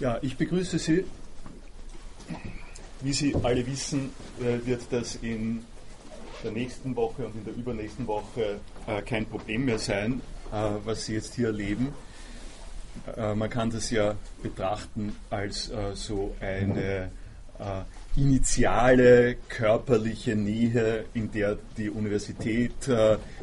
Ja, 0.00 0.18
ich 0.22 0.38
begrüße 0.38 0.78
Sie. 0.78 1.04
Wie 3.02 3.12
Sie 3.12 3.36
alle 3.42 3.66
wissen, 3.66 4.08
äh, 4.40 4.66
wird 4.66 4.80
das 4.88 5.16
in 5.16 5.62
der 6.42 6.52
nächsten 6.52 6.96
Woche 6.96 7.26
und 7.26 7.36
in 7.36 7.44
der 7.44 7.54
übernächsten 7.54 8.06
Woche 8.06 8.60
äh, 8.86 9.02
kein 9.02 9.26
Problem 9.26 9.66
mehr 9.66 9.78
sein, 9.78 10.22
äh, 10.50 10.70
was 10.86 11.04
Sie 11.04 11.12
jetzt 11.12 11.34
hier 11.34 11.48
erleben. 11.48 11.92
Man 13.16 13.48
kann 13.48 13.70
das 13.70 13.90
ja 13.90 14.16
betrachten 14.42 15.14
als 15.30 15.70
so 15.94 16.34
eine 16.40 17.10
initiale 18.16 19.36
körperliche 19.48 20.34
Nähe, 20.34 21.04
in 21.14 21.30
der 21.30 21.56
die 21.76 21.88
Universität 21.88 22.72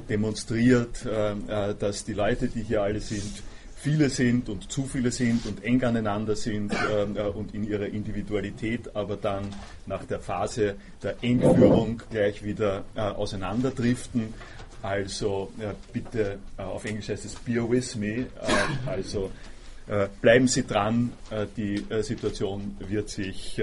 demonstriert, 0.10 1.06
dass 1.06 2.04
die 2.04 2.14
Leute, 2.14 2.50
die 2.50 2.62
hier 2.62 2.84
alle 2.84 3.00
sind, 3.00 3.42
viele 3.80 4.10
sind 4.10 4.50
und 4.50 4.72
zu 4.72 4.86
viele 4.86 5.12
sind 5.12 5.46
und 5.46 5.64
eng 5.64 5.84
aneinander 5.84 6.36
sind 6.36 6.74
ähm, 6.92 7.16
äh, 7.16 7.22
und 7.22 7.54
in 7.54 7.68
ihrer 7.68 7.86
Individualität, 7.86 8.96
aber 8.96 9.16
dann 9.18 9.48
nach 9.86 10.04
der 10.06 10.20
Phase 10.20 10.76
der 11.04 11.16
Entführung 11.22 12.02
gleich 12.10 12.44
wieder 12.44 12.84
äh, 12.96 13.02
auseinanderdriften. 13.02 14.34
Also 14.82 15.52
äh, 15.60 15.74
bitte, 15.94 16.40
äh, 16.58 16.62
auf 16.62 16.86
Englisch 16.86 17.10
heißt 17.10 17.26
es 17.26 17.36
Bear 17.36 17.70
with 17.70 17.96
me, 17.96 18.16
äh, 18.16 18.26
also 18.86 19.32
äh, 19.88 20.08
bleiben 20.22 20.48
Sie 20.48 20.66
dran, 20.66 21.14
die 21.56 21.82
Situation 22.02 22.76
wird 22.80 23.10
sich 23.10 23.62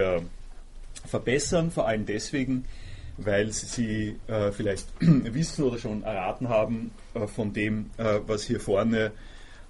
verbessern, 1.06 1.70
vor 1.70 1.87
allem 1.87 2.06
deswegen, 2.06 2.65
weil 3.19 3.53
Sie 3.53 4.17
vielleicht 4.53 4.87
wissen 5.01 5.65
oder 5.65 5.78
schon 5.78 6.03
erraten 6.03 6.48
haben 6.48 6.92
von 7.27 7.53
dem, 7.53 7.91
was 7.98 8.45
hier 8.45 8.59
vorne 8.59 9.12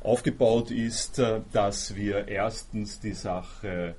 aufgebaut 0.05 0.71
ist, 0.71 1.19
äh, 1.19 1.41
dass 1.53 1.97
wir 1.97 2.29
erstens 2.29 3.01
die 3.01 3.15
Sache 3.15 3.97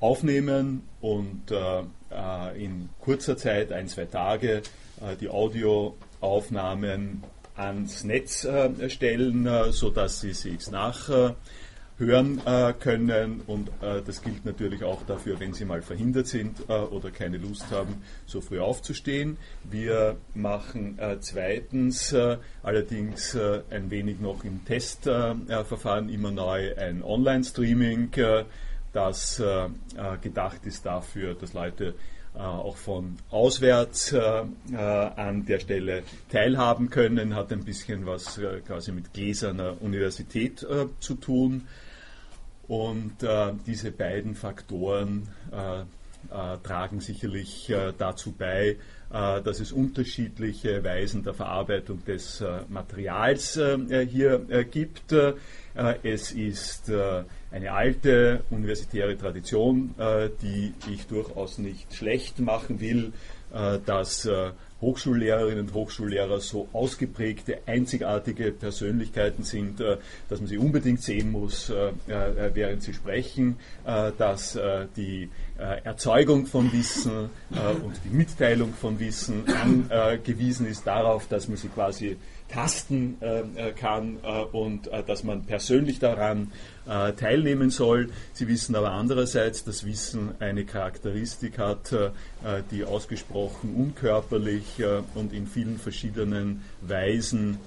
aufnehmen 0.00 0.88
und 1.00 1.50
äh, 1.50 1.82
äh, 2.10 2.64
in 2.64 2.88
kurzer 3.00 3.36
Zeit, 3.36 3.70
ein, 3.70 3.88
zwei 3.88 4.06
Tage, 4.06 4.62
die 5.20 5.28
Audioaufnahmen 5.28 7.22
ans 7.54 8.02
Netz 8.02 8.44
stellen, 8.88 9.48
sodass 9.70 10.20
Sie 10.20 10.32
sich 10.32 10.68
nach 10.72 11.34
hören 11.98 12.40
äh, 12.46 12.72
können 12.78 13.42
und 13.46 13.68
äh, 13.82 14.00
das 14.06 14.22
gilt 14.22 14.44
natürlich 14.44 14.84
auch 14.84 15.02
dafür, 15.02 15.40
wenn 15.40 15.52
Sie 15.52 15.64
mal 15.64 15.82
verhindert 15.82 16.28
sind 16.28 16.56
äh, 16.68 16.72
oder 16.72 17.10
keine 17.10 17.38
Lust 17.38 17.70
haben, 17.72 18.02
so 18.24 18.40
früh 18.40 18.60
aufzustehen. 18.60 19.36
Wir 19.64 20.16
machen 20.34 20.98
äh, 20.98 21.16
zweitens 21.20 22.12
äh, 22.12 22.38
allerdings 22.62 23.34
äh, 23.34 23.62
ein 23.70 23.90
wenig 23.90 24.20
noch 24.20 24.44
im 24.44 24.64
Testverfahren 24.64 26.08
immer 26.08 26.30
neu 26.30 26.76
ein 26.76 27.02
Online-Streaming, 27.02 28.10
das 28.92 29.42
gedacht 30.22 30.60
ist 30.64 30.86
dafür, 30.86 31.34
dass 31.34 31.52
Leute 31.52 31.94
auch 32.34 32.76
von 32.76 33.16
auswärts 33.30 34.14
an 34.14 35.44
der 35.46 35.58
Stelle 35.60 36.02
teilhaben 36.30 36.88
können, 36.90 37.34
hat 37.34 37.52
ein 37.52 37.64
bisschen 37.64 38.06
was 38.06 38.40
quasi 38.66 38.92
mit 38.92 39.12
gläserner 39.12 39.80
Universität 39.82 40.66
zu 41.00 41.14
tun. 41.14 41.68
Und 42.68 43.22
äh, 43.22 43.52
diese 43.66 43.90
beiden 43.90 44.34
Faktoren 44.34 45.28
äh, 45.50 45.84
äh, 46.30 46.58
tragen 46.62 47.00
sicherlich 47.00 47.70
äh, 47.70 47.92
dazu 47.96 48.32
bei, 48.32 48.76
äh, 49.10 49.40
dass 49.40 49.60
es 49.60 49.72
unterschiedliche 49.72 50.84
Weisen 50.84 51.22
der 51.22 51.32
Verarbeitung 51.32 52.04
des 52.04 52.42
äh, 52.42 52.60
Materials 52.68 53.58
hier 54.10 54.64
gibt. 54.70 55.14
es 56.02 56.32
ist 56.32 56.90
eine 57.52 57.72
alte 57.72 58.42
universitäre 58.50 59.16
Tradition, 59.16 59.94
die 60.42 60.74
ich 60.92 61.06
durchaus 61.06 61.58
nicht 61.58 61.94
schlecht 61.94 62.40
machen 62.40 62.80
will, 62.80 63.12
dass 63.86 64.28
Hochschullehrerinnen 64.80 65.66
und 65.66 65.74
Hochschullehrer 65.74 66.40
so 66.40 66.68
ausgeprägte, 66.72 67.58
einzigartige 67.66 68.52
Persönlichkeiten 68.52 69.42
sind, 69.42 69.80
äh, 69.80 69.96
dass 70.28 70.40
man 70.40 70.48
sie 70.48 70.58
unbedingt 70.58 71.02
sehen 71.02 71.32
muss, 71.32 71.70
äh, 71.70 71.88
äh, 72.06 72.50
während 72.54 72.82
sie 72.82 72.94
sprechen, 72.94 73.56
dass 73.84 74.58
die 74.96 75.30
Erzeugung 75.56 76.46
von 76.46 76.72
Wissen 76.72 77.30
und 77.50 77.94
die 78.04 78.14
Mitteilung 78.14 78.72
von 78.74 79.00
Wissen 79.00 79.44
angewiesen 79.90 80.66
ist 80.66 80.86
darauf, 80.86 81.26
dass 81.28 81.48
man 81.48 81.56
sie 81.56 81.68
quasi 81.68 82.16
tasten 82.48 83.16
kann 83.76 84.18
und 84.52 84.90
dass 85.06 85.24
man 85.24 85.44
persönlich 85.44 85.98
daran 85.98 86.52
teilnehmen 87.16 87.70
soll. 87.70 88.08
Sie 88.32 88.48
wissen 88.48 88.74
aber 88.74 88.92
andererseits, 88.92 89.62
dass 89.64 89.84
Wissen 89.84 90.32
eine 90.40 90.64
Charakteristik 90.64 91.58
hat, 91.58 91.94
die 92.70 92.84
ausgesprochen 92.84 93.74
unkörperlich 93.74 94.82
und 95.14 95.32
in 95.32 95.46
vielen 95.46 95.78
verschiedenen 95.78 96.64
Weisen 96.80 97.58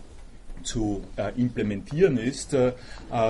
zu 0.64 1.04
implementieren 1.36 2.18
ist, 2.18 2.56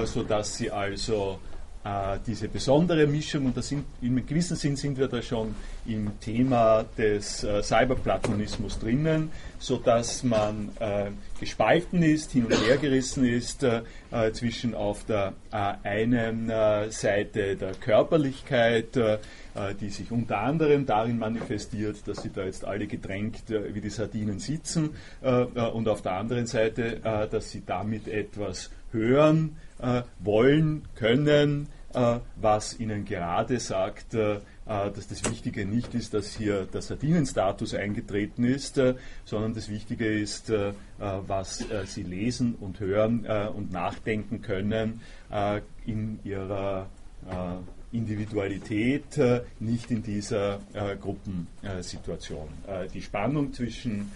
sodass 0.05 0.57
sie 0.57 0.71
also 0.71 1.39
äh, 1.83 2.19
diese 2.27 2.47
besondere 2.47 3.07
Mischung, 3.07 3.45
und 3.47 3.63
sind, 3.63 3.85
in 4.01 4.09
einem 4.09 4.25
gewissen 4.25 4.55
Sinn 4.55 4.75
sind 4.75 4.99
wir 4.99 5.07
da 5.07 5.21
schon 5.21 5.55
im 5.87 6.19
Thema 6.19 6.85
des 6.95 7.43
äh, 7.43 7.63
Cyberplatonismus 7.63 8.77
drinnen, 8.77 9.31
sodass 9.57 10.23
man 10.23 10.69
äh, 10.79 11.09
gespalten 11.39 12.03
ist, 12.03 12.33
hin 12.33 12.45
und 12.45 12.53
her 12.53 12.77
gerissen 12.77 13.25
ist 13.25 13.63
äh, 13.63 13.81
äh 14.11 14.31
zwischen 14.31 14.75
auf 14.75 15.05
der 15.05 15.33
äh, 15.51 15.73
einen 15.83 16.51
Seite 16.91 17.55
der 17.55 17.73
Körperlichkeit, 17.73 18.97
die 19.79 19.89
sich 19.89 20.11
unter 20.11 20.39
anderem 20.39 20.85
darin 20.85 21.17
manifestiert, 21.17 22.07
dass 22.07 22.21
sie 22.21 22.29
da 22.29 22.43
jetzt 22.43 22.63
alle 22.63 22.87
gedrängt 22.87 23.43
wie 23.49 23.81
die 23.81 23.89
Sardinen 23.89 24.39
sitzen, 24.39 24.91
und 25.21 25.87
auf 25.87 26.01
der 26.01 26.13
anderen 26.13 26.47
Seite, 26.47 27.27
dass 27.29 27.51
sie 27.51 27.63
damit 27.65 28.07
etwas 28.07 28.71
hören, 28.91 29.57
wollen, 30.19 30.83
können, 30.95 31.67
äh, 31.93 32.19
was 32.37 32.79
ihnen 32.79 33.03
gerade 33.03 33.59
sagt, 33.59 34.13
äh, 34.13 34.39
dass 34.65 35.07
das 35.07 35.29
Wichtige 35.29 35.65
nicht 35.65 35.93
ist, 35.95 36.13
dass 36.13 36.33
hier 36.37 36.65
der 36.65 36.81
Sardinenstatus 36.81 37.73
eingetreten 37.73 38.45
ist, 38.45 38.79
sondern 39.25 39.53
das 39.53 39.67
Wichtige 39.67 40.07
ist, 40.07 40.53
was 40.97 41.65
sie 41.87 42.03
lesen 42.03 42.55
und 42.55 42.79
hören 42.79 43.25
und 43.53 43.73
nachdenken 43.73 44.41
können 44.41 45.01
in 45.85 46.19
ihrer 46.23 46.87
Individualität, 47.91 49.19
nicht 49.59 49.91
in 49.91 50.03
dieser 50.03 50.59
Gruppensituation. 51.01 52.47
Die 52.93 53.01
Spannung 53.01 53.51
zwischen 53.51 54.09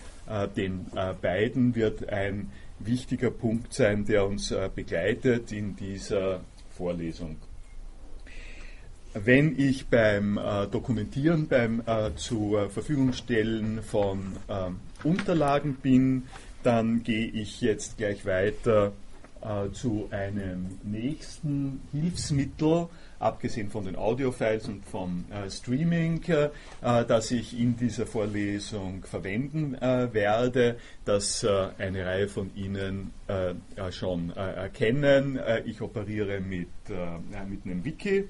den 0.56 0.86
beiden 1.22 1.76
wird 1.76 2.08
ein 2.08 2.50
wichtiger 2.80 3.32
Punkt 3.32 3.74
sein, 3.74 4.06
der 4.06 4.26
uns 4.26 4.52
äh, 4.52 4.70
begleitet 4.74 5.52
in 5.52 5.76
dieser 5.76 6.42
Vorlesung. 6.70 7.38
Wenn 9.14 9.58
ich 9.58 9.88
beim 9.88 10.38
äh, 10.38 10.68
Dokumentieren, 10.68 11.48
beim 11.48 11.82
äh, 11.86 12.14
zur 12.16 12.70
Verfügung 12.70 13.14
stellen 13.14 13.82
von 13.82 14.36
äh, 14.50 15.08
Unterlagen 15.08 15.76
bin, 15.76 16.24
dann 16.64 17.04
gehe 17.04 17.28
ich 17.28 17.62
jetzt 17.62 17.98
gleich 17.98 18.26
weiter 18.26 18.94
zu 19.74 20.08
einem 20.10 20.80
nächsten 20.82 21.82
Hilfsmittel, 21.92 22.88
abgesehen 23.26 23.70
von 23.70 23.86
den 23.86 23.96
Audiofiles 23.96 24.68
und 24.68 24.86
vom 24.86 25.26
äh, 25.32 25.50
Streaming, 25.50 26.22
äh, 26.28 26.50
das 26.82 27.32
ich 27.32 27.60
in 27.60 27.76
dieser 27.76 28.06
Vorlesung 28.06 29.04
verwenden 29.04 29.76
äh, 29.76 30.14
werde, 30.14 30.78
das 31.04 31.44
äh, 31.44 31.68
eine 31.78 32.06
Reihe 32.06 32.28
von 32.28 32.52
Ihnen 32.56 33.12
äh, 33.28 33.92
schon 33.92 34.30
erkennen. 34.32 35.40
ich 35.66 35.82
operiere 35.82 36.40
mit, 36.40 36.68
mit 37.50 37.66
einem 37.66 37.84
Wiki 37.84 38.26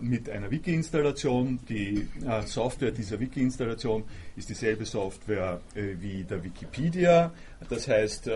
mit 0.00 0.30
einer 0.30 0.50
Wiki-Installation. 0.50 1.58
Die 1.68 2.08
Software 2.46 2.92
dieser 2.92 3.20
Wiki-Installation 3.20 4.04
ist 4.36 4.48
dieselbe 4.48 4.86
Software 4.86 5.60
wie 5.74 6.24
der 6.24 6.42
Wikipedia. 6.42 7.32
Das 7.68 7.88
heißt, 7.88 8.30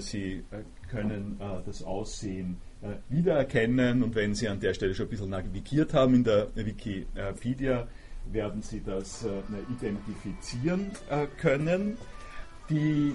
Sie 0.00 0.42
können 0.90 1.38
das 1.64 1.82
Aussehen 1.82 2.56
äh, 2.56 2.73
wiedererkennen 3.08 4.02
und 4.02 4.14
wenn 4.14 4.34
Sie 4.34 4.48
an 4.48 4.60
der 4.60 4.74
Stelle 4.74 4.94
schon 4.94 5.06
ein 5.06 5.10
bisschen 5.10 5.30
navigiert 5.30 5.94
haben 5.94 6.14
in 6.14 6.24
der 6.24 6.48
Wikipedia, 6.54 7.86
werden 8.32 8.62
Sie 8.62 8.82
das 8.84 9.24
äh, 9.24 9.28
identifizieren 9.70 10.90
äh, 11.10 11.26
können. 11.38 11.96
Die 12.70 13.14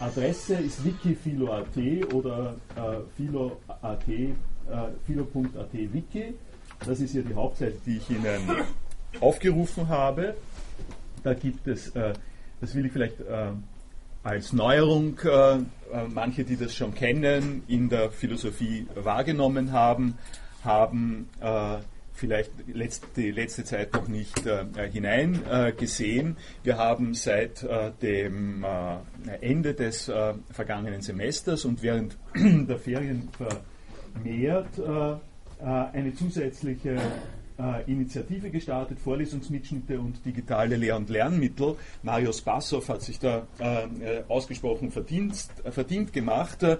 Adresse 0.00 0.54
ist 0.54 0.82
wikifilo.at 0.82 2.14
oder 2.14 2.54
philo.at, 3.14 4.04
philo.at 5.06 5.72
wiki. 5.74 6.34
Das 6.86 7.00
ist 7.00 7.12
hier 7.12 7.22
die 7.22 7.34
Hauptseite, 7.34 7.76
die 7.84 7.98
ich 7.98 8.08
Ihnen 8.08 8.64
aufgerufen 9.20 9.86
habe. 9.88 10.34
Da 11.22 11.34
gibt 11.34 11.68
es, 11.68 11.92
das 11.92 12.74
will 12.74 12.86
ich 12.86 12.92
vielleicht 12.92 13.16
als 14.22 14.52
Neuerung 14.52 15.18
äh, 15.24 15.56
äh, 15.56 15.60
manche, 16.08 16.44
die 16.44 16.56
das 16.56 16.74
schon 16.74 16.94
kennen, 16.94 17.62
in 17.68 17.88
der 17.88 18.10
Philosophie 18.10 18.86
wahrgenommen 18.94 19.72
haben, 19.72 20.18
haben 20.64 21.28
vielleicht 22.12 22.52
die 23.16 23.30
letzte 23.30 23.64
Zeit 23.64 23.92
noch 23.92 24.08
nicht 24.08 24.42
hineingesehen. 24.92 26.36
Wir 26.62 26.78
haben 26.78 27.14
seit 27.14 27.66
dem 28.02 28.64
Ende 29.40 29.74
des 29.74 30.10
vergangenen 30.50 31.02
Semesters 31.02 31.64
und 31.64 31.82
während 31.82 32.16
der 32.34 32.78
Ferien 32.78 33.28
vermehrt 34.12 34.80
eine 35.60 36.14
zusätzliche 36.14 36.96
äh, 37.62 37.90
Initiative 37.90 38.50
gestartet, 38.50 38.98
Vorlesungsmitschnitte 38.98 40.00
und 40.00 40.24
digitale 40.24 40.76
Lehr- 40.76 40.96
und 40.96 41.10
Lernmittel. 41.10 41.76
Marius 42.02 42.40
Bassow 42.40 42.86
hat 42.88 43.02
sich 43.02 43.18
da 43.18 43.46
äh, 43.60 43.84
äh 43.84 44.24
ausgesprochen 44.28 44.90
verdient, 44.90 45.46
verdient 45.70 46.12
gemacht. 46.12 46.62
Äh, 46.62 46.78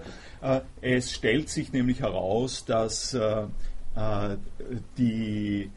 es 0.81 1.13
stellt 1.13 1.49
sich 1.49 1.71
nämlich 1.71 2.01
heraus, 2.01 2.65
dass 2.65 3.13
äh, 3.13 3.45
die, 4.97 5.69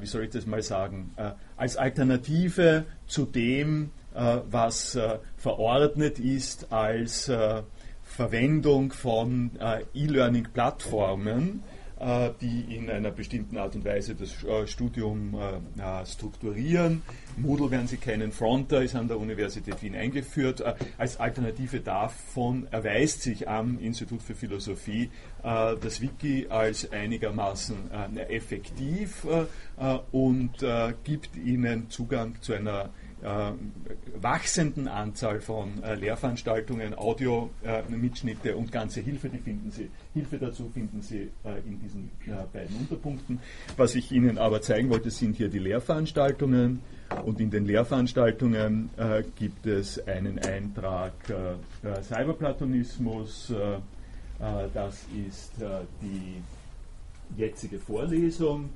wie 0.00 0.06
soll 0.06 0.24
ich 0.24 0.30
das 0.30 0.46
mal 0.46 0.62
sagen, 0.62 1.14
als 1.58 1.76
Alternative 1.76 2.86
zu 3.06 3.26
dem, 3.26 3.90
was 4.14 4.98
verordnet 5.36 6.18
ist 6.18 6.72
als 6.72 7.30
Verwendung 8.04 8.92
von 8.92 9.50
E-Learning-Plattformen, 9.92 11.62
äh, 11.62 11.75
die 12.40 12.76
in 12.76 12.90
einer 12.90 13.10
bestimmten 13.10 13.56
Art 13.56 13.74
und 13.74 13.84
Weise 13.84 14.14
das 14.14 14.44
äh, 14.44 14.66
Studium 14.66 15.34
äh, 15.34 16.04
strukturieren. 16.04 17.02
Moodle 17.38 17.70
werden 17.70 17.86
Sie 17.86 17.96
kennen, 17.96 18.32
Fronter 18.32 18.82
ist 18.82 18.94
an 18.94 19.08
der 19.08 19.18
Universität 19.18 19.82
Wien 19.82 19.94
eingeführt. 19.94 20.62
Als 20.98 21.18
Alternative 21.18 21.80
davon 21.80 22.66
erweist 22.70 23.22
sich 23.22 23.48
am 23.48 23.78
Institut 23.78 24.22
für 24.22 24.34
Philosophie 24.34 25.10
das 25.42 26.00
Wiki 26.00 26.46
als 26.48 26.90
einigermaßen 26.90 27.76
effektiv 28.28 29.26
und 30.12 30.64
gibt 31.04 31.36
Ihnen 31.36 31.90
Zugang 31.90 32.40
zu 32.40 32.54
einer 32.54 32.84
äh, 32.84 33.05
wachsenden 34.20 34.88
Anzahl 34.88 35.40
von 35.40 35.82
äh, 35.82 35.94
Lehrveranstaltungen, 35.94 36.96
Audio-Mitschnitte 36.96 38.50
äh, 38.50 38.54
und 38.54 38.70
ganze 38.70 39.00
Hilfe, 39.00 39.30
die 39.30 39.38
finden 39.38 39.70
Sie, 39.70 39.88
Hilfe 40.12 40.38
dazu 40.38 40.68
finden 40.68 41.00
Sie 41.00 41.30
äh, 41.44 41.58
in 41.66 41.80
diesen 41.80 42.10
äh, 42.26 42.32
beiden 42.52 42.76
Unterpunkten. 42.76 43.40
Was 43.76 43.94
ich 43.94 44.12
Ihnen 44.12 44.36
aber 44.38 44.60
zeigen 44.60 44.90
wollte, 44.90 45.10
sind 45.10 45.36
hier 45.36 45.48
die 45.48 45.58
Lehrveranstaltungen 45.58 46.80
und 47.24 47.40
in 47.40 47.50
den 47.50 47.64
Lehrveranstaltungen 47.64 48.90
äh, 48.96 49.22
gibt 49.36 49.66
es 49.66 50.06
einen 50.06 50.38
Eintrag 50.38 51.12
Cyberplatonismus, 52.02 53.52
das 54.74 55.06
ist 55.26 55.52
die 56.02 56.42
jetzige 57.40 57.78
Vorlesung. 57.78 58.68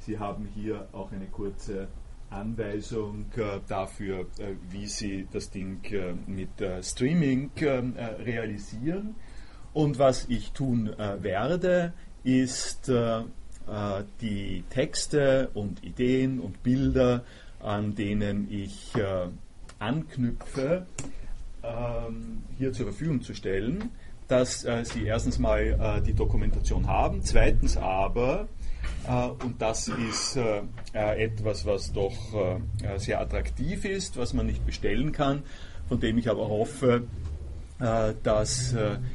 Sie 0.00 0.18
haben 0.18 0.48
hier 0.54 0.88
auch 0.92 1.12
eine 1.12 1.26
kurze 1.26 1.88
Anweisung 2.34 3.26
äh, 3.36 3.60
dafür, 3.66 4.26
äh, 4.38 4.54
wie 4.70 4.86
Sie 4.86 5.26
das 5.32 5.50
Ding 5.50 5.80
äh, 5.90 6.14
mit 6.26 6.50
Streaming 6.82 7.50
realisieren. 7.56 9.14
Und 9.72 9.98
was 9.98 10.26
ich 10.28 10.52
tun 10.52 10.94
werde, 10.96 11.92
ist 12.22 12.88
die 14.20 14.64
Texte 14.70 15.50
und 15.52 15.82
Ideen 15.82 16.38
und 16.38 16.62
Bilder, 16.62 17.24
an 17.58 17.96
denen 17.96 18.48
ich 18.52 18.92
anknüpfe, 19.80 20.86
ähm, 21.64 22.44
hier 22.56 22.72
zur 22.72 22.86
Verfügung 22.86 23.20
zu 23.22 23.34
stellen, 23.34 23.90
dass 24.28 24.64
Sie 24.84 25.04
erstens 25.04 25.40
mal 25.40 26.00
die 26.06 26.14
Dokumentation 26.14 26.86
haben, 26.86 27.22
zweitens 27.22 27.76
aber 27.76 28.42
äh, 28.42 28.63
und 29.42 29.60
das 29.60 29.88
ist 29.88 30.36
äh, 30.36 30.62
äh, 30.94 31.24
etwas, 31.24 31.66
was 31.66 31.92
doch 31.92 32.14
sehr 32.96 33.20
attraktiv 33.20 33.84
ist, 33.84 34.16
was 34.16 34.32
man 34.32 34.46
nicht 34.46 34.64
bestellen 34.64 35.12
kann, 35.12 35.42
von 35.88 36.00
dem 36.00 36.18
ich 36.18 36.28
aber 36.30 36.48
hoffe, 36.48 37.04
dass 37.78 38.74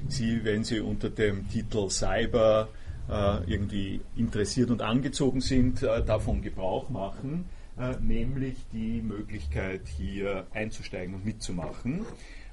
Sie, 0.10 0.44
wenn 0.44 0.63
Sie 0.63 0.81
unter 0.81 1.10
dem 1.10 1.48
Titel 1.50 1.89
Cyber 1.89 2.68
irgendwie 3.48 4.01
interessiert 4.16 4.69
und 4.69 4.81
angezogen 4.81 5.42
sind, 5.42 5.81
davon 5.81 6.42
Gebrauch 6.42 6.89
machen, 6.89 7.45
nämlich 8.01 8.57
die 8.74 9.01
Möglichkeit 9.01 9.88
hier 9.88 10.45
einzusteigen 10.54 11.16
und 11.16 11.25
mitzumachen. 11.25 12.06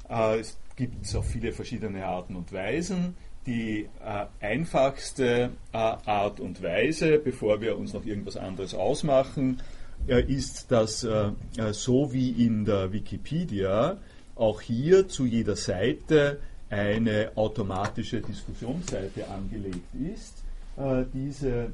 Es 0.09 0.57
gibt 0.77 1.15
auf 1.15 1.27
viele 1.27 1.53
verschiedene 1.53 2.07
Arten 2.07 2.37
und 2.37 2.53
Weisen 2.53 3.17
die 3.47 3.89
äh, 4.05 4.27
einfachste 4.45 5.51
äh, 5.73 5.77
Art 5.77 6.41
und 6.41 6.63
Weise, 6.63 7.19
bevor 7.19 7.61
wir 7.61 7.79
uns 7.79 7.93
noch 7.93 8.05
irgendwas 8.05 8.37
anderes 8.37 8.75
ausmachen, 8.75 9.63
äh, 10.09 10.23
ist, 10.23 10.71
dass 10.71 11.05
äh, 11.05 11.31
äh, 11.57 11.73
so 11.73 12.13
wie 12.13 12.45
in 12.45 12.65
der 12.65 12.93
Wikipedia 12.93 13.99
auch 14.35 14.61
hier 14.61 15.07
zu 15.09 15.27
jeder 15.27 15.57
Seite 15.57 16.39
eine 16.69 17.31
automatische 17.37 18.21
Diskussionsseite 18.21 19.29
angelegt 19.29 19.95
ist. 20.15 20.43
Äh, 20.77 21.05
diese 21.15 21.73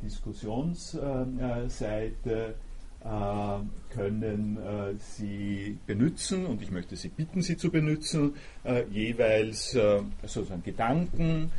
Diskussionsseite 0.00 2.54
können 3.02 4.58
äh, 4.58 4.94
Sie 4.98 5.78
benutzen 5.86 6.46
und 6.46 6.62
ich 6.62 6.70
möchte 6.70 6.96
Sie 6.96 7.08
bitten, 7.08 7.42
sie 7.42 7.56
zu 7.56 7.70
benutzen, 7.70 8.34
äh, 8.64 8.84
jeweils 8.90 9.76
sozusagen 10.22 10.62
Gedanken, 10.62 11.50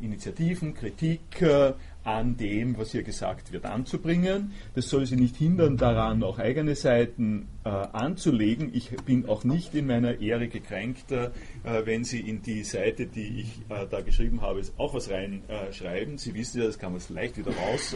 Initiativen, 0.00 0.74
Kritik 0.74 1.42
an 2.08 2.38
dem, 2.38 2.78
was 2.78 2.92
hier 2.92 3.02
gesagt 3.02 3.52
wird, 3.52 3.66
anzubringen. 3.66 4.52
Das 4.74 4.88
soll 4.88 5.04
Sie 5.04 5.16
nicht 5.16 5.36
hindern, 5.36 5.76
daran 5.76 6.22
auch 6.22 6.38
eigene 6.38 6.74
Seiten 6.74 7.48
äh, 7.64 7.68
anzulegen. 7.68 8.70
Ich 8.72 8.90
bin 9.04 9.28
auch 9.28 9.44
nicht 9.44 9.74
in 9.74 9.86
meiner 9.86 10.18
Ehre 10.18 10.48
gekränkt, 10.48 11.12
äh, 11.12 11.30
wenn 11.84 12.04
Sie 12.04 12.20
in 12.20 12.40
die 12.40 12.64
Seite, 12.64 13.06
die 13.06 13.40
ich 13.40 13.60
äh, 13.68 13.86
da 13.90 14.00
geschrieben 14.00 14.40
habe, 14.40 14.62
auch 14.78 14.94
was 14.94 15.10
reinschreiben. 15.10 16.16
Sie 16.16 16.34
wissen 16.34 16.60
ja, 16.60 16.66
das 16.66 16.78
kann 16.78 16.92
man 16.92 17.02
leicht 17.10 17.36
wieder 17.36 17.52
raus 17.54 17.94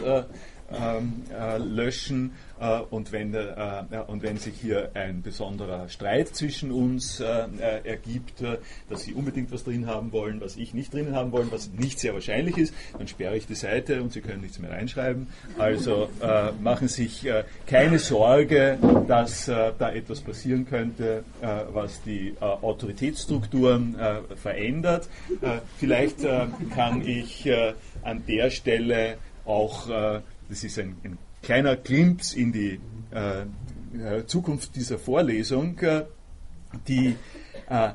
ähm, 0.71 1.23
äh, 1.37 1.57
löschen 1.57 2.31
äh, 2.59 2.79
und, 2.89 3.11
wenn, 3.11 3.33
äh, 3.33 3.83
und 4.07 4.23
wenn 4.23 4.37
sich 4.37 4.55
hier 4.55 4.91
ein 4.93 5.21
besonderer 5.21 5.89
Streit 5.89 6.29
zwischen 6.29 6.71
uns 6.71 7.19
ergibt, 7.19 8.43
dass 8.89 9.03
Sie 9.03 9.13
unbedingt 9.13 9.51
was 9.51 9.63
drin 9.63 9.87
haben 9.87 10.11
wollen, 10.11 10.41
was 10.41 10.55
ich 10.57 10.73
nicht 10.73 10.93
drin 10.93 11.15
haben 11.15 11.31
wollen, 11.31 11.51
was 11.51 11.69
nicht 11.71 11.99
sehr 11.99 12.13
wahrscheinlich 12.13 12.57
ist, 12.57 12.73
dann 12.97 13.07
sperre 13.07 13.35
ich 13.35 13.45
die 13.45 13.55
Seite 13.55 14.01
und 14.01 14.13
Sie 14.13 14.21
können 14.21 14.41
nichts 14.41 14.59
mehr 14.59 14.71
reinschreiben. 14.71 15.27
Also 15.57 16.09
machen 16.61 16.87
Sie 16.87 17.07
sich 17.07 17.27
keine 17.67 17.99
Sorge, 17.99 18.77
dass 19.07 19.45
da 19.45 19.91
etwas 19.91 20.21
passieren 20.21 20.65
könnte, 20.65 21.23
was 21.71 22.01
die 22.03 22.35
Autoritätsstrukturen 22.39 23.95
verändert. 24.35 25.09
vielleicht 25.77 26.19
kann 26.73 27.05
ich 27.05 27.49
an 28.03 28.23
der 28.27 28.49
Stelle 28.49 29.17
auch 29.45 29.89
das 30.49 30.63
ist 30.63 30.79
ein, 30.79 30.95
ein 31.03 31.17
kleiner 31.41 31.75
Glimpse 31.75 32.39
in 32.39 32.51
die 32.51 32.79
äh, 33.11 33.41
äh, 33.97 34.25
Zukunft 34.25 34.75
dieser 34.75 34.97
Vorlesung, 34.97 35.77
äh, 35.79 36.05
die 36.87 37.15
äh, 37.69 37.89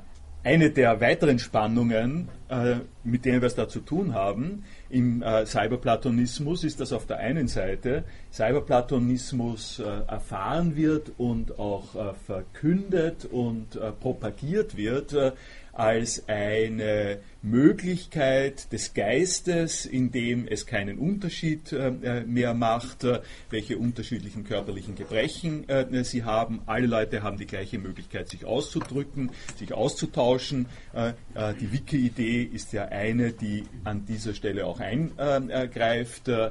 eine 0.44 0.70
der 0.70 1.00
weiteren 1.00 1.38
Spannungen, 1.38 2.28
äh, 2.48 2.76
mit 3.02 3.24
denen 3.24 3.40
wir 3.40 3.48
es 3.48 3.56
da 3.56 3.68
zu 3.68 3.80
tun 3.80 4.14
haben, 4.14 4.64
im 4.88 5.22
äh, 5.22 5.44
Cyberplatonismus 5.44 6.62
ist, 6.62 6.80
dass 6.80 6.92
auf 6.92 7.06
der 7.06 7.18
einen 7.18 7.48
Seite 7.48 8.04
Cyberplatonismus 8.32 9.80
erfahren 9.80 10.76
wird 10.76 11.12
und 11.18 11.58
auch 11.58 12.14
verkündet 12.26 13.26
und 13.26 13.78
propagiert 14.00 14.76
wird 14.76 15.34
als 15.72 16.28
eine 16.28 17.18
Möglichkeit 17.42 18.72
des 18.72 18.94
Geistes, 18.94 19.86
in 19.86 20.10
dem 20.10 20.48
es 20.48 20.66
keinen 20.66 20.98
Unterschied 20.98 21.72
äh, 21.72 22.24
mehr 22.26 22.52
macht, 22.52 23.04
äh, 23.04 23.20
welche 23.50 23.78
unterschiedlichen 23.78 24.42
körperlichen 24.44 24.96
Gebrechen 24.96 25.68
äh, 25.68 26.04
sie 26.04 26.24
haben. 26.24 26.62
Alle 26.66 26.88
Leute 26.88 27.22
haben 27.22 27.38
die 27.38 27.46
gleiche 27.46 27.78
Möglichkeit, 27.78 28.28
sich 28.28 28.44
auszudrücken, 28.44 29.30
sich 29.56 29.72
auszutauschen. 29.72 30.66
Äh, 30.92 31.10
äh, 31.34 31.54
die 31.54 31.72
Wiki-Idee 31.72 32.42
ist 32.42 32.72
ja 32.72 32.86
eine, 32.86 33.32
die 33.32 33.64
an 33.84 34.04
dieser 34.04 34.34
Stelle 34.34 34.66
auch 34.66 34.80
eingreift. 34.80 36.26
Äh, 36.26 36.50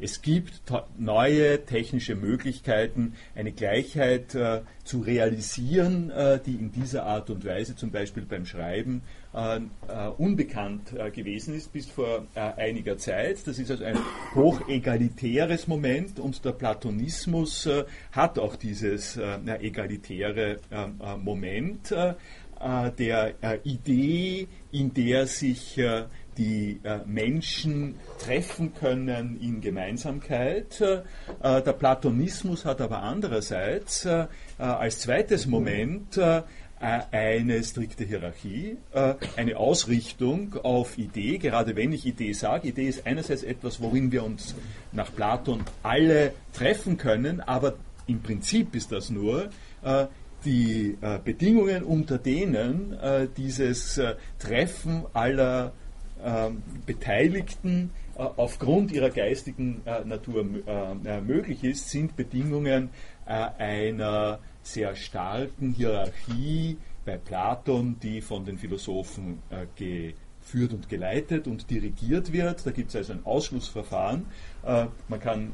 es 0.00 0.22
gibt 0.22 0.60
neue 0.98 1.64
technische 1.64 2.16
Möglichkeiten, 2.16 3.14
eine 3.34 3.52
Gleichheit 3.52 4.36
zu 4.84 5.00
realisieren, 5.00 6.12
die 6.46 6.54
in 6.54 6.70
dieser 6.70 7.04
Art 7.04 7.30
und 7.30 7.44
Weise 7.44 7.74
zum 7.74 7.90
Beispiel 7.90 8.24
beim 8.24 8.46
Schreiben 8.46 9.02
äh, 9.02 9.25
äh, 9.25 9.25
unbekannt 10.16 10.94
äh, 10.96 11.10
gewesen 11.10 11.54
ist 11.54 11.72
bis 11.72 11.86
vor 11.86 12.26
einiger 12.34 12.96
Zeit. 12.96 13.46
Das 13.46 13.58
ist 13.58 13.70
also 13.70 13.84
ein 13.84 13.98
hochegalitäres 14.34 15.68
Moment 15.68 16.18
und 16.18 16.44
der 16.44 16.52
Platonismus 16.52 17.68
hat 18.12 18.38
auch 18.38 18.56
dieses 18.56 19.18
egalitäre 19.18 20.56
Moment 21.18 21.90
der 21.90 23.34
Idee, 23.64 24.48
in 24.72 24.94
der 24.94 25.26
sich 25.26 25.78
die 26.36 26.80
äh, 26.82 26.98
Menschen 27.06 27.96
treffen 28.18 28.74
können 28.74 29.38
in 29.40 29.60
Gemeinsamkeit. 29.60 30.80
Äh, 30.80 31.02
der 31.40 31.72
Platonismus 31.72 32.64
hat 32.64 32.80
aber 32.80 33.02
andererseits 33.02 34.04
äh, 34.04 34.26
als 34.58 35.00
zweites 35.00 35.46
Moment 35.46 36.18
eine 36.78 37.64
strikte 37.64 38.04
Hierarchie, 38.04 38.76
eine 39.36 39.56
Ausrichtung 39.56 40.56
auf 40.62 40.98
Idee, 40.98 41.38
gerade 41.38 41.74
wenn 41.74 41.92
ich 41.92 42.04
Idee 42.04 42.32
sage. 42.32 42.68
Idee 42.68 42.88
ist 42.88 43.06
einerseits 43.06 43.42
etwas, 43.42 43.80
worin 43.80 44.12
wir 44.12 44.22
uns 44.24 44.54
nach 44.92 45.14
Platon 45.14 45.62
alle 45.82 46.32
treffen 46.52 46.98
können, 46.98 47.40
aber 47.40 47.76
im 48.06 48.20
Prinzip 48.20 48.74
ist 48.74 48.92
das 48.92 49.08
nur 49.08 49.48
die 50.44 50.98
Bedingungen, 51.24 51.82
unter 51.82 52.18
denen 52.18 52.96
dieses 53.36 54.00
Treffen 54.38 55.04
aller 55.14 55.72
ähm, 56.24 56.62
Beteiligten 56.86 57.90
äh, 58.16 58.22
aufgrund 58.22 58.90
ihrer 58.90 59.10
geistigen 59.10 59.82
äh, 59.84 60.02
Natur 60.04 60.46
äh, 60.66 61.20
möglich 61.20 61.62
ist, 61.62 61.90
sind 61.90 62.16
Bedingungen 62.16 62.90
einer 63.26 64.38
sehr 64.66 64.96
starken 64.96 65.72
Hierarchie 65.72 66.78
bei 67.04 67.16
Platon, 67.18 67.96
die 68.02 68.20
von 68.20 68.44
den 68.44 68.58
Philosophen 68.58 69.40
geführt 69.76 70.72
und 70.72 70.88
geleitet 70.88 71.46
und 71.46 71.70
dirigiert 71.70 72.32
wird. 72.32 72.66
Da 72.66 72.72
gibt 72.72 72.90
es 72.90 72.96
also 72.96 73.12
ein 73.12 73.24
Ausschlussverfahren. 73.24 74.26
Man 74.64 75.20
kann 75.20 75.52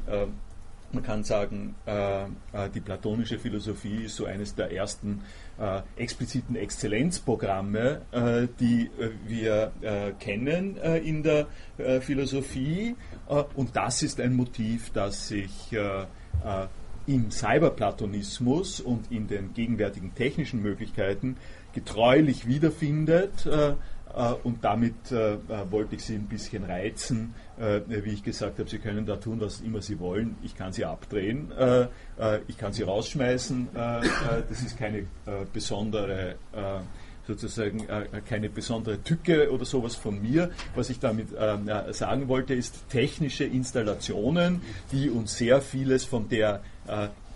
man 0.93 1.03
kann 1.03 1.23
sagen, 1.23 1.75
äh, 1.85 2.25
die 2.73 2.79
platonische 2.79 3.39
Philosophie 3.39 4.03
ist 4.03 4.15
so 4.15 4.25
eines 4.25 4.53
der 4.55 4.71
ersten 4.71 5.21
äh, 5.59 5.81
expliziten 5.95 6.55
Exzellenzprogramme, 6.55 8.01
äh, 8.11 8.47
die 8.59 8.91
äh, 8.99 9.09
wir 9.27 9.71
äh, 9.81 10.11
kennen 10.19 10.77
äh, 10.77 10.99
in 10.99 11.23
der 11.23 11.47
Philosophie. 12.01 12.95
und 13.55 13.75
das 13.75 14.03
ist 14.03 14.19
ein 14.19 14.35
Motiv, 14.35 14.91
das 14.91 15.27
sich 15.27 15.75
im 17.07 17.31
Cyberplatonismus 17.31 18.79
und 18.79 19.11
in 19.11 19.27
den 19.27 19.53
gegenwärtigen 19.53 20.15
technischen 20.15 20.61
Möglichkeiten 20.61 21.37
getreulich 21.73 22.47
wiederfindet. 22.47 23.47
und 24.43 24.63
damit 24.63 25.11
wollte 25.71 25.95
ich 25.95 26.05
Sie 26.05 26.15
ein 26.15 26.27
bisschen 26.27 26.63
reizen, 26.63 27.33
wie 27.87 28.11
ich 28.11 28.23
gesagt 28.23 28.59
habe, 28.59 28.69
Sie 28.69 28.77
können 28.77 29.05
da 29.05 29.15
tun, 29.15 29.39
was 29.41 29.61
immer 29.61 29.81
Sie 29.81 29.99
wollen. 29.99 30.35
Ich 30.43 30.55
kann 30.55 30.71
Sie 30.71 30.85
abdrehen, 30.85 31.51
ich 32.47 32.57
kann 32.57 32.73
Sie 32.73 32.83
rausschmeißen. 32.83 33.69
das 33.73 34.61
ist 34.61 34.77
keine 34.77 35.05
besondere 35.51 36.35
sozusagen 37.27 37.87
keine 38.27 38.49
besondere 38.49 39.01
Tücke 39.01 39.51
oder 39.51 39.65
sowas 39.65 39.95
von 39.95 40.21
mir. 40.21 40.51
Was 40.75 40.89
ich 40.89 40.99
damit 40.99 41.29
sagen 41.91 42.27
wollte, 42.27 42.53
ist 42.53 42.89
technische 42.89 43.45
Installationen, 43.45 44.61
die 44.91 45.09
uns 45.09 45.37
sehr 45.37 45.61
vieles 45.61 46.03
von 46.03 46.27
der 46.27 46.61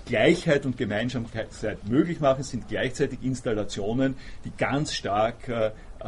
Gleichheit 0.07 0.65
und 0.65 0.77
Gemeinsamkeit 0.77 1.49
möglich 1.87 2.19
machen, 2.19 2.43
sind 2.43 2.67
gleichzeitig 2.67 3.19
Installationen, 3.23 4.15
die 4.45 4.51
ganz 4.57 4.93
stark 4.93 5.47
äh, 5.49 5.71
äh, 5.99 6.03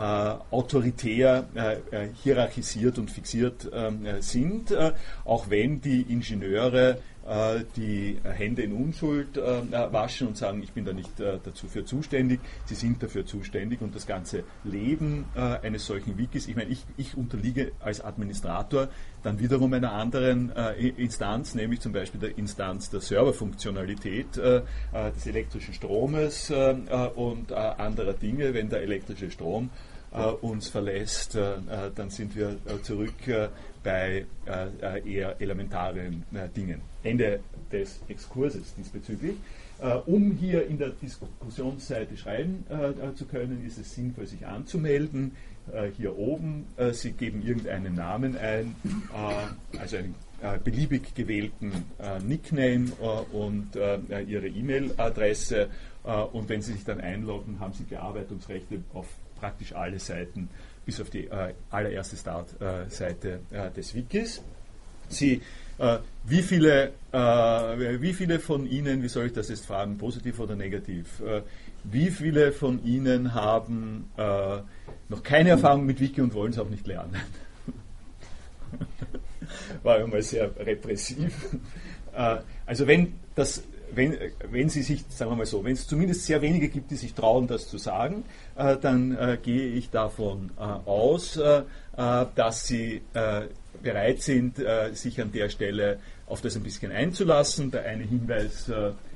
autoritär 0.52 1.48
äh, 1.56 1.74
äh, 1.92 2.10
hierarchisiert 2.24 2.98
und 2.98 3.12
fixiert 3.12 3.70
ähm, 3.74 4.06
sind, 4.20 4.74
auch 5.26 5.50
wenn 5.50 5.82
die 5.82 6.04
Ingenieure 6.04 7.00
die 7.76 8.18
Hände 8.24 8.64
in 8.64 8.74
Unschuld 8.74 9.38
waschen 9.38 10.28
und 10.28 10.38
sagen, 10.38 10.64
ich 10.64 10.72
bin 10.72 10.86
da 10.86 10.94
nicht 10.94 11.12
dazu 11.20 11.68
für 11.68 11.86
zuständig, 11.86 12.40
sie 12.66 12.76
sind 12.76 13.04
dafür 13.04 13.26
zuständig 13.26 13.82
und 13.82 13.96
das 13.96 14.08
ganze 14.08 14.44
Leben 14.64 15.26
eines 15.36 15.86
solchen 15.86 16.18
Wikis, 16.18 16.48
ich 16.48 16.56
meine, 16.56 16.72
ich, 16.72 16.86
ich 16.98 17.16
unterliege 17.16 17.72
als 17.80 18.02
Administrator 18.02 18.90
dann 19.22 19.40
wiederum 19.40 19.74
einer 19.74 19.92
anderen 19.92 20.52
Instanz, 20.98 21.54
nämlich 21.54 21.82
zum 21.82 21.92
Beispiel 21.92 22.20
der 22.20 22.38
Instanz 22.38 22.90
der 22.90 23.02
Serverfunktionalität 23.02 24.36
des 24.38 25.28
elektrischen 25.28 25.74
Stromes 25.76 26.52
und 27.16 27.52
anderer 27.52 28.14
Dinge, 28.14 28.54
wenn 28.54 28.70
der 28.70 28.82
elektrische 28.82 29.30
Strom 29.30 29.70
äh, 30.12 30.24
uns 30.24 30.70
verlässt, 30.70 31.36
äh, 31.36 31.54
äh, 31.54 31.92
dann 31.94 32.10
sind 32.10 32.36
wir 32.36 32.58
zurück 32.82 33.14
bei 33.84 34.26
eher 35.06 35.40
elementaren 35.40 36.24
Dingen. 36.56 36.82
Ende 37.04 37.40
des 37.72 38.02
Exkurses 38.08 38.74
diesbezüglich. 38.76 39.36
um 40.06 40.32
hier 40.32 40.68
in 40.68 40.78
der 40.78 40.90
Diskussionsseite 40.90 42.18
schreiben 42.18 42.66
zu 43.16 43.26
können, 43.26 43.66
ist 43.66 43.78
es 43.78 43.96
sinnvoll, 43.96 44.26
sich 44.28 44.46
anzumelden. 44.46 45.32
hier 45.98 46.18
oben, 46.18 46.66
Sie 46.92 47.12
geben 47.12 47.42
irgendeinen 47.42 47.96
Namen 47.96 48.38
ein, 48.38 48.76
also 49.80 49.98
einen 49.98 50.16
beliebig 50.64 51.16
gewählten 51.16 51.72
Nickname 52.28 52.92
und 53.32 53.76
Ihre 53.76 54.48
E-Mail-Adresse. 54.48 55.70
und 56.34 56.50
wenn 56.50 56.62
Sie 56.62 56.74
sich 56.74 56.84
dann 56.84 57.00
einloggen, 57.00 57.60
haben 57.60 57.74
Sie 57.74 57.84
Bearbeitungsrechte 57.84 58.82
auf 58.94 59.08
praktisch 59.40 59.74
alle 59.74 60.00
Seiten, 60.00 60.50
bis 60.90 61.00
auf 61.00 61.12
die 61.12 61.28
äh, 61.28 61.54
allererste 61.70 62.18
Startseite 62.18 63.42
äh, 63.52 63.70
des 63.70 63.94
Wikis. 63.94 64.42
Sie, 65.08 65.40
äh, 65.78 66.00
wie, 66.24 66.42
viele, 66.42 66.94
äh, 67.12 67.18
wie 68.02 68.14
viele 68.14 68.40
von 68.40 68.66
Ihnen, 68.66 69.04
wie 69.04 69.08
soll 69.08 69.28
ich 69.28 69.34
das 69.34 69.50
jetzt 69.50 69.68
fragen, 69.68 70.00
positiv 70.00 70.40
oder 70.40 70.56
negativ, 70.56 71.20
äh, 71.20 71.44
wie 71.84 72.10
viele 72.10 72.54
von 72.54 72.84
Ihnen 72.84 73.36
haben 73.36 74.10
noch 75.08 75.24
keine 75.24 75.50
Erfahrung 75.52 75.86
mit 75.86 76.00
Wiki 76.00 76.22
und 76.22 76.34
wollen 76.34 76.54
es 76.54 76.60
auch 76.60 76.70
nicht 76.70 76.88
lernen? 76.88 77.16
War 79.84 80.00
immer 80.00 80.22
sehr 80.24 80.50
repressiv. 80.58 81.34
also 82.66 82.88
wenn 82.88 83.14
das 83.36 83.64
wenn, 83.94 84.18
wenn 84.50 84.70
Sie 84.70 84.84
sich, 84.84 85.04
sagen 85.10 85.32
wir 85.32 85.36
mal 85.36 85.46
so, 85.46 85.64
wenn 85.64 85.74
es 85.74 85.88
zumindest 85.88 86.26
sehr 86.26 86.42
wenige 86.42 86.70
gibt, 86.70 86.92
die 86.92 86.96
sich 86.96 87.14
trauen, 87.14 87.48
das 87.48 87.68
zu 87.68 87.78
sagen, 87.78 88.24
dann 88.82 89.16
äh, 89.16 89.38
gehe 89.42 89.68
ich 89.68 89.90
davon 89.90 90.52
äh, 90.58 90.62
aus, 90.62 91.38
äh, 91.38 91.64
äh, 91.98 92.26
dass 92.36 92.68
Sie 92.68 93.02
äh, 93.14 93.42
bereit 93.82 94.22
sind, 94.22 94.58
sich 94.92 95.22
an 95.22 95.32
der 95.32 95.48
Stelle 95.48 96.00
auf 96.28 96.42
das 96.42 96.58
ein 96.58 96.64
bisschen 96.64 96.92
einzulassen. 96.92 97.72
Der 97.72 97.86
eine 97.86 98.04
Hinweis 98.04 98.70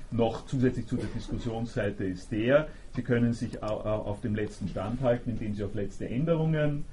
noch 0.09 0.45
zusätzlich 0.45 0.87
zu 0.87 0.95
der 0.95 1.07
Diskussionsseite 1.07 2.05
ist 2.05 2.31
der, 2.31 2.69
Sie 2.95 3.01
können 3.01 3.33
sich 3.33 3.61
auf 3.61 4.21
dem 4.21 4.35
letzten 4.35 4.69
Stand 4.69 5.01
halten, 5.01 5.31
indem 5.31 5.53
Sie 5.53 5.65
auf 5.65 5.73
letzte 5.73 6.07
Änderungen 6.07 6.85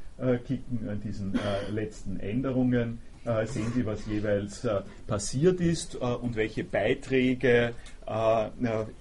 klicken, 0.46 0.88
an 0.88 1.00
diesen 1.00 1.38
letzten 1.70 2.18
Änderungen 2.18 2.98
äh, 3.24 3.46
sehen 3.46 3.72
Sie, 3.74 3.84
was 3.84 4.06
jeweils 4.06 4.64
äh, 4.64 4.80
passiert 5.06 5.60
ist 5.60 5.96
äh, 5.96 5.98
und 5.98 6.36
welche 6.36 6.64
Beiträge 6.64 7.74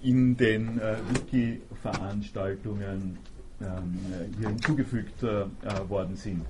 in 0.02 0.36
den 0.36 0.80
Wiki-Veranstaltungen 0.80 3.18
hier 3.60 4.48
hinzugefügt 4.48 5.22
worden 5.22 6.16
sind. 6.16 6.44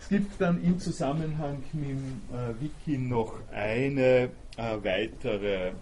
Es 0.00 0.08
gibt 0.08 0.40
dann 0.40 0.62
im 0.62 0.78
Zusammenhang 0.78 1.62
mit 1.72 1.90
dem 1.90 2.20
Wiki 2.60 2.98
noch 2.98 3.40
eine 3.52 4.30
weitere 4.56 5.72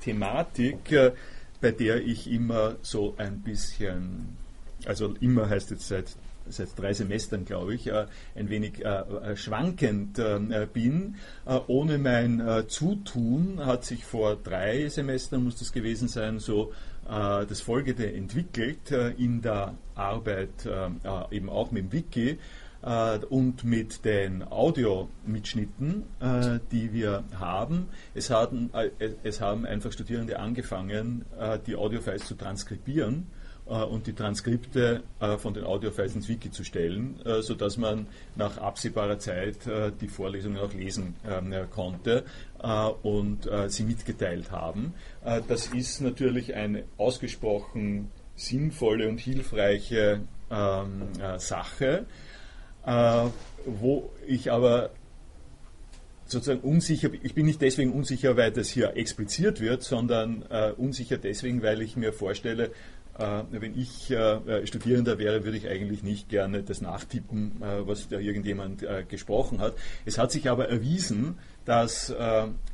Thematik, 0.00 0.94
bei 1.60 1.70
der 1.70 2.04
ich 2.04 2.30
immer 2.30 2.76
so 2.82 3.14
ein 3.16 3.40
bisschen, 3.40 4.36
also 4.84 5.14
immer 5.20 5.48
heißt 5.48 5.70
jetzt 5.70 5.88
seit 5.88 6.16
seit 6.50 6.78
drei 6.78 6.92
Semestern, 6.92 7.44
glaube 7.44 7.74
ich, 7.74 7.86
äh, 7.88 8.06
ein 8.34 8.48
wenig 8.48 8.84
äh, 8.84 8.88
äh, 8.88 9.36
schwankend 9.36 10.20
bin. 10.72 11.16
Ohne 11.66 11.98
mein 11.98 12.64
Zutun 12.68 13.64
hat 13.64 13.84
sich 13.84 14.04
vor 14.04 14.36
drei 14.36 14.88
Semestern, 14.88 15.44
muss 15.44 15.58
das 15.58 15.72
gewesen 15.72 16.08
sein, 16.08 16.38
so 16.38 16.72
das 17.04 17.60
Folgende 17.60 18.12
entwickelt 18.12 18.90
in 18.90 19.40
der 19.40 19.74
Arbeit 19.94 20.68
eben 21.30 21.48
auch 21.48 21.70
mit 21.70 21.84
dem 21.84 21.92
Wiki 21.92 22.38
und 23.30 23.64
mit 23.64 24.04
den 24.04 24.42
Audiomitschnitten, 24.42 26.04
die 26.70 26.92
wir 26.92 27.24
haben. 27.38 27.88
Es, 28.14 28.30
hatten, 28.30 28.70
es 29.22 29.40
haben 29.40 29.64
einfach 29.64 29.92
Studierende 29.92 30.38
angefangen, 30.38 31.24
die 31.66 31.76
Audiofiles 31.76 32.26
zu 32.26 32.34
transkribieren 32.34 33.26
und 33.68 34.06
die 34.06 34.14
Transkripte 34.14 35.02
äh, 35.20 35.36
von 35.36 35.52
den 35.52 35.64
Audiofiles 35.64 36.14
ins 36.14 36.28
Wiki 36.28 36.50
zu 36.50 36.64
stellen, 36.64 37.20
äh, 37.24 37.42
sodass 37.42 37.76
man 37.76 38.06
nach 38.34 38.56
absehbarer 38.56 39.18
Zeit 39.18 39.58
die 40.00 40.08
Vorlesungen 40.08 40.58
auch 40.58 40.72
lesen 40.72 41.14
ähm, 41.28 41.52
konnte 41.70 42.24
und 43.02 43.48
sie 43.68 43.84
mitgeteilt 43.84 44.50
haben. 44.50 44.94
Das 45.48 45.66
ist 45.68 46.00
natürlich 46.00 46.54
eine 46.54 46.84
ausgesprochen 46.96 48.10
sinnvolle 48.36 49.08
und 49.08 49.20
hilfreiche 49.20 50.20
ähm, 50.50 51.08
Sache, 51.38 52.06
wo 53.64 54.10
ich 54.26 54.50
aber 54.50 54.90
sozusagen 56.26 56.60
unsicher, 56.60 57.10
ich 57.22 57.34
bin 57.34 57.46
nicht 57.46 57.60
deswegen 57.62 57.92
unsicher, 57.92 58.36
weil 58.36 58.52
das 58.52 58.68
hier 58.68 58.96
expliziert 58.96 59.60
wird, 59.60 59.82
sondern 59.82 60.42
unsicher 60.76 61.18
deswegen, 61.18 61.62
weil 61.62 61.82
ich 61.82 61.96
mir 61.96 62.12
vorstelle, 62.12 62.66
äh, 62.66 62.70
wenn 63.18 63.78
ich 63.78 64.10
äh, 64.10 64.66
Studierender 64.66 65.18
wäre, 65.18 65.44
würde 65.44 65.56
ich 65.56 65.68
eigentlich 65.68 66.02
nicht 66.02 66.28
gerne 66.28 66.62
das 66.62 66.80
nachtippen, 66.80 67.60
äh, 67.60 67.86
was 67.86 68.08
da 68.08 68.18
irgendjemand 68.18 68.84
gesprochen 69.08 69.60
hat. 69.60 69.74
Es 70.04 70.18
hat 70.18 70.30
sich 70.30 70.48
aber 70.48 70.68
erwiesen, 70.68 71.38
dass, 71.64 72.14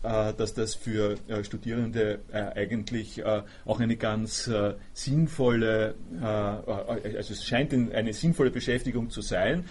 dass 0.03 0.55
das 0.55 0.75
für 0.77 1.17
Studierende 1.43 2.21
eigentlich 2.33 3.25
auch 3.25 3.81
eine 3.81 3.97
ganz 3.97 4.49
sinnvolle, 4.93 5.95
also 6.23 7.33
es 7.33 7.45
scheint 7.45 7.73
eine 7.73 8.13
sinnvolle 8.13 8.53
Beschäftigung 8.53 9.11
zu 9.11 9.21
sein. 9.21 9.65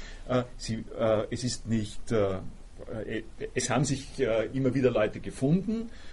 Sie, 0.58 0.84
es 1.30 1.46
ist 1.46 1.68
nicht, 1.68 2.02
es 3.54 3.70
haben 3.70 3.86
sich 3.86 4.08
immer 4.52 4.74
wieder 4.76 4.92
Leute 4.92 5.22
gefunden, 5.22 5.90
äh, 5.90 6.13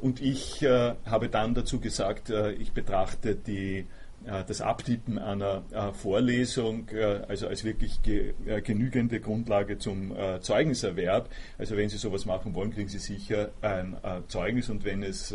und 0.00 0.20
ich 0.20 0.62
äh, 0.62 0.94
habe 1.06 1.28
dann 1.28 1.54
dazu 1.54 1.80
gesagt, 1.80 2.30
äh, 2.30 2.52
ich 2.52 2.72
betrachte 2.72 3.34
die 3.34 3.78
äh, 3.78 3.84
das 4.24 4.60
Abtippen 4.60 5.18
einer 5.18 5.62
äh, 5.72 5.92
Vorlesung 5.92 6.88
äh, 6.90 7.22
also 7.26 7.48
als 7.48 7.64
wirklich 7.64 8.00
genügende 8.02 9.20
Grundlage 9.20 9.78
zum 9.78 10.14
Zeugniserwerb. 10.40 11.28
Also 11.58 11.76
wenn 11.76 11.88
Sie 11.88 11.96
sowas 11.96 12.26
machen 12.26 12.54
wollen, 12.54 12.72
kriegen 12.72 12.88
Sie 12.88 12.98
sicher 12.98 13.50
ein 13.62 13.96
Zeugnis 14.28 14.68
und 14.70 14.84
wenn 14.84 15.02
es 15.02 15.34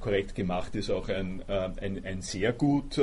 korrekt 0.00 0.34
gemacht 0.34 0.74
ist, 0.74 0.90
auch 0.90 1.08
ein, 1.08 1.42
ein, 1.48 2.04
ein 2.04 2.22
sehr 2.22 2.52
gut. 2.52 2.98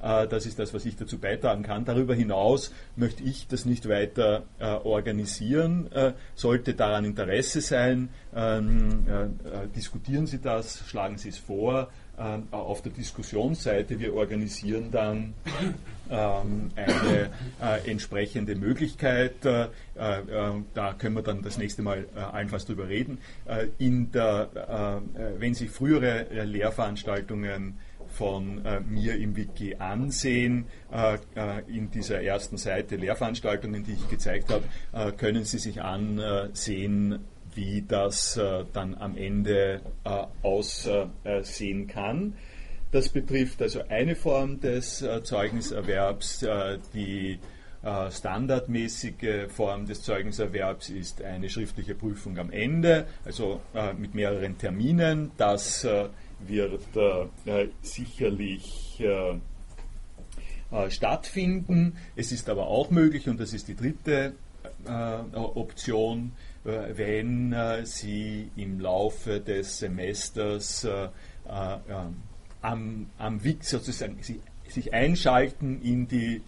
Das 0.00 0.46
ist 0.46 0.58
das, 0.58 0.74
was 0.74 0.84
ich 0.84 0.96
dazu 0.96 1.18
beitragen 1.18 1.62
kann. 1.62 1.84
Darüber 1.84 2.14
hinaus 2.14 2.72
möchte 2.96 3.22
ich 3.22 3.46
das 3.48 3.64
nicht 3.64 3.88
weiter 3.88 4.44
organisieren. 4.60 5.90
Sollte 6.34 6.74
daran 6.74 7.04
Interesse 7.04 7.60
sein, 7.60 8.08
ähm, 8.34 9.06
diskutieren 9.74 10.26
Sie 10.26 10.40
das, 10.40 10.84
schlagen 10.88 11.18
Sie 11.18 11.30
es 11.30 11.38
vor 11.38 11.88
ähm, 12.18 12.48
auf 12.50 12.82
der 12.82 12.92
Diskussionsseite. 12.92 13.98
Wir 13.98 14.14
organisieren 14.14 14.90
dann 14.90 15.34
ähm, 16.10 16.70
eine 16.76 17.30
äh, 17.60 17.90
entsprechende 17.90 18.54
Möglichkeit. 18.54 19.44
Äh, 19.44 19.64
äh, 19.64 19.68
da 20.74 20.92
können 20.92 21.16
wir 21.16 21.22
dann 21.22 21.42
das 21.42 21.58
nächste 21.58 21.82
Mal 21.82 22.06
äh, 22.14 22.20
allenfalls 22.20 22.66
drüber 22.66 22.88
reden. 22.88 23.18
Äh, 23.46 23.66
in 23.78 24.12
der, 24.12 25.02
äh, 25.16 25.40
wenn 25.40 25.54
Sie 25.54 25.68
frühere 25.68 26.44
Lehrveranstaltungen 26.44 27.78
von 28.08 28.62
mir 28.88 29.16
im 29.16 29.34
Wiki 29.34 29.74
ansehen, 29.76 30.66
in 31.66 31.90
dieser 31.90 32.22
ersten 32.22 32.58
Seite 32.58 32.94
Lehrveranstaltungen, 32.94 33.82
die 33.82 33.94
ich 33.94 34.08
gezeigt 34.08 34.50
habe, 34.50 35.12
können 35.16 35.44
Sie 35.44 35.58
sich 35.58 35.82
ansehen, 35.82 37.24
wie 37.54 37.82
das 37.82 38.36
äh, 38.36 38.64
dann 38.72 38.94
am 38.94 39.16
Ende 39.16 39.80
äh, 40.04 40.24
aussehen 40.42 41.86
kann. 41.86 42.34
Das 42.94 43.08
betrifft 43.08 43.60
also 43.60 43.80
eine 43.88 44.14
Form 44.14 44.60
des 44.60 45.02
äh, 45.02 45.20
Zeugniserwerbs, 45.24 46.44
äh, 46.44 46.78
die 46.94 47.40
äh, 47.82 48.08
standardmäßige 48.08 49.48
Form 49.48 49.86
des 49.86 50.02
Zeugniserwerbs 50.02 50.90
ist 50.90 51.20
eine 51.20 51.50
schriftliche 51.50 51.96
Prüfung 51.96 52.38
am 52.38 52.52
Ende, 52.52 53.06
also 53.24 53.60
mit 53.98 54.14
mehreren 54.14 54.56
Terminen. 54.58 55.32
Das 55.36 55.84
wird 56.46 56.82
sicherlich 57.82 59.02
stattfinden. 60.88 61.96
Es 62.16 62.32
ist 62.32 62.48
aber 62.48 62.68
auch 62.68 62.90
möglich, 62.90 63.28
und 63.28 63.38
das 63.40 63.52
ist 63.52 63.68
die 63.68 63.76
dritte 63.76 64.34
Option, 65.34 66.32
wenn 66.64 67.52
äh, 67.52 67.84
Sie 67.84 68.50
im 68.56 68.80
Laufe 68.80 69.40
des 69.40 69.78
Semesters 69.78 70.84
äh, 70.84 71.08
am, 72.62 73.10
am 73.18 73.44
WIG 73.44 73.64
sozusagen 73.64 74.18
Sie, 74.22 74.40
sich 74.68 74.94
einschalten 74.94 75.82
in 75.82 76.08
die 76.08 76.42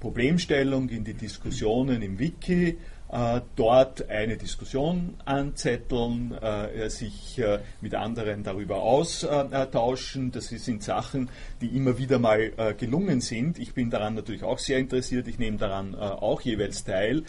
Problemstellung, 0.00 0.88
in 0.88 1.04
die 1.04 1.14
Diskussionen 1.14 2.02
im 2.02 2.18
Wiki 2.18 2.78
äh, 3.12 3.40
dort 3.56 4.08
eine 4.08 4.36
Diskussion 4.36 5.14
anzetteln, 5.24 6.32
äh, 6.32 6.88
sich 6.88 7.40
äh, 7.40 7.58
mit 7.80 7.96
anderen 7.96 8.44
darüber 8.44 8.82
austauschen. 8.82 10.30
Das 10.30 10.46
sind 10.46 10.84
Sachen, 10.84 11.28
die 11.60 11.76
immer 11.76 11.98
wieder 11.98 12.20
mal 12.20 12.52
gelungen 12.78 13.20
sind. 13.20 13.58
Ich 13.58 13.74
bin 13.74 13.90
daran 13.90 14.14
natürlich 14.14 14.44
auch 14.44 14.58
sehr 14.58 14.78
interessiert. 14.78 15.26
Ich 15.26 15.40
nehme 15.40 15.56
daran 15.56 15.94
auch 15.94 16.40
jeweils 16.40 16.84
teil, 16.84 17.24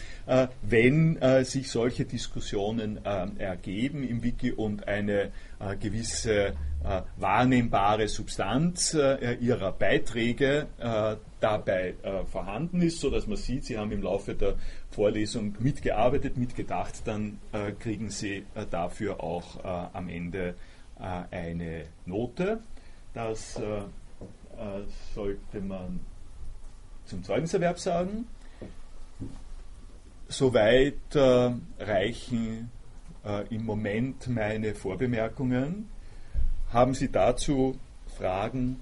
wenn 0.62 1.18
sich 1.44 1.70
solche 1.70 2.04
Diskussionen 2.04 3.04
ergeben 3.04 4.06
im 4.08 4.22
Wiki 4.22 4.52
und 4.52 4.88
eine 4.88 5.30
gewisse 5.80 6.54
wahrnehmbare 7.16 8.08
Substanz 8.08 8.96
ihrer 9.40 9.72
Beiträge 9.72 10.66
dabei 11.42 11.94
äh, 12.02 12.24
vorhanden 12.24 12.80
ist, 12.80 13.00
sodass 13.00 13.26
man 13.26 13.36
sieht, 13.36 13.64
Sie 13.64 13.76
haben 13.76 13.92
im 13.92 14.02
Laufe 14.02 14.34
der 14.34 14.54
Vorlesung 14.90 15.56
mitgearbeitet, 15.58 16.36
mitgedacht, 16.36 17.02
dann 17.04 17.38
äh, 17.52 17.72
kriegen 17.72 18.10
Sie 18.10 18.46
äh, 18.54 18.64
dafür 18.70 19.22
auch 19.22 19.62
äh, 19.62 19.68
am 19.92 20.08
Ende 20.08 20.54
äh, 20.98 21.36
eine 21.36 21.84
Note. 22.06 22.60
Das 23.12 23.56
äh, 23.56 23.82
sollte 25.14 25.60
man 25.60 26.00
zum 27.04 27.24
Zeugniserwerb 27.24 27.78
sagen. 27.78 28.26
Soweit 30.28 31.14
reichen 31.14 32.70
im 33.50 33.66
Moment 33.66 34.28
meine 34.28 34.74
Vorbemerkungen. 34.74 35.88
Haben 36.72 36.94
Sie 36.94 37.10
dazu 37.10 37.78
Fragen? 38.16 38.80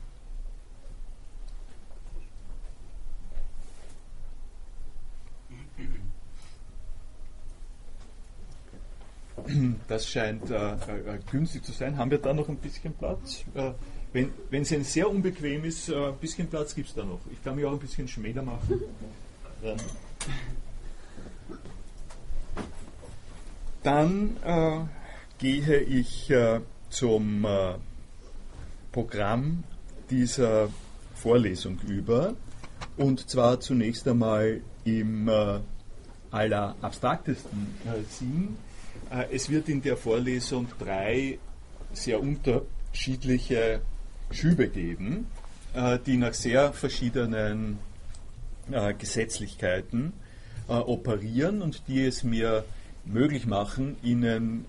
Das 9.89 10.07
scheint 10.07 10.49
äh, 10.51 10.75
äh, 10.75 11.19
günstig 11.31 11.65
zu 11.65 11.73
sein. 11.73 11.97
Haben 11.97 12.13
wir 12.13 12.19
da 12.19 12.33
noch 12.33 12.49
ein 12.49 12.59
bisschen 12.59 12.95
Platz? 12.95 13.45
Äh, 13.55 13.73
wenn, 14.13 14.63
es 14.63 14.93
sehr 14.93 15.11
unbequem 15.11 15.65
ist, 15.65 15.89
äh, 15.89 16.09
ein 16.09 16.17
bisschen 16.19 16.47
Platz 16.47 16.75
gibt 16.75 16.91
es 16.91 16.95
da 16.95 17.03
noch. 17.03 17.21
Ich 17.33 17.43
kann 17.43 17.57
mich 17.57 17.65
auch 17.65 17.73
ein 17.73 17.79
bisschen 17.81 18.07
schmäler 18.07 18.43
machen. 18.43 18.81
Dann 23.83 24.37
äh, 24.45 24.81
gehe 25.39 25.81
ich 25.81 26.33
äh, 26.91 26.93
zum 26.93 27.47
Programm 28.93 29.65
dieser 30.11 30.69
Vorlesung 31.15 31.79
über. 31.87 32.35
Und 32.97 33.29
zwar 33.29 33.61
zunächst 33.61 34.07
einmal 34.09 34.61
im 34.85 35.31
allerabstraktesten 36.31 37.75
Sinn 38.09 38.57
äh, 39.11 39.27
es 39.33 39.51
wird 39.51 39.69
in 39.69 39.83
der 39.83 39.97
Vorlesung 39.97 40.69
drei 40.79 41.39
sehr 41.93 42.21
unterschiedliche 42.21 43.81
Schübe 44.31 44.69
geben, 44.69 45.27
äh, 45.75 45.99
die 46.05 46.17
nach 46.17 46.35
sehr 46.35 46.73
verschiedenen 46.73 47.79
äh, 48.71 48.95
Gesetzlichkeiten 48.95 50.13
operieren 50.69 51.63
und 51.63 51.89
die 51.89 52.05
es 52.05 52.23
mir 52.23 52.65
möglich 53.05 53.45
machen, 53.45 53.97
Ihnen 54.05 54.67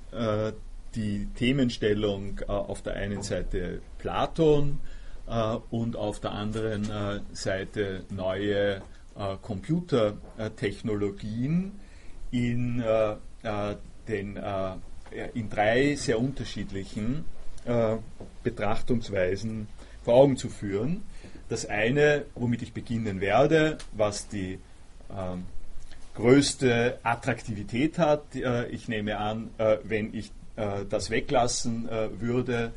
die 0.95 1.27
Themenstellung 1.35 2.39
auf 2.47 2.81
der 2.81 2.95
einen 2.95 3.21
Seite 3.21 3.81
Platon 3.97 4.79
und 5.69 5.95
auf 5.95 6.19
der 6.19 6.31
anderen 6.31 7.21
Seite 7.31 8.03
neue 8.09 8.81
Computertechnologien 9.41 11.79
in 12.31 12.83
den, 14.07 14.37
äh, 14.37 14.75
in 15.33 15.49
drei 15.49 15.95
sehr 15.95 16.19
unterschiedlichen 16.19 17.25
äh, 17.65 17.97
Betrachtungsweisen 18.43 19.67
vor 20.03 20.15
Augen 20.15 20.37
zu 20.37 20.49
führen. 20.49 21.03
Das 21.49 21.65
eine, 21.65 22.25
womit 22.35 22.61
ich 22.61 22.73
beginnen 22.73 23.19
werde, 23.19 23.77
was 23.91 24.27
die 24.27 24.59
ähm, 25.15 25.45
größte 26.15 26.99
Attraktivität 27.03 27.97
hat. 27.97 28.35
Äh, 28.35 28.67
ich 28.67 28.87
nehme 28.87 29.17
an, 29.17 29.49
äh, 29.57 29.77
wenn 29.83 30.13
ich 30.13 30.27
äh, 30.27 30.31
das 30.55 31.09
weglassen 31.09 31.87
äh, 31.89 32.09
würde, 32.19 32.73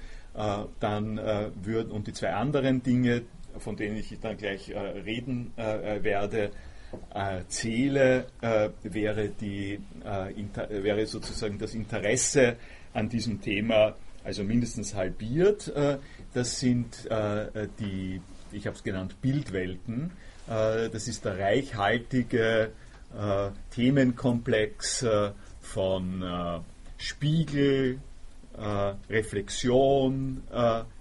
dann 0.80 1.20
würden 1.62 1.92
und 1.92 2.08
die 2.08 2.12
zwei 2.12 2.32
anderen 2.32 2.82
Dinge, 2.82 3.22
von 3.58 3.76
denen 3.76 3.96
ich 3.96 4.18
dann 4.20 4.36
gleich 4.36 4.72
reden 4.74 5.52
werde, 5.56 6.50
äh, 7.14 7.40
äh, 7.40 8.70
wäre, 8.82 9.28
die, 9.28 9.80
äh, 10.04 10.82
wäre 10.82 11.06
sozusagen 11.06 11.58
das 11.58 11.74
Interesse 11.74 12.56
an 12.92 13.08
diesem 13.08 13.40
Thema 13.40 13.94
also 14.24 14.42
mindestens 14.42 14.94
halbiert. 14.94 15.68
Äh, 15.68 15.98
das 16.32 16.58
sind 16.58 17.06
äh, 17.10 17.68
die, 17.78 18.20
ich 18.50 18.66
habe 18.66 18.76
es 18.76 18.82
genannt, 18.82 19.20
Bildwelten. 19.20 20.10
Äh, 20.48 20.88
das 20.88 21.06
ist 21.06 21.24
der 21.24 21.38
reichhaltige 21.38 22.72
Themenkomplex 23.70 25.06
von 25.60 26.64
Spiegel, 26.96 27.98
Reflexion, 29.10 30.42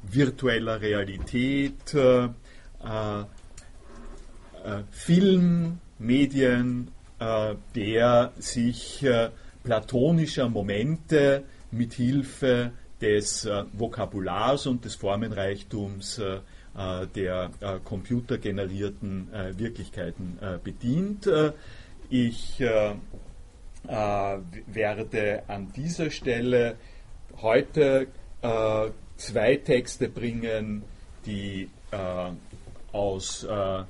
virtueller 0.02 0.82
Realität, 0.82 1.96
Film, 4.92 5.80
Medien, 6.00 6.88
der 7.76 8.32
sich 8.38 9.06
platonischer 9.64 10.50
Momente 10.50 11.44
mit 11.72 11.94
Hilfe 11.94 12.72
des 13.00 13.48
Vokabulars 13.74 14.68
und 14.68 14.84
des 14.86 14.96
Formenreichtums 14.96 16.22
der 17.16 17.52
computergenerierten 17.84 19.28
Wirklichkeiten 19.58 20.40
bedient. 20.64 21.30
Ich 22.10 22.64
werde 23.86 25.44
an 25.48 25.74
dieser 25.76 26.10
Stelle 26.10 26.78
heute 27.42 28.08
äh, 28.42 28.90
zwei 29.18 29.56
Texte 29.58 30.10
bringen, 30.10 30.84
die 31.26 31.70
äh, 31.92 32.32
aus 32.92 33.44
äh, 33.44 33.84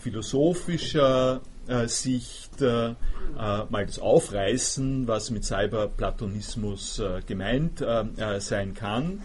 philosophischer 0.00 1.40
äh, 1.68 1.86
Sicht 1.86 2.60
äh, 2.60 2.90
äh, 2.90 2.94
mal 3.36 3.86
das 3.86 3.98
Aufreißen, 3.98 5.06
was 5.06 5.30
mit 5.30 5.44
Cyberplatonismus 5.44 7.00
gemeint 7.26 7.84
sein 8.38 8.74
kann. 8.74 9.22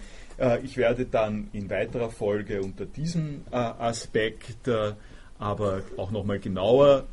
ich 0.64 0.78
werde 0.78 1.06
dann 1.06 1.50
in 1.52 1.70
weiterer 1.70 2.12
Folge 2.12 2.62
unter 2.62 2.86
diesem 2.86 3.42
Aspekt 3.52 4.70
aber 5.40 5.82
auch 5.98 6.12
nochmal 6.12 6.40
genauer 6.40 7.06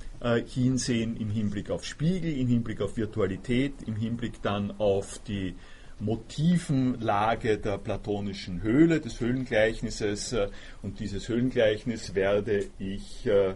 hinsehen 0.46 1.16
im 1.16 1.30
Hinblick 1.30 1.70
auf 1.70 1.84
Spiegel, 1.84 2.36
im 2.38 2.48
Hinblick 2.48 2.80
auf 2.80 2.96
Virtualität, 2.96 3.74
im 3.86 3.96
Hinblick 3.96 4.40
dann 4.42 4.72
auf 4.78 5.20
die 5.26 5.54
Motivenlage 6.00 7.58
der 7.58 7.78
platonischen 7.78 8.62
Höhle, 8.62 9.00
des 9.00 9.20
Höhlengleichnisses. 9.20 10.32
Äh, 10.32 10.48
und 10.82 11.00
dieses 11.00 11.28
Höhlengleichnis 11.28 12.14
werde 12.14 12.66
ich 12.78 13.26
äh, 13.26 13.50
äh, 13.50 13.54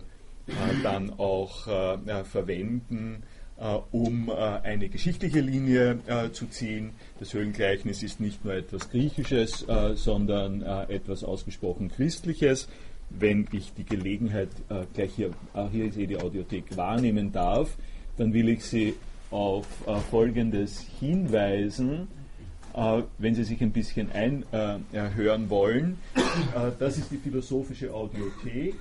dann 0.82 1.18
auch 1.18 1.64
verwenden, 2.24 3.22
um 3.90 4.30
eine 4.30 4.88
geschichtliche 4.88 5.40
Linie 5.40 5.98
zu 6.32 6.46
ziehen. 6.46 6.92
Das 7.18 7.34
Höhlengleichnis 7.34 8.04
ist 8.04 8.20
nicht 8.20 8.44
nur 8.44 8.54
etwas 8.54 8.88
Griechisches, 8.88 9.66
sondern 9.94 10.62
etwas 10.62 11.24
ausgesprochen 11.24 11.90
Christliches. 11.90 12.68
Wenn 13.10 13.48
ich 13.52 13.72
die 13.72 13.84
Gelegenheit 13.84 14.50
gleich 14.94 15.12
hier, 15.14 15.30
hier 15.72 15.86
ist 15.86 15.96
eh 15.96 16.06
die 16.06 16.16
Audiothek, 16.16 16.76
wahrnehmen 16.76 17.32
darf, 17.32 17.76
dann 18.16 18.32
will 18.32 18.48
ich 18.48 18.64
Sie 18.64 18.94
auf 19.30 19.66
Folgendes 20.10 20.86
hinweisen. 21.00 22.08
Äh, 22.78 23.02
wenn 23.18 23.34
Sie 23.34 23.42
sich 23.42 23.60
ein 23.60 23.72
bisschen 23.72 24.12
einhören 24.12 25.44
äh, 25.44 25.50
wollen. 25.50 25.98
Äh, 26.16 26.70
das 26.78 26.96
ist 26.96 27.10
die 27.10 27.16
philosophische 27.16 27.92
Audiothek, 27.92 28.76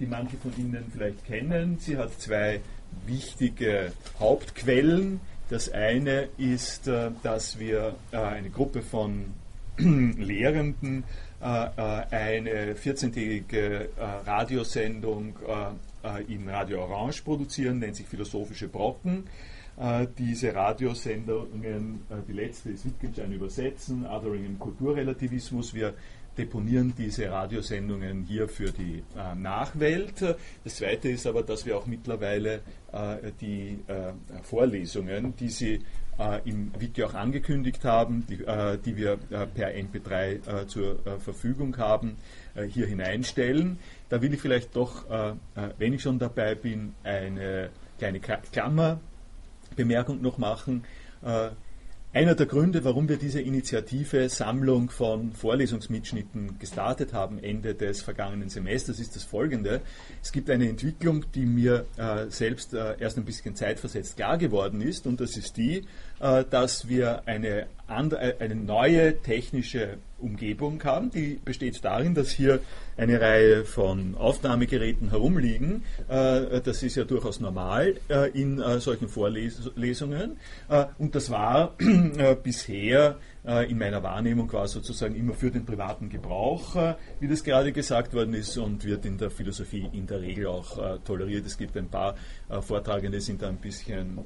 die 0.00 0.06
manche 0.06 0.36
von 0.38 0.52
Ihnen 0.56 0.84
vielleicht 0.90 1.26
kennen. 1.26 1.76
Sie 1.78 1.96
hat 1.98 2.12
zwei 2.20 2.60
wichtige 3.04 3.92
Hauptquellen. 4.18 5.20
Das 5.50 5.70
eine 5.70 6.28
ist, 6.38 6.88
dass 7.22 7.58
wir 7.58 7.94
eine 8.12 8.48
Gruppe 8.48 8.80
von 8.80 9.26
Lehrenden 9.76 11.04
eine 11.40 12.74
14-tägige 12.74 13.88
Radiosendung 14.26 15.36
in 16.26 16.48
Radio 16.48 16.82
Orange 16.82 17.22
produzieren, 17.22 17.78
nennt 17.78 17.96
sich 17.96 18.06
Philosophische 18.06 18.68
Brocken. 18.68 19.24
Äh, 19.78 20.08
diese 20.18 20.54
Radiosendungen, 20.54 22.00
äh, 22.10 22.14
die 22.26 22.32
letzte 22.32 22.70
ist 22.70 22.84
Wittgenstein 22.84 23.32
übersetzen, 23.32 24.04
Othering 24.06 24.44
im 24.44 24.58
Kulturrelativismus. 24.58 25.72
Wir 25.72 25.94
deponieren 26.36 26.94
diese 26.98 27.30
Radiosendungen 27.30 28.24
hier 28.24 28.48
für 28.48 28.72
die 28.72 29.04
äh, 29.16 29.34
Nachwelt. 29.36 30.20
Das 30.64 30.76
Zweite 30.76 31.10
ist 31.10 31.28
aber, 31.28 31.44
dass 31.44 31.64
wir 31.64 31.76
auch 31.76 31.86
mittlerweile 31.86 32.60
äh, 32.92 33.30
die 33.40 33.78
äh, 33.86 34.12
Vorlesungen, 34.42 35.34
die 35.36 35.48
Sie 35.48 35.74
äh, 35.74 35.80
im 36.44 36.72
Wiki 36.78 37.04
auch 37.04 37.14
angekündigt 37.14 37.84
haben, 37.84 38.26
die, 38.28 38.38
die 38.84 38.96
wir 38.96 39.16
per 39.54 39.68
MP3 39.68 40.66
zur 40.66 40.98
Verfügung 41.20 41.76
haben, 41.78 42.16
hier 42.68 42.86
hineinstellen. 42.86 43.78
Da 44.08 44.20
will 44.20 44.34
ich 44.34 44.40
vielleicht 44.40 44.74
doch, 44.74 45.04
wenn 45.78 45.92
ich 45.92 46.02
schon 46.02 46.18
dabei 46.18 46.54
bin, 46.54 46.94
eine 47.04 47.70
kleine 47.98 48.20
Klammer 48.20 49.00
Bemerkung 49.76 50.20
noch 50.22 50.38
machen. 50.38 50.84
Einer 52.14 52.34
der 52.34 52.46
Gründe, 52.46 52.84
warum 52.84 53.06
wir 53.10 53.18
diese 53.18 53.42
Initiative 53.42 54.30
Sammlung 54.30 54.88
von 54.88 55.32
Vorlesungsmitschnitten 55.32 56.58
gestartet 56.58 57.12
haben 57.12 57.38
Ende 57.38 57.74
des 57.74 58.00
vergangenen 58.00 58.48
Semesters, 58.48 58.98
ist 58.98 59.14
das 59.14 59.24
folgende. 59.24 59.82
Es 60.22 60.32
gibt 60.32 60.48
eine 60.48 60.70
Entwicklung, 60.70 61.26
die 61.34 61.44
mir 61.44 61.84
äh, 61.98 62.30
selbst 62.30 62.72
äh, 62.72 62.98
erst 62.98 63.18
ein 63.18 63.26
bisschen 63.26 63.54
zeitversetzt 63.54 64.16
klar 64.16 64.38
geworden 64.38 64.80
ist, 64.80 65.06
und 65.06 65.20
das 65.20 65.36
ist 65.36 65.58
die, 65.58 65.84
äh, 66.20 66.44
dass 66.48 66.88
wir 66.88 67.28
eine, 67.28 67.66
eine 67.88 68.54
neue 68.54 69.20
technische 69.22 69.98
Umgebung 70.18 70.82
haben. 70.84 71.10
Die 71.10 71.40
besteht 71.42 71.82
darin, 71.84 72.14
dass 72.14 72.30
hier 72.30 72.60
eine 72.96 73.20
Reihe 73.20 73.64
von 73.64 74.14
Aufnahmegeräten 74.16 75.10
herumliegen. 75.10 75.84
Äh, 76.08 76.60
das 76.60 76.82
ist 76.82 76.96
ja 76.96 77.04
durchaus 77.04 77.40
normal 77.40 77.94
in 78.34 78.62
solchen 78.80 79.08
Vorlesungen. 79.08 80.36
Und 80.98 81.14
das 81.14 81.30
war 81.30 81.74
bisher 82.42 83.16
in 83.68 83.78
meiner 83.78 84.02
Wahrnehmung 84.02 84.52
war 84.52 84.68
sozusagen 84.68 85.14
immer 85.14 85.32
für 85.32 85.50
den 85.50 85.64
privaten 85.64 86.10
Gebrauch, 86.10 86.76
wie 87.18 87.28
das 87.28 87.42
gerade 87.42 87.72
gesagt 87.72 88.12
worden 88.12 88.34
ist, 88.34 88.58
und 88.58 88.84
wird 88.84 89.06
in 89.06 89.16
der 89.16 89.30
Philosophie 89.30 89.88
in 89.92 90.06
der 90.06 90.20
Regel 90.20 90.48
auch 90.48 90.98
toleriert. 91.04 91.46
Es 91.46 91.56
gibt 91.56 91.76
ein 91.76 91.88
paar 91.88 92.16
Vortragende, 92.60 93.20
sind 93.20 93.40
da 93.40 93.48
ein 93.48 93.56
bisschen 93.56 94.18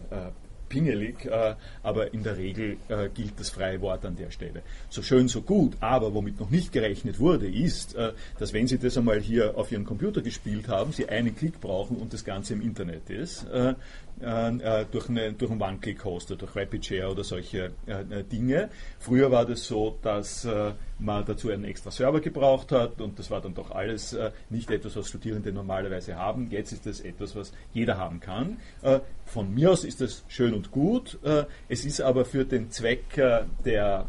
pingelig, 0.72 1.26
äh, 1.26 1.54
aber 1.82 2.14
in 2.14 2.22
der 2.22 2.38
Regel 2.38 2.78
äh, 2.88 3.10
gilt 3.10 3.38
das 3.38 3.50
freie 3.50 3.78
Wort 3.82 4.06
an 4.06 4.16
der 4.16 4.30
Stelle. 4.30 4.62
So 4.88 5.02
schön, 5.02 5.28
so 5.28 5.42
gut, 5.42 5.74
aber 5.80 6.14
womit 6.14 6.40
noch 6.40 6.48
nicht 6.48 6.72
gerechnet 6.72 7.20
wurde, 7.20 7.46
ist, 7.46 7.94
äh, 7.94 8.12
dass 8.38 8.54
wenn 8.54 8.66
Sie 8.66 8.78
das 8.78 8.96
einmal 8.96 9.20
hier 9.20 9.58
auf 9.58 9.70
Ihrem 9.70 9.84
Computer 9.84 10.22
gespielt 10.22 10.68
haben, 10.68 10.92
Sie 10.92 11.06
einen 11.10 11.36
Klick 11.36 11.60
brauchen 11.60 11.98
und 11.98 12.14
das 12.14 12.24
Ganze 12.24 12.54
im 12.54 12.62
Internet 12.62 13.10
ist. 13.10 13.46
Äh, 14.20 14.56
äh, 14.58 14.86
durch, 14.90 15.08
eine, 15.08 15.32
durch 15.32 15.50
einen 15.50 15.60
One-Click-Hoster, 15.60 16.36
durch 16.36 16.54
RapidShare 16.54 17.10
oder 17.10 17.24
solche 17.24 17.72
äh, 17.86 18.22
Dinge. 18.30 18.68
Früher 19.00 19.32
war 19.32 19.44
das 19.44 19.64
so, 19.64 19.98
dass 20.02 20.46
man 20.98 21.24
dazu 21.24 21.50
einen 21.50 21.64
extra 21.64 21.90
Server 21.90 22.20
gebraucht 22.20 22.70
hat 22.70 23.00
und 23.00 23.18
das 23.18 23.30
war 23.30 23.40
dann 23.40 23.54
doch 23.54 23.72
alles 23.72 24.16
nicht 24.50 24.70
etwas, 24.70 24.94
was 24.96 25.08
Studierende 25.08 25.52
normalerweise 25.52 26.16
haben. 26.16 26.48
Jetzt 26.50 26.72
ist 26.72 26.86
das 26.86 27.00
etwas, 27.00 27.34
was 27.34 27.52
jeder 27.72 27.98
haben 27.98 28.20
kann. 28.20 28.58
von 29.24 29.52
mir 29.52 29.72
aus 29.72 29.84
ist 29.84 30.00
das 30.00 30.24
schön 30.28 30.54
und 30.54 30.70
gut. 30.70 31.18
es 31.68 31.84
ist 31.84 32.00
aber 32.00 32.24
für 32.24 32.44
den 32.44 32.70
Zweck 32.70 33.20
der 33.64 34.06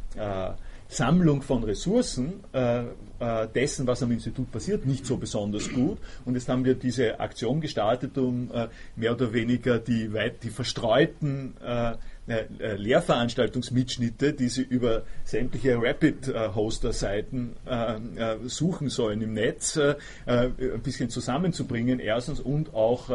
Sammlung 0.87 1.41
von 1.41 1.63
Ressourcen 1.63 2.43
äh, 2.53 2.83
äh, 3.23 3.47
dessen, 3.47 3.87
was 3.87 4.03
am 4.03 4.11
Institut 4.11 4.51
passiert, 4.51 4.85
nicht 4.85 5.05
so 5.05 5.17
besonders 5.17 5.71
gut. 5.71 5.97
Und 6.25 6.35
jetzt 6.35 6.49
haben 6.49 6.65
wir 6.65 6.75
diese 6.75 7.19
Aktion 7.19 7.61
gestartet, 7.61 8.17
um 8.17 8.51
äh, 8.51 8.67
mehr 8.95 9.13
oder 9.13 9.33
weniger 9.33 9.79
die, 9.79 10.09
die 10.43 10.49
verstreuten 10.49 11.53
äh, 11.63 11.93
äh, 12.27 12.75
Lehrveranstaltungsmitschnitte, 12.75 14.33
die 14.33 14.49
Sie 14.49 14.61
über 14.61 15.03
sämtliche 15.23 15.77
Rapid-Hoster-Seiten 15.81 17.55
äh, 17.65 18.35
suchen 18.45 18.89
sollen 18.89 19.21
im 19.21 19.33
Netz, 19.33 19.77
ein 20.25 20.81
bisschen 20.83 21.09
zusammenzubringen, 21.09 21.99
erstens, 21.99 22.39
und 22.39 22.73
auch 22.73 23.09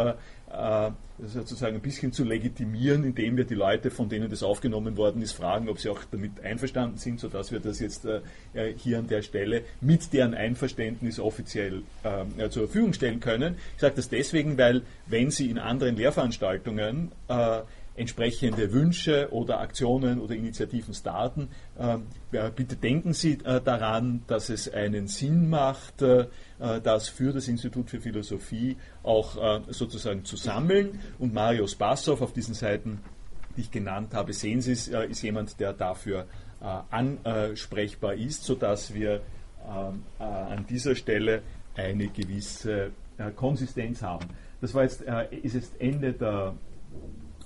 sozusagen 1.24 1.76
ein 1.76 1.82
bisschen 1.82 2.12
zu 2.12 2.24
legitimieren, 2.24 3.04
indem 3.04 3.36
wir 3.36 3.44
die 3.44 3.54
Leute, 3.54 3.90
von 3.90 4.08
denen 4.08 4.30
das 4.30 4.42
aufgenommen 4.42 4.96
worden 4.96 5.22
ist, 5.22 5.32
fragen, 5.32 5.68
ob 5.68 5.80
sie 5.80 5.88
auch 5.88 6.00
damit 6.10 6.40
einverstanden 6.40 6.98
sind, 6.98 7.20
sodass 7.20 7.50
wir 7.50 7.60
das 7.60 7.80
jetzt 7.80 8.04
äh, 8.04 8.20
hier 8.76 8.98
an 8.98 9.08
der 9.08 9.22
Stelle 9.22 9.62
mit 9.80 10.12
deren 10.12 10.34
Einverständnis 10.34 11.18
offiziell 11.18 11.82
äh, 12.04 12.48
zur 12.50 12.64
Verfügung 12.64 12.92
stellen 12.92 13.20
können. 13.20 13.56
Ich 13.74 13.80
sage 13.80 13.96
das 13.96 14.08
deswegen, 14.08 14.58
weil 14.58 14.82
wenn 15.06 15.30
Sie 15.30 15.50
in 15.50 15.58
anderen 15.58 15.96
Lehrveranstaltungen 15.96 17.10
äh, 17.28 17.60
entsprechende 17.98 18.72
Wünsche 18.72 19.28
oder 19.32 19.60
Aktionen 19.60 20.20
oder 20.20 20.34
Initiativen 20.34 20.94
starten, 20.94 21.48
äh, 21.78 21.98
bitte 22.54 22.76
denken 22.76 23.12
Sie 23.12 23.38
äh, 23.44 23.60
daran, 23.60 24.22
dass 24.28 24.50
es 24.50 24.72
einen 24.72 25.08
Sinn 25.08 25.50
macht, 25.50 26.00
äh, 26.02 26.26
das 26.58 27.08
für 27.08 27.32
das 27.32 27.48
Institut 27.48 27.90
für 27.90 28.00
Philosophie 28.00 28.76
auch 29.02 29.62
sozusagen 29.68 30.24
zu 30.24 30.36
sammeln. 30.36 30.98
Und 31.18 31.32
Marius 31.32 31.74
Bassow 31.74 32.20
auf 32.20 32.32
diesen 32.32 32.54
Seiten, 32.54 33.00
die 33.56 33.62
ich 33.62 33.70
genannt 33.70 34.14
habe, 34.14 34.32
sehen 34.32 34.60
Sie 34.60 34.72
es, 34.72 34.88
ist 34.88 35.22
jemand, 35.22 35.60
der 35.60 35.72
dafür 35.72 36.26
ansprechbar 36.90 38.14
ist, 38.14 38.42
sodass 38.42 38.92
wir 38.92 39.22
an 40.18 40.66
dieser 40.68 40.96
Stelle 40.96 41.42
eine 41.76 42.08
gewisse 42.08 42.90
Konsistenz 43.36 44.02
haben. 44.02 44.26
Das 44.60 44.74
war 44.74 44.82
jetzt, 44.82 45.02
ist 45.30 45.54
jetzt 45.54 45.80
Ende 45.80 46.12
der 46.12 46.54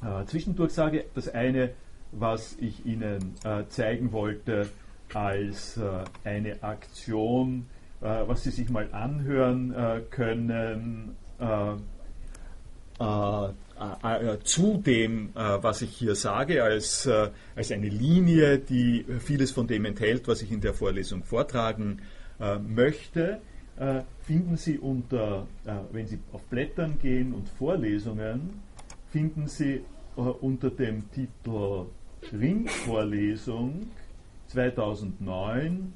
äh, 0.03 0.25
Zwischendurchsage. 0.25 1.05
Das 1.15 1.29
eine, 1.29 1.71
was 2.13 2.57
ich 2.61 2.85
Ihnen 2.87 3.35
äh, 3.45 3.67
zeigen 3.69 4.13
wollte 4.13 4.69
als 5.15 5.77
äh, 5.77 6.05
eine 6.25 6.63
Aktion 6.63 7.67
was 8.03 8.43
Sie 8.43 8.51
sich 8.51 8.69
mal 8.69 8.89
anhören 8.93 9.75
können 10.11 11.17
zu 14.45 14.77
dem, 14.85 15.31
was 15.35 15.83
ich 15.83 15.91
hier 15.97 16.15
sage, 16.15 16.63
als, 16.63 17.09
als 17.57 17.73
eine 17.73 17.89
Linie, 17.89 18.59
die 18.59 19.05
vieles 19.21 19.53
von 19.53 19.67
dem 19.67 19.85
enthält, 19.85 20.29
was 20.29 20.43
ich 20.43 20.53
in 20.53 20.61
der 20.61 20.75
Vorlesung 20.75 21.25
vortragen 21.25 22.03
möchte, 22.67 23.41
finden 24.21 24.57
Sie 24.57 24.79
unter, 24.79 25.47
wenn 25.93 26.07
Sie 26.07 26.19
auf 26.33 26.43
Blättern 26.45 26.99
gehen 27.01 27.33
und 27.33 27.49
Vorlesungen, 27.49 28.61
finden 29.11 29.47
Sie 29.49 29.81
unter 30.17 30.71
dem 30.71 31.11
Titel 31.13 31.87
Ringvorlesung 32.33 33.87
2009 34.49 35.93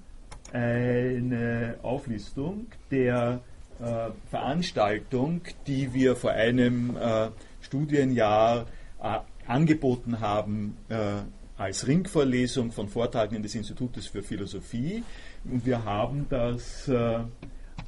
eine 0.53 1.77
Auflistung 1.83 2.67
der 2.91 3.41
äh, 3.81 4.11
Veranstaltung, 4.31 5.43
die 5.67 5.93
wir 5.93 6.17
vor 6.17 6.31
einem 6.31 6.97
äh, 6.97 7.29
Studienjahr 7.61 8.67
äh, 9.03 9.19
angeboten 9.47 10.21
haben 10.21 10.77
äh, 10.89 11.23
als 11.57 11.87
Ringvorlesung 11.87 12.71
von 12.73 12.89
Vortragenden 12.89 13.43
des 13.43 13.55
Institutes 13.55 14.07
für 14.07 14.23
Philosophie. 14.23 15.03
Und 15.45 15.65
wir 15.65 15.85
haben 15.85 16.27
das 16.29 16.89
äh, 16.89 17.19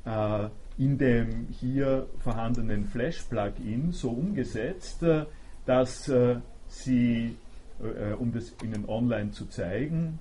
äh, 0.05 0.49
in 0.79 0.97
dem 0.97 1.49
hier 1.59 2.07
vorhandenen 2.19 2.87
Flash-Plugin 2.87 3.93
so 3.93 4.11
umgesetzt, 4.11 5.03
dass 5.67 6.11
Sie, 6.69 7.35
um 8.21 8.33
das 8.33 8.55
Ihnen 8.63 8.89
online 8.89 9.33
zu 9.33 9.47
zeigen, 9.47 10.21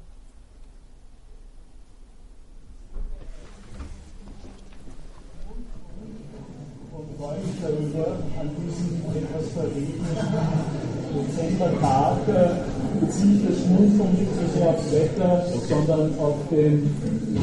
freue 7.18 7.40
mich 7.40 7.56
darüber, 7.62 8.20
an 8.40 8.50
diesem 8.58 9.02
etwas 9.10 9.50
verregneten 9.54 10.88
Dezembertag 11.16 12.28
äh, 12.28 13.00
beziehe 13.00 13.38
ich 13.38 13.48
das 13.48 13.66
Schmunzeln 13.66 14.14
nicht 14.14 14.32
so 14.36 14.58
sehr 14.58 14.70
aufs 14.70 14.92
Wetter, 14.92 15.46
okay. 15.48 15.66
sondern 15.68 16.20
auf 16.20 16.36
den 16.50 16.96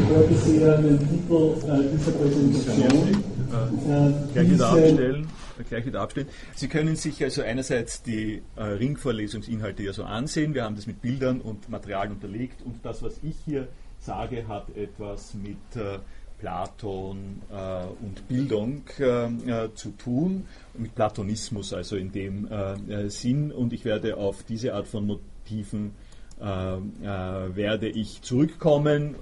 vorgesehenen 0.08 0.98
Titel 0.98 1.54
äh, 1.66 1.96
dieser 1.96 2.12
Präsentation. 2.12 3.24
Äh, 3.54 4.32
gleich 4.32 4.50
wieder 4.50 4.68
abstellen 4.68 5.28
gleich 5.68 5.86
wieder 5.86 6.00
abstellen. 6.00 6.28
Sie 6.56 6.66
können 6.66 6.96
sich 6.96 7.22
also 7.22 7.42
einerseits 7.42 8.02
die 8.02 8.42
äh, 8.56 8.62
Ringvorlesungsinhalte 8.62 9.84
ja 9.84 9.92
so 9.92 10.02
ansehen. 10.02 10.52
Wir 10.52 10.64
haben 10.64 10.74
das 10.74 10.88
mit 10.88 11.00
Bildern 11.00 11.40
und 11.40 11.68
Material 11.68 12.10
unterlegt 12.10 12.60
und 12.62 12.84
das, 12.84 13.02
was 13.04 13.20
ich 13.22 13.36
hier 13.44 13.68
sage, 14.00 14.48
hat 14.48 14.76
etwas 14.76 15.34
mit 15.34 15.56
äh, 15.76 15.98
Platon 16.44 17.40
äh, 17.50 17.86
und 18.04 18.28
Bildung 18.28 18.82
äh, 19.00 19.24
äh, 19.24 19.74
zu 19.74 19.92
tun, 19.92 20.46
mit 20.76 20.94
Platonismus 20.94 21.72
also 21.72 21.96
in 21.96 22.12
dem 22.12 22.46
äh, 22.50 22.74
äh, 22.92 23.08
Sinn. 23.08 23.50
Und 23.50 23.72
ich 23.72 23.86
werde 23.86 24.18
auf 24.18 24.42
diese 24.42 24.74
Art 24.74 24.86
von 24.86 25.06
Motiven 25.06 25.94
äh, 26.38 26.44
werde 26.44 27.88
ich 27.88 28.20
zurückkommen, 28.20 29.14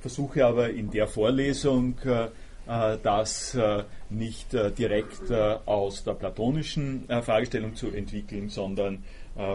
versuche 0.00 0.44
aber 0.44 0.70
in 0.70 0.90
der 0.90 1.06
Vorlesung 1.06 1.94
das 2.66 3.56
nicht 4.10 4.52
direkt 4.52 5.30
aus 5.30 6.02
der 6.02 6.14
platonischen 6.14 7.04
Fragestellung 7.22 7.76
zu 7.76 7.92
entwickeln, 7.92 8.48
sondern 8.48 9.04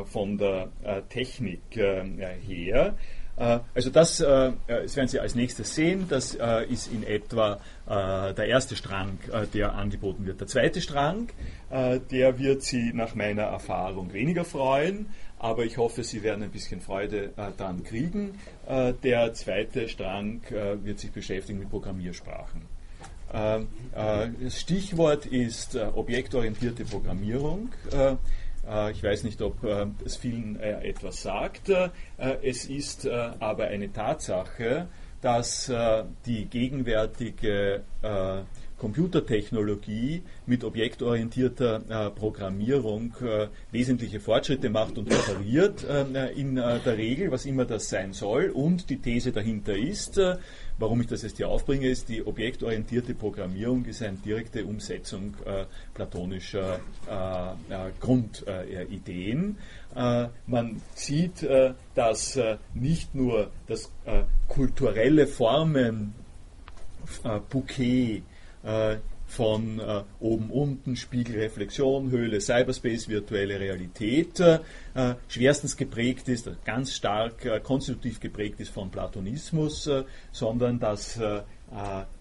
von 0.06 0.38
der 0.38 0.70
Technik 1.10 1.62
her. 1.76 2.96
Äh, 3.38 3.60
also 3.74 3.90
das, 3.90 4.20
äh, 4.20 4.52
das 4.68 4.96
werden 4.96 5.08
Sie 5.08 5.20
als 5.20 5.36
nächstes 5.36 5.76
sehen. 5.76 6.06
Das 6.10 6.36
äh, 6.36 6.66
ist 6.66 6.92
in 6.92 7.04
etwa 7.04 7.60
der 7.88 8.48
erste 8.48 8.76
Strang, 8.76 9.20
der 9.54 9.76
angeboten 9.76 10.26
wird. 10.26 10.40
Der 10.40 10.48
zweite 10.48 10.82
Strang, 10.82 11.30
der 11.70 12.40
wird 12.40 12.64
Sie 12.64 12.92
nach 12.96 13.14
meiner 13.14 13.44
Erfahrung 13.44 14.12
weniger 14.12 14.44
freuen, 14.44 15.10
aber 15.38 15.66
ich 15.66 15.78
hoffe, 15.78 16.04
Sie 16.04 16.24
werden 16.24 16.44
ein 16.44 16.50
bisschen 16.50 16.82
Freude 16.82 17.30
dann 17.58 17.84
kriegen. 17.84 18.40
Der 19.04 19.36
zweite 19.36 19.88
Strang 19.88 20.42
wird 20.84 20.98
sich 20.98 21.12
beschäftigen 21.12 21.60
mit 21.60 21.70
Programmiersprachen. 21.70 22.64
Das 23.32 24.60
Stichwort 24.60 25.28
ist 25.28 25.76
objektorientierte 25.76 26.86
Programmierung. 26.86 27.70
Äh, 28.68 28.92
ich 28.92 29.04
weiß 29.04 29.24
nicht, 29.24 29.42
ob 29.42 29.64
äh, 29.64 29.88
es 30.04 30.18
vielen 30.18 30.60
äh, 30.60 30.88
etwas 30.88 31.22
sagt. 31.22 31.72
Es 32.18 32.66
ist 32.66 33.08
aber 33.08 33.66
eine 33.66 33.92
Tatsache, 33.92 34.88
dass 35.22 35.72
die 36.26 36.46
gegenwärtige 36.46 37.82
Computertechnologie 38.86 40.22
mit 40.46 40.64
objektorientierter 40.64 42.12
Programmierung 42.16 43.14
wesentliche 43.72 44.20
Fortschritte 44.20 44.70
macht 44.70 45.00
und 45.00 45.12
repariert 45.12 45.84
in 46.36 46.56
der 46.56 46.98
Regel, 46.98 47.32
was 47.32 47.48
immer 47.48 47.66
das 47.66 47.90
sein 47.90 48.14
soll. 48.14 48.52
Und 48.52 48.92
die 48.92 48.98
These 48.98 49.32
dahinter 49.32 49.76
ist, 49.76 50.20
Warum 50.78 51.00
ich 51.00 51.08
das 51.08 51.22
jetzt 51.22 51.38
hier 51.38 51.48
aufbringe, 51.48 51.88
ist, 51.88 52.10
die 52.10 52.26
objektorientierte 52.26 53.14
Programmierung 53.14 53.86
ist 53.86 54.02
eine 54.04 54.18
direkte 54.18 54.66
Umsetzung 54.66 55.34
äh, 55.46 55.66
platonischer 55.94 56.82
äh, 57.10 57.74
äh 57.74 57.92
Grundideen. 58.02 59.58
Äh, 59.96 60.28
man 60.48 60.82
sieht, 60.94 61.44
äh, 61.44 61.74
dass 61.94 62.38
nicht 62.74 63.16
nur 63.16 63.52
das 63.68 63.90
kulturelle 64.50 65.28
Formen 65.28 66.14
Bouquet 67.50 68.24
von 69.28 69.80
äh, 69.80 70.04
oben 70.20 70.50
unten, 70.50 70.96
Spiegel, 70.96 71.40
Reflexion, 71.40 72.12
Höhle, 72.12 72.40
Cyberspace, 72.40 73.10
virtuelle 73.10 73.60
Realität, 73.60 74.40
äh, 74.40 74.60
schwerstens 75.28 75.76
geprägt 75.76 76.30
ist, 76.30 76.50
ganz 76.64 76.94
stark 76.94 77.44
äh, 77.46 77.60
konstitutiv 77.60 78.20
geprägt 78.20 78.60
ist 78.60 78.70
von 78.70 78.92
Platonismus, 78.92 79.88
äh, 79.88 80.04
sondern 80.32 80.80
dass 80.80 81.18
äh, 81.18 81.38
äh, 81.38 81.42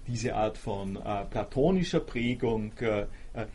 diese 0.06 0.34
Art 0.34 0.58
von 0.58 0.98
platonischer 1.30 2.00
Prägung 2.00 2.72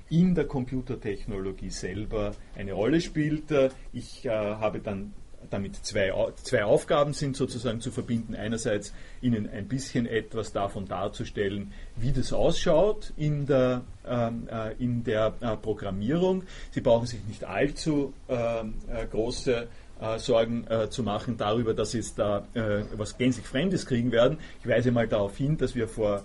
in 0.10 0.34
der 0.34 0.46
Computertechnologie 0.46 1.70
selber 1.70 2.32
eine 2.56 2.74
Rolle 2.74 3.00
spielt. 3.02 3.54
Ich 3.94 4.28
habe 4.28 4.80
dann 4.80 5.14
damit 5.50 5.76
zwei, 5.86 6.14
zwei 6.44 6.64
Aufgaben 6.64 7.14
sind 7.14 7.36
sozusagen 7.36 7.82
zu 7.82 7.92
verbinden. 7.92 8.36
Einerseits 8.36 8.94
Ihnen 9.22 9.50
ein 9.50 9.68
bisschen 9.68 10.06
etwas 10.06 10.54
davon 10.54 10.88
darzustellen, 10.88 11.74
wie 11.96 12.12
das 12.12 12.34
ausschaut 12.34 13.14
in 13.18 13.46
der, 13.46 13.82
ähm, 14.08 14.48
äh, 14.52 14.74
in 14.82 15.04
der 15.04 15.34
äh, 15.42 15.56
Programmierung. 15.58 16.44
Sie 16.72 16.82
brauchen 16.82 17.08
sich 17.08 17.20
nicht 17.28 17.44
allzu 17.44 18.14
ähm, 18.28 18.76
äh, 18.88 19.06
große 19.06 19.68
äh, 20.00 20.18
Sorgen 20.18 20.66
äh, 20.70 20.90
zu 20.90 21.04
machen 21.04 21.36
darüber, 21.36 21.74
dass 21.74 21.92
Sie 21.92 22.02
da 22.16 22.48
äh, 22.54 22.84
was 22.96 23.18
gänzlich 23.18 23.46
Fremdes 23.46 23.86
kriegen 23.86 24.14
werden. 24.14 24.38
Ich 24.62 24.68
weise 24.68 24.92
mal 24.92 25.08
darauf 25.08 25.36
hin, 25.38 25.58
dass 25.58 25.76
wir 25.76 25.88
vor 25.88 26.24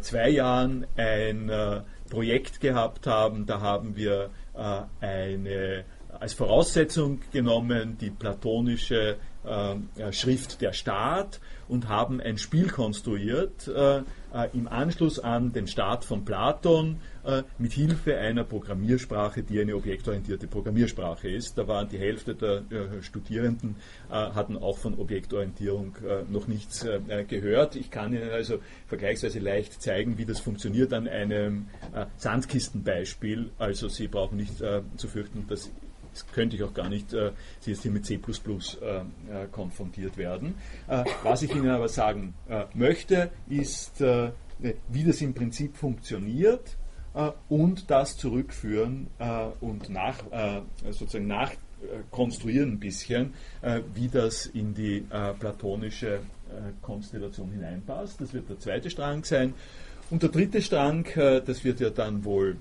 zwei 0.00 0.28
Jahren 0.30 0.88
ein 0.96 1.52
Projekt 2.10 2.60
gehabt 2.60 3.06
haben. 3.06 3.46
Da 3.46 3.60
haben 3.60 3.94
wir 3.94 4.30
eine 5.00 5.84
als 6.18 6.34
Voraussetzung 6.34 7.20
genommen 7.32 7.96
die 8.00 8.10
platonische 8.10 9.16
äh, 9.44 10.12
Schrift 10.12 10.60
der 10.60 10.72
Staat 10.72 11.40
und 11.68 11.88
haben 11.88 12.20
ein 12.20 12.38
Spiel 12.38 12.68
konstruiert 12.68 13.68
äh, 13.68 13.98
äh, 13.98 14.02
im 14.52 14.68
Anschluss 14.68 15.18
an 15.18 15.52
den 15.52 15.66
Staat 15.66 16.04
von 16.04 16.24
Platon 16.24 17.00
äh, 17.24 17.42
mit 17.58 17.72
Hilfe 17.72 18.16
einer 18.16 18.44
Programmiersprache, 18.44 19.42
die 19.42 19.60
eine 19.60 19.76
objektorientierte 19.76 20.46
Programmiersprache 20.46 21.28
ist. 21.28 21.56
Da 21.56 21.68
waren 21.68 21.88
die 21.88 21.98
Hälfte 21.98 22.34
der 22.34 22.62
äh, 22.70 23.02
Studierenden 23.02 23.76
äh, 24.10 24.14
hatten 24.14 24.56
auch 24.56 24.78
von 24.78 24.98
Objektorientierung 24.98 25.96
noch 26.30 26.46
nichts 26.46 26.86
gehört. 27.28 27.76
Ich 27.76 27.90
kann 27.90 28.12
Ihnen 28.12 28.30
also 28.30 28.58
vergleichsweise 28.86 29.38
leicht 29.38 29.80
zeigen, 29.80 30.18
wie 30.18 30.24
das 30.24 30.40
funktioniert 30.40 30.92
an 30.92 31.08
einem 31.08 31.68
Sandkistenbeispiel. 32.16 33.50
Also 33.58 33.88
Sie 33.88 34.08
brauchen 34.08 34.36
nicht 34.36 34.56
zu 34.58 35.08
fürchten, 35.08 35.46
dass 35.48 35.64
das 35.64 35.70
könnte 36.32 36.56
ich 36.56 36.62
auch 36.62 36.74
gar 36.74 36.88
nicht, 36.88 37.12
äh, 37.12 37.32
Sie 37.60 37.70
jetzt 37.70 37.82
hier 37.82 37.90
mit 37.90 38.06
C 38.06 38.14
äh, 38.14 38.18
äh, 38.18 39.02
konfrontiert 39.50 40.16
werden. 40.16 40.54
Äh, 40.86 41.04
was 41.22 41.42
ich 41.42 41.54
Ihnen 41.54 41.68
aber 41.68 41.88
sagen 41.88 42.34
äh, 42.48 42.64
möchte, 42.74 43.30
ist, 43.48 44.00
äh, 44.00 44.32
wie 44.88 45.04
das 45.04 45.20
im 45.20 45.34
Prinzip 45.34 45.76
funktioniert 45.76 46.76
und 47.48 47.90
das 47.90 48.16
zurückführen 48.16 49.06
und 49.60 49.88
nach, 49.88 50.18
sozusagen 50.90 51.26
nachkonstruieren 51.26 52.72
ein 52.72 52.80
bisschen, 52.80 53.34
wie 53.94 54.08
das 54.08 54.46
in 54.46 54.74
die 54.74 55.04
platonische 55.38 56.20
Konstellation 56.82 57.50
hineinpasst. 57.52 58.20
Das 58.20 58.34
wird 58.34 58.48
der 58.48 58.58
zweite 58.58 58.90
Strang 58.90 59.24
sein. 59.24 59.54
Und 60.10 60.22
der 60.22 60.30
dritte 60.30 60.60
Strang, 60.60 61.06
das 61.14 61.64
wird 61.64 61.80
ja 61.80 61.90
dann 61.90 62.24
wohl 62.24 62.56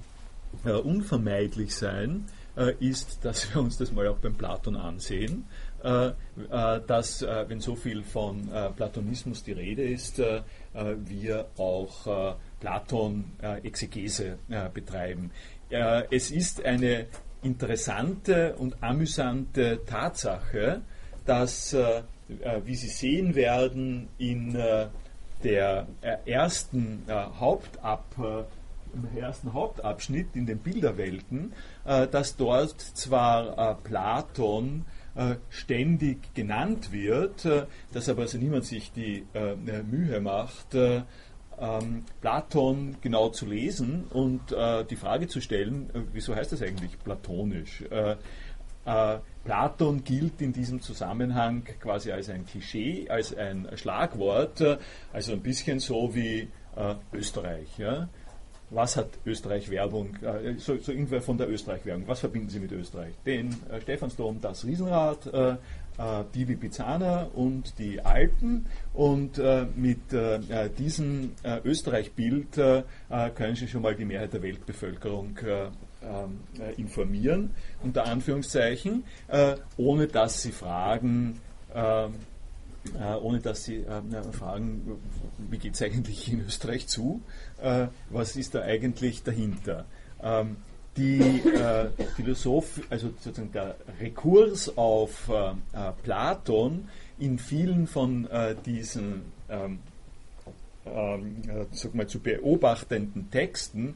unvermeidlich 0.63 1.75
sein, 1.75 2.25
ist, 2.79 3.23
dass 3.23 3.53
wir 3.53 3.61
uns 3.61 3.77
das 3.77 3.91
mal 3.91 4.07
auch 4.07 4.17
beim 4.17 4.35
Platon 4.35 4.75
ansehen, 4.75 5.45
dass, 5.83 7.21
wenn 7.21 7.59
so 7.59 7.75
viel 7.75 8.03
von 8.03 8.49
Platonismus 8.75 9.43
die 9.43 9.51
Rede 9.51 9.83
ist, 9.83 10.17
wir 10.17 11.45
auch 11.57 12.35
Platon 12.59 13.25
Exegese 13.63 14.39
betreiben. 14.73 15.31
es 15.69 16.31
ist 16.31 16.65
eine 16.65 17.05
interessante 17.43 18.55
und 18.55 18.81
amüsante 18.81 19.81
Tatsache, 19.85 20.81
dass, 21.25 21.75
wie 22.63 22.75
Sie 22.75 22.89
sehen 22.89 23.35
werden, 23.35 24.07
in 24.17 24.57
der 25.43 25.87
ersten 26.25 27.03
Hauptab 27.07 28.15
im 28.93 29.17
ersten 29.17 29.53
Hauptabschnitt 29.53 30.35
in 30.35 30.45
den 30.45 30.59
Bilderwelten, 30.59 31.51
äh, 31.51 31.76
dass 31.87 32.35
dort 32.35 32.81
zwar 32.81 33.71
äh, 33.71 33.75
Platon 33.81 34.83
äh, 35.15 35.35
ständig 35.49 36.33
genannt 36.33 36.91
wird, 36.91 37.47
dass 37.93 38.09
aber 38.09 38.23
also 38.23 38.37
niemand 38.37 38.65
sich 38.65 38.91
die 38.91 39.25
Mühe 39.89 40.19
macht, 40.19 40.75
ähm, 40.75 42.03
Platon 42.19 42.97
genau 43.01 43.29
zu 43.29 43.45
lesen 43.45 44.03
und 44.09 44.53
die 44.89 44.95
Frage 44.95 45.27
zu 45.27 45.39
stellen, 45.39 45.89
wieso 46.11 46.35
heißt 46.35 46.51
das 46.51 46.61
eigentlich 46.61 46.99
platonisch? 46.99 47.83
Platon 49.43 50.03
gilt 50.03 50.41
in 50.41 50.53
diesem 50.53 50.81
Zusammenhang 50.81 51.63
quasi 51.79 52.11
als 52.11 52.29
ein 52.29 52.45
Klischee, 52.45 53.09
als 53.09 53.35
ein 53.35 53.67
Schlagwort, 53.75 54.79
also 55.11 55.33
ein 55.33 55.41
bisschen 55.41 55.79
so 55.79 56.13
wie 56.13 56.49
Österreich. 57.11 57.77
Ja? 57.77 58.07
Was 58.69 58.97
hat 58.97 59.09
Österreich 59.25 59.69
Werbung, 59.69 60.15
äh, 60.21 60.55
so, 60.57 60.77
so 60.77 60.91
irgendwer 60.91 61.21
von 61.21 61.37
der 61.37 61.49
Österreich-Werbung, 61.49 62.07
was 62.07 62.19
verbinden 62.19 62.49
Sie 62.49 62.59
mit 62.59 62.71
Österreich? 62.71 63.13
Den 63.25 63.55
äh, 63.69 63.81
Stephansdom, 63.81 64.41
das 64.41 64.65
Riesenrad, 64.65 65.25
äh, 65.27 65.51
äh, 65.51 65.55
die 66.33 66.43
Lipizzaner 66.43 67.29
und 67.33 67.79
die 67.79 68.01
Alpen 68.01 68.65
und 68.93 69.39
äh, 69.39 69.65
mit 69.75 70.11
äh, 70.13 70.69
diesem 70.77 71.31
Österreich-Bild 71.63 72.53
können 73.35 73.55
Sie 73.55 73.67
schon 73.67 73.81
mal 73.81 73.95
die 73.95 74.05
Mehrheit 74.05 74.33
der 74.33 74.41
Weltbevölkerung 74.41 75.37
ähm, 75.43 76.39
informieren, 76.77 77.51
unter 77.83 78.05
Anführungszeichen, 78.05 79.03
ohne 79.77 80.07
dass 80.07 80.41
Sie 80.41 80.51
fragen, 80.51 81.39
ähm, 81.73 82.13
äh, 82.95 83.15
ohne 83.15 83.39
dass 83.39 83.63
Sie 83.63 83.77
äh, 83.77 84.01
fragen, 84.31 84.99
wie 85.49 85.57
geht 85.57 85.75
es 85.75 85.81
eigentlich 85.81 86.31
in 86.31 86.45
Österreich 86.45 86.87
zu? 86.87 87.21
Äh, 87.61 87.87
was 88.09 88.35
ist 88.35 88.55
da 88.55 88.61
eigentlich 88.61 89.23
dahinter? 89.23 89.85
Ähm, 90.21 90.57
die 90.97 91.19
äh, 91.19 91.89
Philosoph, 92.15 92.81
also 92.89 93.09
sozusagen 93.19 93.51
der 93.51 93.75
Rekurs 93.99 94.77
auf 94.77 95.29
äh, 95.29 95.51
äh, 95.51 95.91
Platon 96.03 96.89
in 97.19 97.39
vielen 97.39 97.87
von 97.87 98.27
diesen 98.63 99.23
ähm, 99.49 99.79
ähm, 100.85 101.41
sag 101.71 101.95
mal, 101.95 102.07
zu 102.07 102.19
beobachtenden 102.19 103.31
Texten 103.31 103.95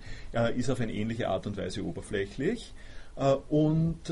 ist 0.56 0.72
auf 0.72 0.82
eine 0.82 0.92
ähnliche 0.92 1.30
Art 1.30 1.46
und 1.46 1.56
Weise 1.56 1.86
oberflächlich. 1.86 2.74
und 3.50 4.10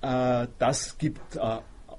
das 0.00 0.98
gibt 0.98 1.36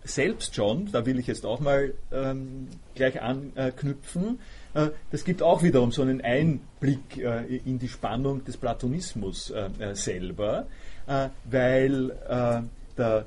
selbst 0.03 0.55
schon, 0.55 0.91
da 0.91 1.05
will 1.05 1.19
ich 1.19 1.27
jetzt 1.27 1.45
auch 1.45 1.59
mal 1.59 1.93
ähm, 2.11 2.67
gleich 2.95 3.21
anknüpfen, 3.21 4.39
äh, 4.73 4.89
das 5.11 5.23
gibt 5.23 5.41
auch 5.41 5.63
wiederum 5.63 5.91
so 5.91 6.01
einen 6.01 6.21
Einblick 6.21 7.17
äh, 7.17 7.57
in 7.57 7.79
die 7.79 7.87
Spannung 7.87 8.43
des 8.43 8.57
Platonismus 8.57 9.49
äh, 9.51 9.69
äh 9.79 9.95
selber, 9.95 10.67
äh, 11.07 11.29
weil 11.45 12.11
äh, 12.27 12.61
der 12.97 13.25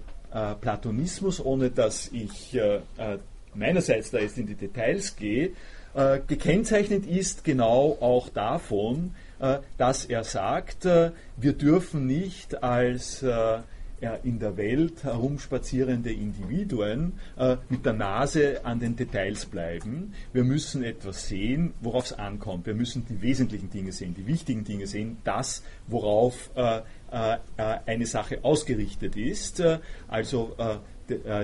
Platonismus, 0.60 1.42
ohne 1.42 1.70
dass 1.70 2.08
ich 2.12 2.58
meinerseits 3.54 4.10
da 4.10 4.18
jetzt 4.18 4.36
in 4.36 4.46
die 4.46 4.54
Details 4.54 5.16
gehe, 5.16 5.52
gekennzeichnet 6.26 7.06
ist 7.06 7.42
genau 7.42 7.96
auch 8.00 8.28
davon, 8.28 9.14
dass 9.78 10.04
er 10.04 10.24
sagt, 10.24 10.84
wir 10.84 11.52
dürfen 11.54 12.06
nicht 12.06 12.62
als 12.62 13.24
in 14.22 14.38
der 14.38 14.56
Welt 14.56 15.04
herumspazierende 15.04 16.12
Individuen 16.12 17.14
äh, 17.38 17.56
mit 17.68 17.87
der 17.87 17.94
Nase 17.94 18.64
an 18.64 18.78
den 18.78 18.94
Details 18.94 19.46
bleiben. 19.46 20.12
Wir 20.32 20.44
müssen 20.44 20.82
etwas 20.82 21.28
sehen, 21.28 21.72
worauf 21.80 22.06
es 22.06 22.12
ankommt. 22.12 22.66
Wir 22.66 22.74
müssen 22.74 23.06
die 23.09 23.22
wesentlichen 23.22 23.70
Dinge 23.70 23.92
sehen, 23.92 24.14
die 24.14 24.26
wichtigen 24.26 24.64
Dinge 24.64 24.87
sehen, 24.87 25.16
das, 25.24 25.62
worauf 25.87 26.50
äh, 26.54 26.80
äh, 27.11 27.38
eine 27.87 28.06
Sache 28.06 28.40
ausgerichtet 28.42 29.16
ist. 29.16 29.62
Also 30.09 30.54
äh, 30.59 30.76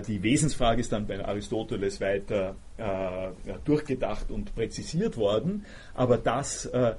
die 0.02 0.22
Wesensfrage 0.22 0.80
ist 0.80 0.92
dann 0.92 1.06
bei 1.06 1.24
Aristoteles 1.24 2.00
weiter 2.00 2.56
äh, 2.76 3.28
durchgedacht 3.64 4.30
und 4.30 4.54
präzisiert 4.54 5.16
worden, 5.16 5.64
aber 5.94 6.18
das, 6.18 6.66
äh, 6.66 6.94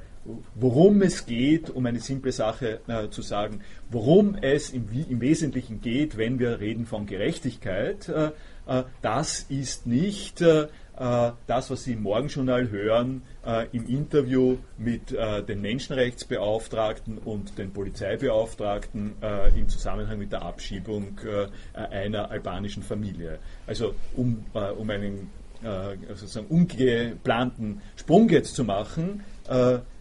worum 0.56 1.02
es 1.02 1.26
geht, 1.26 1.70
um 1.70 1.86
eine 1.86 2.00
simple 2.00 2.32
Sache 2.32 2.80
äh, 2.88 3.10
zu 3.10 3.22
sagen, 3.22 3.62
worum 3.90 4.36
es 4.42 4.70
im, 4.72 4.88
im, 5.10 5.22
Wesentlichen 5.22 5.82
geht, 5.82 6.18
wenn 6.18 6.40
wir 6.40 6.60
reden 6.60 6.86
von 6.86 7.06
Gerechtigkeit, 7.06 8.10
äh, 8.10 8.32
äh, 8.68 8.84
das 9.02 9.46
ist 9.50 9.86
nicht 9.88 10.42
äh, 10.42 11.32
das, 11.48 11.72
was 11.72 11.86
Sie 11.86 11.94
im 11.94 12.04
Morgenjournal 12.04 12.70
hören, 12.70 13.24
äh, 13.46 13.66
im 13.72 13.88
Interview 13.88 14.58
mit 14.78 15.12
äh, 15.12 15.42
den 15.44 15.62
Menschenrechtsbeauftragten 15.62 17.18
und 17.18 17.58
den 17.58 17.74
Polizeibeauftragten 17.74 19.14
im 19.56 19.70
Zusammenhang 19.70 20.20
mit 20.20 20.32
der 20.32 20.44
Abschiebung 20.44 21.20
einer 21.74 22.30
albanischen 22.32 22.84
Familie. 22.84 23.40
Also 23.66 23.96
um, 24.16 24.46
um 24.78 24.90
einen 24.90 25.30
sozusagen 26.10 26.48
ungeplanten 26.48 27.82
Sprung 27.96 28.30
jetzt 28.30 28.56
zu 28.56 28.64
machen, 28.64 29.24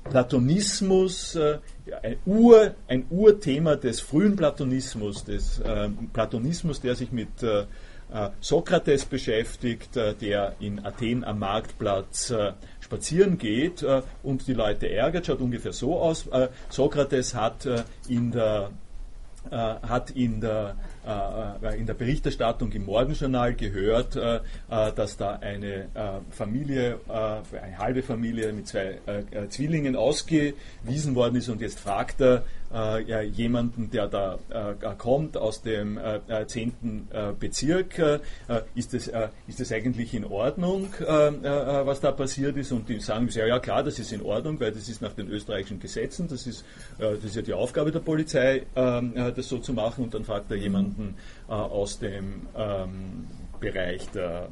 Platonismus, 0.05 1.37
äh, 1.37 1.59
ein, 2.03 2.19
ein 2.88 3.07
Urthema 3.11 3.77
des 3.77 4.01
frühen 4.01 4.37
Platonismus, 4.37 5.25
des 5.25 5.59
äh, 5.61 5.88
Platonismus, 6.12 6.81
der 6.81 6.95
sich 6.95 7.12
mit 7.12 7.43
äh, 7.43 7.62
äh 8.12 8.31
Sokrates 8.41 9.05
beschäftigt, 9.05 9.97
äh, 9.97 10.15
der 10.15 10.57
in 10.61 10.85
Athen 10.85 11.25
am 11.25 11.38
Marktplatz 11.38 12.31
äh, 12.31 12.53
spazieren 12.81 13.38
geht 13.38 13.85
und 14.23 14.47
die 14.47 14.53
Leute 14.53 14.91
ärgert, 14.91 15.27
schaut 15.27 15.41
ungefähr 15.41 15.73
so 15.73 15.99
aus. 15.99 16.29
Sokrates 16.69 17.35
hat 17.35 17.67
in 18.07 18.33
der 18.33 18.71
hat 19.51 20.11
in 20.11 20.41
der 20.41 20.77
äh, 21.05 21.79
in 21.79 21.87
der 21.87 21.95
Berichterstattung 21.95 22.71
im 22.73 22.85
Morgenjournal 22.85 23.55
gehört, 23.55 24.15
äh, 24.15 24.37
äh, 24.37 24.93
dass 24.95 25.17
da 25.17 25.37
eine 25.41 25.89
Familie, 26.31 27.01
eine 27.09 27.79
halbe 27.79 28.03
Familie 28.03 28.53
mit 28.53 28.69
zwei 28.69 28.99
Zwillingen 29.49 29.97
ausgewiesen 29.97 31.15
worden 31.15 31.37
ist. 31.37 31.49
Und 31.49 31.61
jetzt 31.61 31.81
fragt 31.81 32.21
er 32.21 32.45
jemanden, 33.33 33.91
der 33.91 34.09
da 34.09 34.39
kommt 34.99 35.37
aus 35.37 35.63
dem 35.63 35.99
zehnten 36.47 37.09
Bezirk, 37.39 37.99
ist 38.75 38.95
das, 38.95 39.11
ist 39.47 39.61
das 39.61 39.73
eigentlich 39.73 40.15
in 40.15 40.25
Ordnung, 40.25 40.89
was 40.99 42.01
da 42.01 42.13
passiert 42.13 42.57
ist? 42.57 42.73
Und 42.73 42.89
die 42.89 43.01
sagen, 43.01 43.29
ja, 43.33 43.47
ja 43.47 43.59
klar, 43.59 43.83
das 43.83 43.99
ist 43.99 44.13
in 44.13 44.23
Ordnung, 44.23 44.59
weil 44.61 44.73
das 44.73 44.89
ist 44.89 45.03
nach 45.03 45.13
den 45.13 45.29
österreichischen 45.29 45.81
Gesetzen, 45.81 46.29
das 46.29 46.47
ist, 46.47 46.65
das 46.99 47.25
ist 47.25 47.37
ja 47.37 47.43
die 47.43 47.55
Aufgabe 47.55 47.91
der 47.93 48.01
Polizei, 48.01 48.67
das 48.75 49.49
so 49.49 49.59
zu 49.59 49.73
machen. 49.73 50.05
Und 50.05 50.15
dann 50.15 50.25
fragt 50.25 50.51
er 50.51 50.57
jemanden, 50.57 51.17
äh, 51.49 51.53
aus 51.53 51.99
dem 51.99 52.47
ähm, 52.57 53.27
Bereich 53.62 54.11
der, 54.11 54.48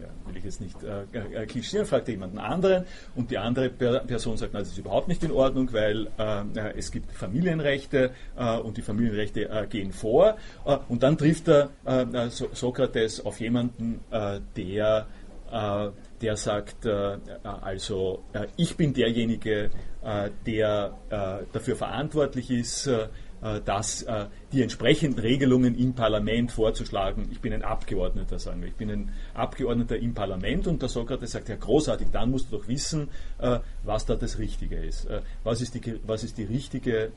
ja, 0.00 0.08
will 0.28 0.36
ich 0.36 0.44
jetzt 0.44 0.60
nicht 0.60 0.76
äh, 0.82 1.42
äh 1.42 1.46
klischieren, 1.46 1.86
fragt 1.86 2.06
jemanden 2.08 2.38
anderen 2.38 2.84
und 3.14 3.30
die 3.30 3.38
andere 3.38 3.70
Person 3.70 4.36
sagt, 4.36 4.52
na, 4.52 4.60
das 4.60 4.68
ist 4.68 4.78
überhaupt 4.78 5.08
nicht 5.08 5.24
in 5.24 5.32
Ordnung, 5.32 5.72
weil 5.72 6.08
äh, 6.18 6.74
es 6.76 6.92
gibt 6.92 7.10
Familienrechte 7.12 8.10
äh, 8.36 8.58
und 8.58 8.76
die 8.76 8.82
Familienrechte 8.82 9.48
äh, 9.48 9.66
gehen 9.66 9.92
vor. 9.92 10.36
Äh, 10.64 10.76
und 10.88 11.02
dann 11.02 11.16
trifft 11.18 11.48
er 11.48 11.70
so 12.28 12.48
Sokrates 12.52 13.24
auf 13.24 13.40
jemanden, 13.40 14.00
der 14.56 15.06
der 16.20 16.36
sagt, 16.36 16.86
also 17.42 18.24
ich 18.56 18.76
bin 18.76 18.92
derjenige, 18.92 19.70
der 20.44 20.98
dafür 21.52 21.76
verantwortlich 21.76 22.50
ist, 22.50 22.88
äh, 22.88 23.08
dass 23.64 24.02
äh, 24.02 24.26
die 24.52 24.62
entsprechenden 24.62 25.20
Regelungen 25.20 25.74
im 25.74 25.94
Parlament 25.94 26.52
vorzuschlagen. 26.52 27.28
Ich 27.30 27.40
bin 27.40 27.52
ein 27.52 27.62
Abgeordneter, 27.62 28.38
sagen 28.38 28.60
wir. 28.60 28.68
Ich 28.68 28.76
bin 28.76 28.90
ein 28.90 29.12
Abgeordneter 29.34 29.96
im 29.98 30.14
Parlament 30.14 30.66
und 30.66 30.82
der 30.82 30.88
Sokrates 30.88 31.32
sagt, 31.32 31.48
ja 31.48 31.56
großartig, 31.56 32.08
dann 32.12 32.30
musst 32.30 32.50
du 32.50 32.58
doch 32.58 32.68
wissen, 32.68 33.08
äh, 33.38 33.58
was 33.84 34.06
da 34.06 34.16
das 34.16 34.38
Richtige 34.38 34.76
ist. 34.76 35.08
Was 35.44 35.60
ist 35.60 35.74
die, 35.74 36.00
was 36.06 36.24
ist 36.24 36.38
die 36.38 36.44
richtige 36.44 37.12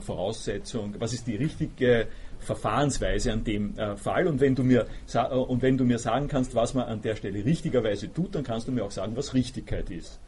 Voraussetzung, 0.00 0.94
was 0.98 1.12
ist 1.12 1.26
die 1.26 1.36
richtige 1.36 2.08
Verfahrensweise 2.38 3.32
an 3.32 3.44
dem 3.44 3.74
Fall. 3.96 4.26
Und 4.26 4.40
wenn, 4.40 4.54
du 4.54 4.64
mir, 4.64 4.86
und 5.30 5.62
wenn 5.62 5.76
du 5.76 5.84
mir 5.84 5.98
sagen 5.98 6.28
kannst, 6.28 6.54
was 6.54 6.74
man 6.74 6.86
an 6.86 7.02
der 7.02 7.16
Stelle 7.16 7.44
richtigerweise 7.44 8.12
tut, 8.12 8.34
dann 8.34 8.44
kannst 8.44 8.68
du 8.68 8.72
mir 8.72 8.84
auch 8.84 8.90
sagen, 8.90 9.16
was 9.16 9.34
Richtigkeit 9.34 9.90
ist. 9.90 10.20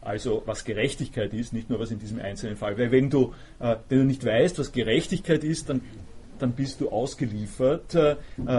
Also 0.00 0.42
was 0.46 0.64
Gerechtigkeit 0.64 1.34
ist, 1.34 1.52
nicht 1.52 1.68
nur 1.68 1.80
was 1.80 1.90
in 1.90 1.98
diesem 1.98 2.20
einzelnen 2.20 2.56
Fall. 2.56 2.78
Weil 2.78 2.92
wenn 2.92 3.10
du, 3.10 3.34
wenn 3.58 3.98
du 3.98 4.04
nicht 4.04 4.24
weißt, 4.24 4.58
was 4.58 4.72
Gerechtigkeit 4.72 5.42
ist, 5.42 5.68
dann 5.68 5.80
dann 6.38 6.52
bist 6.52 6.80
du 6.80 6.90
ausgeliefert 6.90 7.94
äh, 7.94 8.16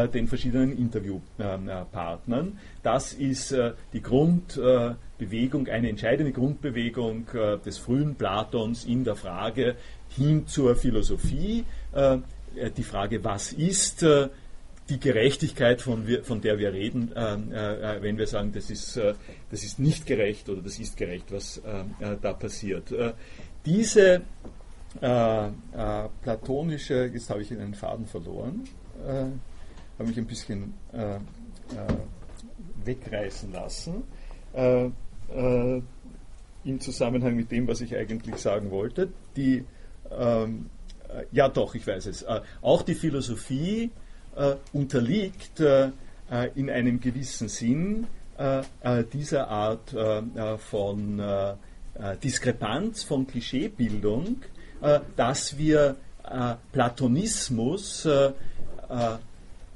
den 0.09 0.27
verschiedenen 0.27 0.77
Interviewpartnern. 0.77 2.59
Das 2.83 3.13
ist 3.13 3.51
äh, 3.51 3.73
die 3.93 4.01
Grundbewegung, 4.01 5.67
äh, 5.67 5.71
eine 5.71 5.89
entscheidende 5.89 6.31
Grundbewegung 6.31 7.27
äh, 7.33 7.57
des 7.57 7.77
frühen 7.77 8.15
Platons 8.15 8.85
in 8.85 9.03
der 9.03 9.15
Frage 9.15 9.75
hin 10.09 10.47
zur 10.47 10.75
Philosophie. 10.75 11.65
Äh, 11.93 12.17
die 12.75 12.83
Frage, 12.83 13.23
was 13.23 13.53
ist 13.53 14.03
die 14.89 14.99
Gerechtigkeit, 14.99 15.81
von, 15.81 16.07
wir, 16.07 16.23
von 16.23 16.41
der 16.41 16.57
wir 16.57 16.73
reden, 16.73 17.11
wenn 17.13 18.17
wir 18.17 18.27
sagen, 18.27 18.51
das 18.51 18.69
ist, 18.69 18.97
das 18.97 19.63
ist 19.63 19.79
nicht 19.79 20.05
gerecht 20.05 20.49
oder 20.49 20.61
das 20.61 20.79
ist 20.79 20.97
gerecht, 20.97 21.31
was 21.31 21.61
da 22.21 22.33
passiert. 22.33 22.93
diese 23.65 24.23
äh, 25.01 25.47
äh, 25.47 25.51
platonische, 26.21 27.11
jetzt 27.13 27.29
habe 27.29 27.41
ich 27.41 27.51
einen 27.51 27.75
Faden 27.75 28.07
verloren, 28.07 28.63
äh, 29.05 29.25
habe 29.99 30.09
mich 30.09 30.17
ein 30.17 30.25
bisschen 30.25 30.73
äh, 30.93 31.15
äh, 31.15 31.19
wegreißen 32.85 33.51
lassen, 33.51 34.03
äh, 34.53 34.89
im 36.63 36.79
Zusammenhang 36.79 37.35
mit 37.35 37.51
dem, 37.51 37.67
was 37.67 37.81
ich 37.81 37.95
eigentlich 37.95 38.35
sagen 38.37 38.71
wollte. 38.71 39.09
Die, 39.35 39.63
ähm, 40.11 40.69
ja 41.31 41.47
doch, 41.47 41.75
ich 41.75 41.85
weiß 41.85 42.07
es. 42.07 42.25
auch 42.61 42.81
die 42.81 42.95
Philosophie 42.95 43.91
unterliegt 44.73 45.59
in 46.55 46.69
einem 46.69 46.99
gewissen 46.99 47.49
Sinn 47.49 48.07
dieser 49.13 49.47
Art 49.49 49.95
von 50.69 51.21
Diskrepanz, 52.23 53.03
von 53.03 53.27
Klischeebildung, 53.27 54.37
äh, 54.81 54.99
dass 55.15 55.57
wir 55.57 55.97
äh, 56.23 56.55
Platonismus 56.71 58.05
äh, 58.05 58.31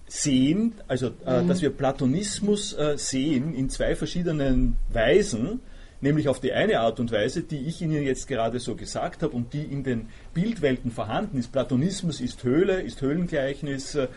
sehen, 0.08 0.74
also 0.88 1.10
dass 1.10 1.62
wir 1.62 1.72
Platonismus 1.72 2.76
sehen 2.98 3.56
in 3.56 3.70
zwei 3.72 3.96
verschiedenen 3.96 4.76
Weisen, 4.92 5.60
nämlich 6.04 6.28
auf 6.28 6.40
die 6.40 6.52
eine 6.52 6.82
Art 6.82 7.00
und 7.00 7.12
Weise, 7.12 7.42
die 7.42 7.60
ich 7.66 7.82
Ihnen 7.82 8.04
jetzt 8.04 8.28
gerade 8.28 8.60
so 8.60 8.76
gesagt 8.76 9.24
habe 9.24 9.36
und 9.36 9.54
die 9.54 9.64
in 9.64 9.84
den 9.84 10.10
Bildwelten 10.34 10.92
vorhanden 10.92 11.38
ist. 11.40 11.52
Platonismus 11.52 12.22
ist 12.22 12.44
Höhle, 12.44 12.82
ist 12.82 13.02
Höhlengleichnis, 13.02 13.96
äh, 13.96 14.08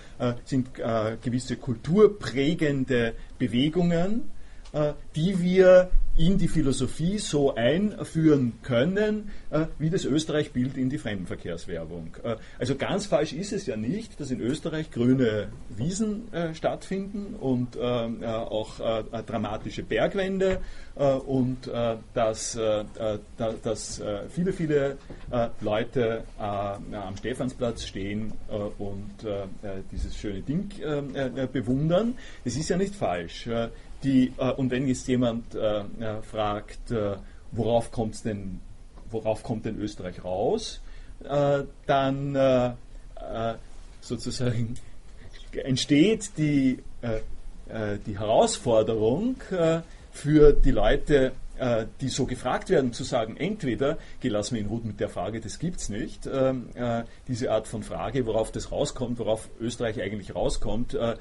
sind 0.45 0.79
äh, 0.79 1.17
gewisse 1.23 1.57
kulturprägende 1.57 3.15
Bewegungen, 3.39 4.31
die 5.15 5.41
wir 5.41 5.91
in 6.17 6.39
die 6.39 6.49
Philosophie 6.49 7.19
so 7.19 7.55
einführen 7.55 8.55
können, 8.63 9.31
äh, 9.51 9.67
wie 9.79 9.91
das 9.91 10.05
Österreich-Bild 10.05 10.77
in 10.79 10.89
die 10.89 10.99
Fremdenverkehrswerbung. 10.99 12.17
Äh, 12.23 12.37
also 12.59 12.75
ganz 12.77 13.07
falsch 13.07 13.33
ist 13.35 13.53
es 13.53 13.67
ja 13.67 13.77
nicht, 13.77 14.19
dass 14.19 14.31
in 14.31 14.41
Österreich 14.41 14.91
grüne 14.91 15.49
Wiesen 15.69 16.33
äh, 16.33 16.55
stattfinden 16.55 17.35
und 17.35 17.77
auch 17.77 18.79
dramatische 19.27 19.83
Bergwände 19.83 20.61
und 20.95 21.71
dass, 22.15 22.59
dass 23.63 24.03
viele, 24.31 24.53
viele 24.53 24.97
Leute 25.61 26.25
am 26.39 27.17
Stephansplatz 27.17 27.85
stehen 27.85 28.33
und 28.79 29.11
dieses 29.93 30.17
schöne 30.17 30.41
Ding 30.41 30.71
bewundern. 31.53 32.15
Das 32.45 32.57
ist 32.57 32.69
ja 32.69 32.77
nicht 32.77 32.95
falsch. 32.95 33.49
Die, 34.07 34.33
äh, 34.39 34.53
und 34.53 34.71
wenn 34.71 34.87
jetzt 34.87 35.09
jemand 35.09 35.57
äh, 35.57 35.81
äh 35.81 36.23
fragt, 36.23 36.93
äh, 36.93 37.17
worauf, 37.51 37.91
kommt's 37.91 38.23
denn, 38.23 38.61
worauf 39.11 39.43
kommt 39.43 39.65
denn 39.65 39.77
Österreich 39.81 40.23
raus, 40.25 40.81
äh, 41.25 41.65
dann 41.87 42.77
sozusagen 44.01 44.77
entsteht 45.53 46.31
die, 46.39 46.79
die 48.07 48.19
Herausforderung 48.19 49.37
für 50.13 50.53
die 50.53 50.71
Leute, 50.71 51.33
die 52.01 52.09
so 52.09 52.27
gefragt 52.27 52.71
werden, 52.71 52.93
zu 52.93 53.03
sagen, 53.03 53.37
entweder, 53.37 53.99
geh, 54.21 54.29
lass 54.29 54.53
mir 54.53 54.59
in 54.59 54.67
Ruhe 54.67 54.83
mit 54.85 55.01
der 55.01 55.09
Frage, 55.09 55.41
das 55.41 55.59
gibt 55.59 55.81
es 55.81 55.89
nicht, 55.89 56.27
ähm, 56.27 56.69
äh, 56.75 57.03
diese 57.27 57.51
Art 57.51 57.67
von 57.67 57.83
Frage, 57.83 58.27
worauf 58.27 58.53
das 58.53 58.71
rauskommt, 58.71 59.19
worauf 59.19 59.49
Österreich 59.59 60.01
eigentlich 60.01 60.35
rauskommt, 60.35 60.95
äh 60.95 61.17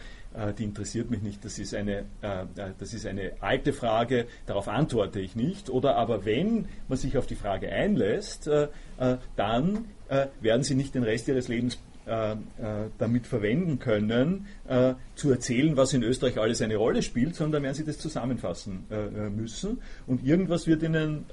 die 0.58 0.64
interessiert 0.64 1.10
mich 1.10 1.22
nicht, 1.22 1.46
das 1.46 1.60
ist, 1.60 1.74
eine, 1.74 2.06
äh, 2.22 2.46
das 2.78 2.94
ist 2.94 3.06
eine 3.06 3.34
alte 3.40 3.74
Frage, 3.74 4.28
darauf 4.46 4.68
antworte 4.68 5.20
ich 5.20 5.36
nicht. 5.36 5.70
Oder 5.70 5.96
aber 5.96 6.26
wenn 6.26 6.68
man 6.88 6.98
sich 6.98 7.18
auf 7.18 7.26
die 7.26 7.36
Frage 7.36 7.70
einlässt, 7.70 8.50
dann 9.36 9.86
werden 10.40 10.64
Sie 10.64 10.76
nicht 10.76 10.94
den 10.96 11.04
Rest 11.04 11.28
Ihres 11.28 11.48
Lebens 11.48 11.76
äh, 11.76 11.78
äh, 11.78 11.78
damit 12.06 13.28
verwenden 13.28 13.80
können, 13.80 14.46
äh, 14.68 14.94
zu 15.16 15.32
erzählen, 15.32 15.76
was 15.76 15.94
in 15.94 16.04
Österreich 16.04 16.38
alles 16.38 16.62
eine 16.62 16.76
Rolle 16.76 17.02
spielt, 17.02 17.36
sondern 17.36 17.64
werden 17.64 17.74
sie 17.74 17.84
das 17.84 17.98
zusammenfassen 17.98 18.86
müssen. 19.36 19.80
Und 20.06 20.24
irgendwas 20.24 20.68
wird 20.68 20.84
ihnen, 20.84 21.26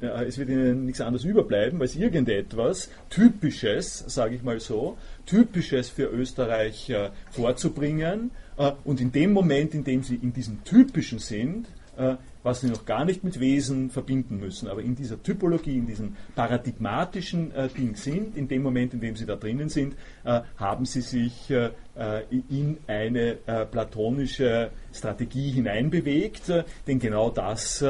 es 0.00 0.38
wird 0.38 0.48
ihnen 0.48 0.86
nichts 0.86 1.00
anderes 1.00 1.24
überbleiben, 1.24 1.80
als 1.80 1.96
irgendetwas 1.96 2.90
Typisches, 3.10 4.04
sage 4.06 4.36
ich 4.36 4.42
mal 4.42 4.60
so, 4.60 4.96
Typisches 5.26 5.88
für 5.88 6.04
Österreich 6.04 6.92
vorzubringen. 7.30 8.30
und 8.84 9.00
in 9.00 9.10
dem 9.10 9.32
Moment, 9.32 9.74
in 9.74 9.84
dem 9.84 10.02
sie 10.02 10.16
in 10.16 10.32
diesem 10.32 10.62
Typischen 10.64 11.18
sind, 11.18 11.66
was 12.44 12.60
sie 12.60 12.68
noch 12.68 12.84
gar 12.84 13.04
nicht 13.04 13.24
mit 13.24 13.40
Wesen 13.40 13.90
verbinden 13.90 14.38
müssen, 14.38 14.68
aber 14.68 14.82
in 14.82 14.94
dieser 14.94 15.20
Typologie, 15.20 15.78
in 15.78 15.86
diesem 15.86 16.14
paradigmatischen 16.36 17.52
äh, 17.52 17.68
Ding 17.68 17.96
sind, 17.96 18.36
in 18.36 18.46
dem 18.46 18.62
Moment, 18.62 18.92
in 18.94 19.00
dem 19.00 19.16
sie 19.16 19.26
da 19.26 19.34
drinnen 19.34 19.70
sind, 19.70 19.96
äh, 20.24 20.42
haben 20.58 20.84
sie 20.84 21.00
sich 21.00 21.50
äh, 21.50 21.70
äh 21.96 22.22
in 22.50 22.76
eine 22.86 23.38
äh, 23.46 23.64
platonische 23.64 24.70
Strategie 24.92 25.50
hineinbewegt, 25.50 26.50
äh, 26.50 26.64
denn 26.86 27.00
genau 27.00 27.30
das 27.30 27.84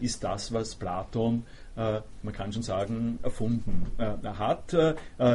ist 0.00 0.24
das, 0.24 0.52
was 0.52 0.74
Platon 0.74 1.44
man 1.76 2.32
kann 2.32 2.52
schon 2.52 2.62
sagen, 2.62 3.20
erfunden 3.22 3.86
Er 3.96 4.38
hat. 4.38 4.74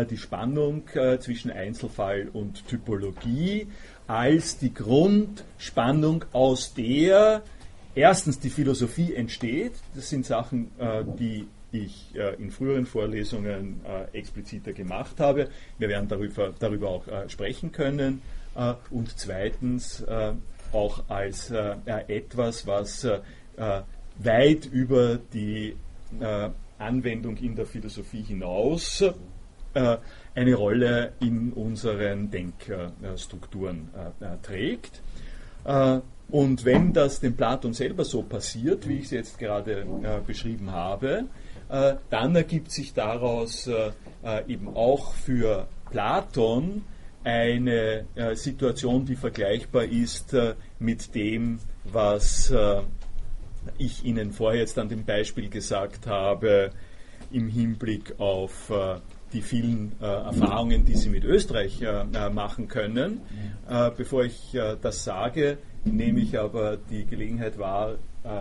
die 0.10 0.18
Spannung 0.18 0.84
zwischen 1.20 1.50
Einzelfall 1.50 2.28
und 2.34 2.68
Typologie 2.68 3.68
als 4.08 4.58
die 4.58 4.74
Grundspannung, 4.74 6.26
aus 6.34 6.74
der 6.74 7.44
erstens 7.96 8.40
die 8.40 8.50
Philosophie 8.50 9.14
entsteht. 9.14 9.74
Das 9.96 10.10
sind 10.10 10.26
Sachen, 10.26 10.72
äh, 10.80 11.04
die 11.20 11.48
ich 11.72 12.14
äh, 12.16 12.36
in 12.36 12.52
früheren 12.52 12.86
Vorlesungen 12.86 13.82
äh, 13.86 14.18
expliziter 14.18 14.74
gemacht 14.74 15.20
habe. 15.20 15.50
Wir 15.78 15.90
werden 15.90 16.08
darüber, 16.08 16.54
darüber 16.58 16.90
auch 16.90 17.04
sprechen 17.28 17.72
können. 17.72 18.22
Und 18.92 19.18
zweitens 19.18 20.06
auch 20.72 21.10
als 21.10 21.50
etwas, 21.50 22.68
was 22.68 23.08
weit 23.58 24.66
über 24.72 25.18
die 25.34 25.76
Anwendung 26.78 27.38
in 27.38 27.56
der 27.56 27.66
Philosophie 27.66 28.22
hinaus 28.22 29.04
eine 29.74 30.54
Rolle 30.54 31.14
in 31.20 31.52
unseren 31.54 32.30
Denkstrukturen 32.30 33.90
trägt. 34.44 35.02
Und 36.30 36.66
wenn 36.66 36.94
das 36.94 37.20
dem 37.20 37.36
Platon 37.36 37.74
selber 37.74 38.06
so 38.06 38.24
passiert, 38.24 38.88
wie 38.88 38.98
ich 38.98 39.06
es 39.06 39.12
jetzt 39.12 39.40
gerade 39.40 39.82
äh, 39.82 40.20
beschrieben 40.26 40.72
habe, 40.72 41.26
äh, 41.70 41.96
dann 42.10 42.36
ergibt 42.36 42.72
sich 42.72 42.94
daraus 42.94 43.68
äh, 43.68 43.92
äh 44.24 44.52
eben 44.52 44.76
auch 44.76 45.14
für 45.14 45.68
Platon 45.92 46.84
eine 47.24 48.06
äh, 48.16 48.36
Situation, 48.36 49.06
die 49.06 49.16
vergleichbar 49.16 49.86
ist 49.86 50.34
äh, 50.34 50.56
mit 50.80 51.16
dem, 51.16 51.60
was 51.86 52.54
ich 53.78 54.04
Ihnen 54.04 54.32
vorher 54.32 54.62
jetzt 54.62 54.78
an 54.80 54.90
dem 54.90 55.06
Beispiel 55.06 55.50
gesagt 55.50 56.08
habe, 56.08 56.72
im 57.32 57.48
Hinblick 57.48 58.20
auf 58.20 58.72
die 59.34 59.42
vielen 59.42 59.94
äh, 60.02 60.06
Erfahrungen, 60.06 60.86
die 60.86 60.96
Sie 60.96 61.10
mit 61.10 61.24
Österreich 61.24 61.82
äh, 61.82 62.30
machen 62.30 62.68
können. 62.68 63.22
Äh, 63.68 63.92
bevor 63.96 64.24
ich 64.24 64.58
das 64.82 65.04
sage, 65.04 65.58
nehme 65.86 66.20
ich 66.22 66.38
aber 66.40 66.78
die 66.78 67.06
Gelegenheit 67.06 67.58
wahr, 67.58 67.96
äh, 68.24 68.38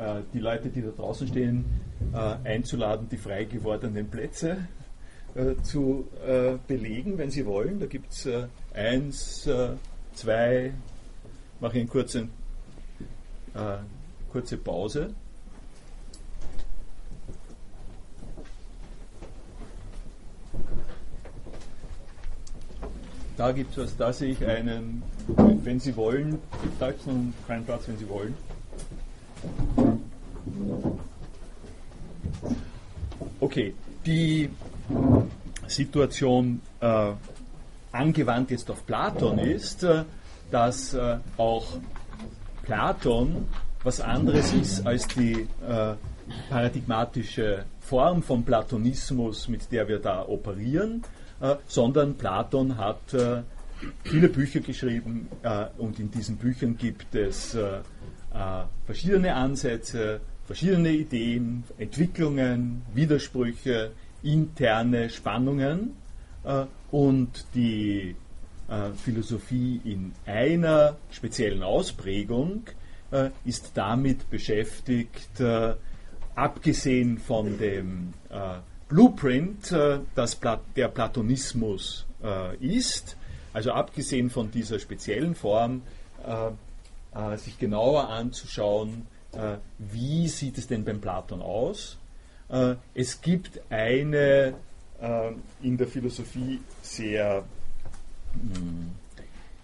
äh, 0.00 0.22
die 0.32 0.38
Leute, 0.38 0.68
die 0.70 0.82
da 0.82 0.88
draußen 0.88 1.28
stehen, 1.28 1.64
äh, 2.12 2.48
einzuladen, 2.48 3.08
die 3.08 3.16
frei 3.16 3.44
gewordenen 3.44 4.08
Plätze 4.08 4.68
zu 5.64 6.08
belegen, 6.66 7.18
wenn 7.18 7.30
sie 7.30 7.44
wollen. 7.44 7.78
Da 7.78 7.84
gibt 7.84 8.10
es 8.10 8.26
eins, 8.72 9.46
zwei, 10.14 10.72
mache 11.60 11.74
ich 11.74 11.80
eine 11.80 11.90
kurze, 11.90 12.28
kurze 14.32 14.56
Pause. 14.56 15.14
Da 23.36 23.52
gibt 23.52 23.76
es 23.76 23.84
was, 23.84 23.96
da 23.96 24.12
sehe 24.12 24.32
ich 24.32 24.46
einen, 24.46 25.02
wenn 25.36 25.78
Sie 25.78 25.94
wollen, 25.96 26.38
da 26.78 26.88
ist 26.88 27.06
noch 27.06 27.14
einen 27.14 27.34
freien 27.46 27.64
Platz, 27.64 27.82
wenn 27.86 27.98
Sie 27.98 28.08
wollen. 28.08 28.34
Okay, 33.38 33.74
die 34.06 34.48
Situation 35.66 36.62
äh, 36.80 37.12
angewandt 37.92 38.50
jetzt 38.50 38.70
auf 38.70 38.86
Platon 38.86 39.38
ist, 39.38 39.82
äh, 39.82 40.04
dass 40.50 40.94
äh, 40.94 41.18
auch 41.36 41.66
Platon 42.62 43.46
was 43.82 44.00
anderes 44.00 44.52
ist 44.54 44.86
als 44.86 45.06
die 45.08 45.46
äh, 45.68 45.94
paradigmatische 46.48 47.64
Form 47.80 48.22
von 48.22 48.44
Platonismus, 48.44 49.48
mit 49.48 49.70
der 49.70 49.86
wir 49.88 49.98
da 49.98 50.26
operieren, 50.26 51.02
sondern 51.66 52.14
Platon 52.14 52.76
hat 52.78 53.12
äh, 53.14 53.42
viele 54.04 54.28
Bücher 54.28 54.60
geschrieben 54.60 55.28
und 55.76 56.00
in 56.00 56.10
diesen 56.10 56.36
Büchern 56.36 56.78
gibt 56.78 57.14
es 57.14 57.56
verschiedene 58.86 59.34
Ansätze, 59.34 60.20
verschiedene 60.46 60.90
Ideen, 60.90 61.64
Entwicklungen, 61.76 62.82
Widersprüche, 62.94 63.92
interne 64.22 65.10
Spannungen 65.10 65.96
äh, 66.44 66.64
und 66.90 67.46
die 67.54 68.14
äh, 68.68 68.90
Philosophie 68.92 69.80
in 69.84 70.12
einer 70.24 70.96
speziellen 71.10 71.62
Ausprägung 71.62 72.64
äh, 73.10 73.30
ist 73.44 73.72
damit 73.74 74.30
beschäftigt, 74.30 75.40
äh, 75.40 75.74
abgesehen 76.34 77.18
von 77.18 77.58
dem 77.58 78.14
äh, 78.30 78.58
Blueprint, 78.88 79.72
äh, 79.72 80.00
das 80.14 80.36
Pla 80.36 80.60
der 80.74 80.88
Platonismus 80.88 82.06
ist, 82.60 83.16
also 83.52 83.70
abgesehen 83.72 84.30
von 84.30 84.50
dieser 84.50 84.80
speziellen 84.80 85.36
Form, 85.36 85.82
sich 87.36 87.58
genauer 87.58 88.08
anzuschauen, 88.08 89.06
äh, 89.36 89.58
wie 89.78 90.28
sieht 90.28 90.58
es 90.58 90.66
denn 90.66 90.84
beim 90.84 91.00
Platon 91.00 91.42
aus? 91.42 91.98
Äh, 92.48 92.76
es 92.94 93.20
gibt 93.20 93.60
eine 93.70 94.54
äh, 95.00 95.32
in 95.62 95.76
der 95.76 95.86
Philosophie 95.86 96.60
sehr 96.82 97.44
mh, 98.32 98.56
hm, 98.56 98.90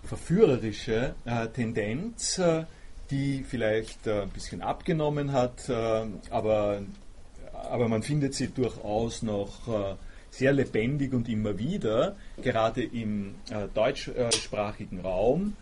verführerische 0.04 1.14
Tendenz, 1.54 2.38
die 3.10 3.44
vielleicht 3.48 4.06
ein 4.06 4.28
bisschen 4.28 4.60
abgenommen 4.60 5.32
hat, 5.32 5.70
aber, 6.28 6.82
aber 7.70 7.88
man 7.88 8.02
findet 8.02 8.34
sie 8.34 8.48
durchaus 8.48 9.22
noch 9.22 9.96
sehr 10.30 10.52
lebendig 10.52 11.12
und 11.12 11.28
immer 11.28 11.58
wieder, 11.58 12.16
gerade 12.42 12.82
im 12.82 13.34
deutschsprachigen 13.74 15.00
Raum. 15.00 15.56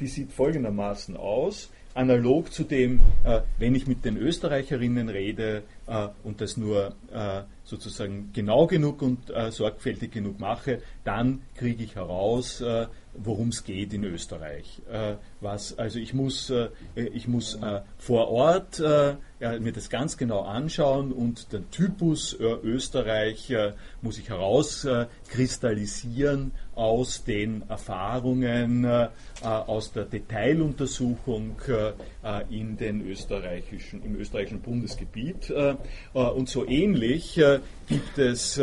Die 0.00 0.06
sieht 0.06 0.32
folgendermaßen 0.32 1.16
aus 1.16 1.70
analog 1.94 2.52
zu 2.52 2.64
dem, 2.64 3.00
äh, 3.24 3.40
wenn 3.58 3.74
ich 3.74 3.86
mit 3.86 4.04
den 4.04 4.16
Österreicherinnen 4.16 5.08
rede 5.08 5.62
äh, 5.86 6.08
und 6.24 6.40
das 6.40 6.56
nur 6.56 6.94
äh, 7.12 7.42
sozusagen 7.64 8.30
genau 8.32 8.66
genug 8.66 9.02
und 9.02 9.30
äh, 9.30 9.50
sorgfältig 9.50 10.12
genug 10.12 10.40
mache, 10.40 10.80
dann 11.04 11.42
kriege 11.56 11.84
ich 11.84 11.96
heraus, 11.96 12.60
äh, 12.60 12.86
worum 13.14 13.48
es 13.48 13.64
geht 13.64 13.92
in 13.92 14.04
Österreich. 14.04 14.80
Äh, 14.90 15.16
was, 15.40 15.76
also 15.78 15.98
ich 15.98 16.14
muss, 16.14 16.48
äh, 16.50 16.68
ich 16.94 17.26
muss 17.28 17.56
äh, 17.56 17.82
vor 17.98 18.28
Ort 18.28 18.80
äh, 18.80 19.16
mir 19.58 19.72
das 19.72 19.90
ganz 19.90 20.16
genau 20.16 20.42
anschauen 20.42 21.12
und 21.12 21.52
den 21.52 21.68
Typus 21.72 22.36
Österreich 22.38 23.52
muss 24.00 24.16
ich 24.16 24.28
herauskristallisieren 24.28 26.52
aus 26.76 27.24
den 27.24 27.68
Erfahrungen 27.68 28.86
aus 29.42 29.92
der 29.92 30.04
Detailuntersuchung 30.04 31.56
in 32.50 32.76
den 32.76 33.04
österreichischen, 33.04 34.04
im 34.04 34.14
österreichischen 34.14 34.60
Bundesgebiet. 34.60 35.52
und 36.12 36.48
so 36.48 36.64
ähnlich 36.64 37.40
gibt 37.88 38.18
es 38.18 38.60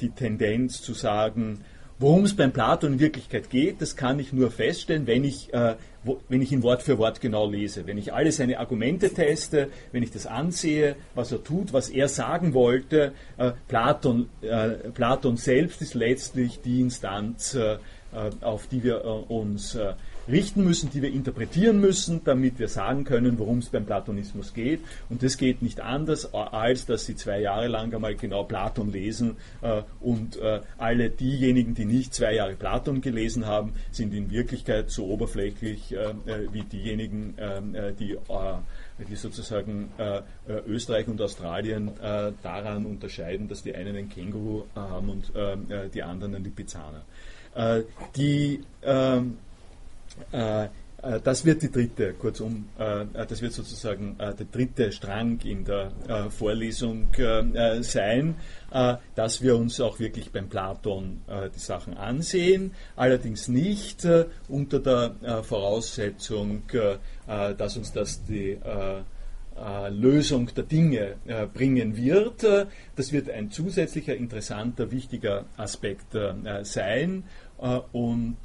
die 0.00 0.10
Tendenz 0.10 0.82
zu 0.82 0.94
sagen, 0.94 1.64
Worum 2.00 2.24
es 2.24 2.34
beim 2.34 2.50
Platon 2.50 2.94
in 2.94 2.98
Wirklichkeit 2.98 3.50
geht, 3.50 3.82
das 3.82 3.94
kann 3.94 4.18
ich 4.18 4.32
nur 4.32 4.50
feststellen, 4.50 5.06
wenn 5.06 5.22
ich, 5.22 5.52
äh, 5.52 5.74
wo, 6.02 6.18
wenn 6.30 6.40
ich 6.40 6.50
ihn 6.50 6.62
Wort 6.62 6.80
für 6.80 6.96
Wort 6.96 7.20
genau 7.20 7.46
lese. 7.46 7.86
Wenn 7.86 7.98
ich 7.98 8.14
alle 8.14 8.32
seine 8.32 8.58
Argumente 8.58 9.10
teste, 9.10 9.68
wenn 9.92 10.02
ich 10.02 10.10
das 10.10 10.26
ansehe, 10.26 10.96
was 11.14 11.30
er 11.30 11.44
tut, 11.44 11.74
was 11.74 11.90
er 11.90 12.08
sagen 12.08 12.54
wollte. 12.54 13.12
Äh, 13.36 13.52
Platon, 13.68 14.30
äh, 14.40 14.70
Platon 14.94 15.36
selbst 15.36 15.82
ist 15.82 15.92
letztlich 15.92 16.62
die 16.62 16.80
Instanz, 16.80 17.54
äh, 17.54 17.74
äh, 17.74 17.78
auf 18.40 18.66
die 18.66 18.82
wir 18.82 19.04
äh, 19.04 19.32
uns 19.32 19.76
richten 20.30 20.64
müssen, 20.64 20.90
die 20.90 21.02
wir 21.02 21.12
interpretieren 21.12 21.80
müssen, 21.80 22.22
damit 22.24 22.58
wir 22.58 22.68
sagen 22.68 23.04
können, 23.04 23.38
worum 23.38 23.58
es 23.58 23.68
beim 23.68 23.86
Platonismus 23.86 24.54
geht. 24.54 24.80
Und 25.08 25.22
das 25.22 25.36
geht 25.36 25.62
nicht 25.62 25.80
anders, 25.80 26.32
als 26.34 26.86
dass 26.86 27.06
Sie 27.06 27.16
zwei 27.16 27.40
Jahre 27.40 27.68
lang 27.68 27.92
einmal 27.94 28.14
genau 28.14 28.44
Platon 28.44 28.92
lesen 28.92 29.36
äh, 29.62 29.82
und 30.00 30.36
äh, 30.36 30.60
alle 30.78 31.10
diejenigen, 31.10 31.74
die 31.74 31.84
nicht 31.84 32.14
zwei 32.14 32.34
Jahre 32.34 32.54
Platon 32.54 33.00
gelesen 33.00 33.46
haben, 33.46 33.74
sind 33.90 34.14
in 34.14 34.30
Wirklichkeit 34.30 34.90
so 34.90 35.06
oberflächlich 35.06 35.92
äh, 35.92 35.96
äh 35.96 36.52
wie 36.52 36.62
diejenigen, 36.62 37.34
ähm, 37.38 37.74
äh, 37.74 37.92
die 37.92 38.12
äh, 38.12 38.18
die 39.08 39.16
sozusagen 39.16 39.90
äh, 39.96 40.20
Österreich 40.66 41.08
und 41.08 41.22
Australien 41.22 41.88
äh, 42.02 42.32
daran 42.42 42.84
unterscheiden, 42.84 43.48
dass 43.48 43.62
die 43.62 43.74
einen 43.74 43.96
ein 43.96 44.10
Känguru 44.10 44.64
haben 44.74 45.08
und 45.08 45.34
äh, 45.34 45.88
die 45.88 46.02
anderen 46.02 46.34
einen 46.34 46.44
Lipizzaner. 46.44 47.02
die 48.14 48.60
ähm, 48.82 48.82
äh, 48.82 49.22
äh, 49.22 49.49
das 51.24 51.46
wird 51.46 51.62
die 51.62 51.70
dritte, 51.70 52.12
kurzum, 52.12 52.68
äh, 52.78 53.06
das 53.26 53.40
wird 53.40 53.54
sozusagen 53.54 54.16
der 54.18 54.34
dritte 54.34 54.92
Strang 54.92 55.40
in 55.44 55.64
der 55.64 55.92
Vorlesung 56.30 57.08
sein, 57.80 58.34
dass 59.14 59.42
wir 59.42 59.56
uns 59.56 59.80
auch 59.80 59.98
wirklich 59.98 60.30
beim 60.30 60.48
Platon 60.48 61.22
die 61.54 61.58
Sachen 61.58 61.96
ansehen, 61.96 62.72
allerdings 62.96 63.48
nicht 63.48 64.06
unter 64.48 64.78
der 64.78 65.42
Voraussetzung, 65.42 66.62
dass 67.26 67.76
uns 67.76 67.92
das 67.92 68.22
die 68.24 68.58
Lösung 69.90 70.50
der 70.54 70.64
Dinge 70.64 71.14
bringen 71.54 71.96
wird. 71.96 72.44
Das 72.96 73.12
wird 73.12 73.30
ein 73.30 73.50
zusätzlicher, 73.50 74.14
interessanter, 74.14 74.90
wichtiger 74.90 75.46
Aspekt 75.56 76.16
sein 76.62 77.24
und 77.92 78.36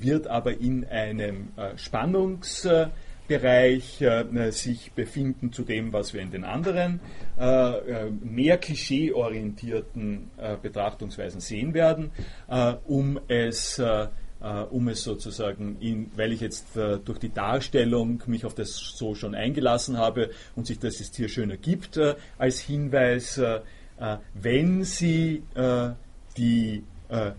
wird 0.00 0.26
aber 0.26 0.60
in 0.60 0.84
einem 0.86 1.48
äh, 1.56 1.76
Spannungsbereich 1.76 4.00
äh, 4.00 4.50
sich 4.50 4.92
befinden 4.92 5.52
zu 5.52 5.62
dem, 5.62 5.92
was 5.92 6.14
wir 6.14 6.22
in 6.22 6.30
den 6.30 6.44
anderen 6.44 7.00
äh, 7.38 8.06
mehr 8.22 8.56
klischeeorientierten 8.58 10.30
Betrachtungsweisen 10.62 11.40
sehen 11.40 11.74
werden, 11.74 12.10
um 12.86 13.18
es 13.28 13.82
um 14.70 14.88
es 14.88 15.04
sozusagen, 15.04 15.76
in, 15.78 16.10
weil 16.16 16.32
ich 16.32 16.40
jetzt 16.40 16.76
äh, 16.76 16.98
durch 16.98 17.20
die 17.20 17.32
Darstellung 17.32 18.20
mich 18.26 18.44
auf 18.44 18.56
das 18.56 18.74
so 18.74 19.14
schon 19.14 19.36
eingelassen 19.36 19.98
habe 19.98 20.30
und 20.56 20.66
sich 20.66 20.80
das 20.80 20.98
jetzt 20.98 21.14
hier 21.14 21.28
schöner 21.28 21.56
gibt, 21.56 21.96
äh, 21.96 22.16
als 22.38 22.58
Hinweis, 22.58 23.38
äh, 23.38 23.60
wenn 24.34 24.82
Sie 24.82 25.44
die 26.36 26.82
äh, 27.08 27.32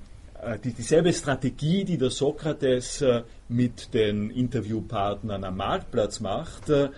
die, 0.64 0.74
dieselbe 0.74 1.14
Strategie, 1.14 1.86
die 1.86 1.98
der 1.98 2.10
Sokrates 2.10 3.02
äh, 3.02 3.24
mit 3.50 3.94
den 3.94 4.30
Interviewpartnern 4.30 5.44
am 5.44 5.58
Marktplatz 5.58 6.20
macht, 6.20 6.70
äh, 6.70 6.90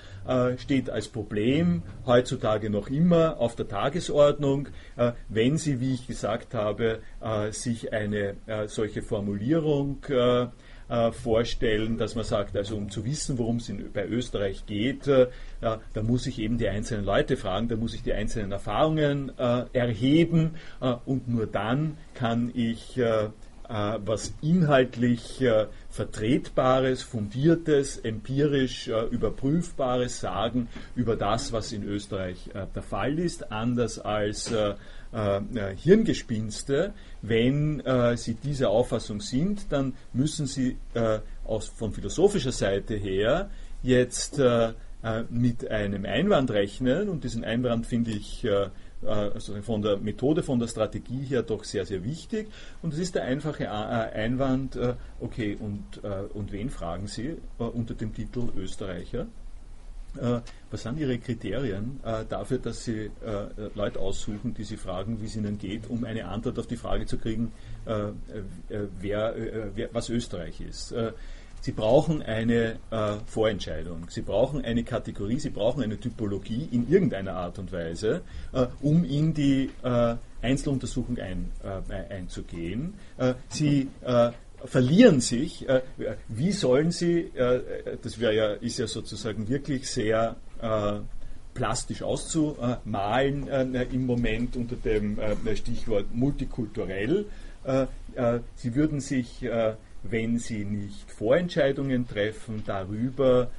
steht 0.57 0.89
als 0.89 1.07
Problem 1.07 1.83
heutzutage 2.05 2.69
noch 2.69 2.87
immer 2.87 3.39
auf 3.39 3.55
der 3.55 3.67
Tagesordnung, 3.67 4.69
wenn 5.27 5.57
Sie, 5.57 5.79
wie 5.79 5.93
ich 5.93 6.07
gesagt 6.07 6.53
habe, 6.53 6.99
sich 7.51 7.91
eine 7.91 8.35
solche 8.67 9.01
Formulierung 9.01 9.97
äh, 10.89 11.11
vorstellen, 11.11 11.97
dass 11.97 12.15
man 12.15 12.23
sagt, 12.23 12.55
also 12.55 12.75
um 12.75 12.89
zu 12.89 13.05
wissen, 13.05 13.37
worum 13.37 13.57
es 13.57 13.71
bei 13.93 14.05
Österreich 14.05 14.65
geht, 14.65 15.07
äh, 15.07 15.27
da 15.61 16.03
muss 16.03 16.27
ich 16.27 16.39
eben 16.39 16.57
die 16.57 16.69
einzelnen 16.69 17.05
Leute 17.05 17.37
fragen, 17.37 17.67
da 17.67 17.75
muss 17.75 17.95
ich 17.95 18.03
die 18.03 18.13
einzelnen 18.13 18.51
Erfahrungen 18.51 19.31
äh, 19.37 19.65
erheben 19.73 20.55
äh, 20.81 20.93
und 21.05 21.27
nur 21.27 21.47
dann 21.47 21.97
kann 22.13 22.51
ich 22.53 22.97
äh, 22.97 23.29
was 23.67 24.35
inhaltlich 24.43 25.43
Vertretbares, 25.89 27.01
Fundiertes, 27.01 27.97
empirisch 27.97 28.87
Überprüfbares 29.09 30.19
sagen 30.19 30.67
über 30.95 31.15
das, 31.15 31.51
was 31.51 31.71
in 31.71 31.81
Österreich 31.81 32.51
der 32.53 32.83
Fall 32.83 33.17
ist, 33.17 33.51
anders 33.51 33.97
als 33.97 34.53
äh, 35.15 35.37
äh, 35.37 35.75
Hirngespinste. 35.77 36.93
Wenn 37.21 37.79
äh, 37.79 38.17
Sie 38.17 38.33
diese 38.33 38.67
Auffassung 38.67 39.21
sind, 39.21 39.71
dann 39.71 39.93
müssen 40.11 40.45
Sie 40.45 40.77
äh, 40.93 41.19
aus, 41.45 41.67
von 41.67 41.93
philosophischer 41.93 42.51
Seite 42.51 42.95
her 42.95 43.49
jetzt 43.81 44.39
äh, 44.39 44.73
äh, 45.03 45.23
mit 45.29 45.71
einem 45.71 46.05
Einwand 46.05 46.51
rechnen 46.51 47.07
und 47.07 47.23
diesen 47.23 47.45
Einwand 47.45 47.85
finde 47.85 48.11
ich 48.11 48.45
also 49.05 49.61
von 49.61 49.83
der 49.83 49.97
Methode, 49.97 50.41
von 50.41 50.57
der 50.57 50.67
Strategie 50.67 51.23
her 51.25 51.43
doch 51.43 51.63
sehr, 51.63 51.85
sehr 51.85 52.03
wichtig. 52.03 52.47
Und 52.81 52.91
es 52.93 52.99
ist 52.99 53.13
der 53.13 53.25
einfache 53.25 53.69
Einwand, 53.69 54.79
okay, 55.19 55.55
und, 55.59 56.03
und 56.33 56.51
wen 56.51 56.71
fragen 56.71 57.05
Sie 57.05 57.35
unter 57.59 57.93
dem 57.93 58.15
Titel 58.15 58.49
Österreicher? 58.57 59.27
Äh, 60.21 60.41
was 60.71 60.83
sind 60.83 60.99
Ihre 60.99 61.17
Kriterien 61.19 61.99
äh, 62.03 62.25
dafür, 62.27 62.57
dass 62.57 62.83
Sie 62.83 63.05
äh, 63.05 63.09
Leute 63.75 63.99
aussuchen, 63.99 64.53
die 64.53 64.63
Sie 64.63 64.77
fragen, 64.77 65.21
wie 65.21 65.25
es 65.25 65.35
ihnen 65.35 65.57
geht, 65.57 65.89
um 65.89 66.03
eine 66.03 66.25
Antwort 66.25 66.59
auf 66.59 66.67
die 66.67 66.77
Frage 66.77 67.05
zu 67.05 67.17
kriegen, 67.17 67.51
wer, 67.85 69.35
wer, 69.75 69.89
was 69.93 70.09
Österreich 70.09 70.59
ist? 70.59 70.93
Sie 71.61 71.71
brauchen 71.71 72.23
eine 72.23 72.77
Vorentscheidung, 73.27 74.07
Sie 74.09 74.21
brauchen 74.21 74.65
eine 74.65 74.83
Kategorie, 74.83 75.39
Sie 75.39 75.51
brauchen 75.51 75.83
eine 75.83 75.99
Typologie 75.99 76.67
in 76.71 76.89
irgendeiner 76.89 77.33
Art 77.33 77.59
und 77.59 77.71
Weise, 77.71 78.21
um 78.81 79.03
in 79.03 79.35
die 79.35 79.69
Einzeluntersuchung 80.41 81.19
ein, 81.19 81.51
einzugehen. 82.09 82.95
Sie 83.49 83.87
verlieren 84.67 85.21
sich. 85.21 85.67
Äh, 85.67 85.81
wie 86.27 86.51
sollen 86.51 86.91
sie, 86.91 87.31
äh, 87.35 87.97
das 88.01 88.17
ja, 88.17 88.53
ist 88.53 88.79
ja 88.79 88.87
sozusagen 88.87 89.47
wirklich 89.47 89.89
sehr 89.89 90.35
äh, 90.61 90.99
plastisch 91.53 92.01
auszumalen 92.01 93.47
im 93.73 94.05
Moment 94.05 94.57
unter 94.57 94.75
dem 94.75 95.17
Stichwort 95.55 96.13
multikulturell. 96.13 97.27
sie 98.55 98.75
würden 98.75 98.99
sich, 98.99 99.47
wenn 100.03 100.37
sie 100.37 100.65
nicht 100.65 101.09
Vorentscheidungen 101.09 102.09
treffen 102.09 102.63
darüber, 102.65 103.51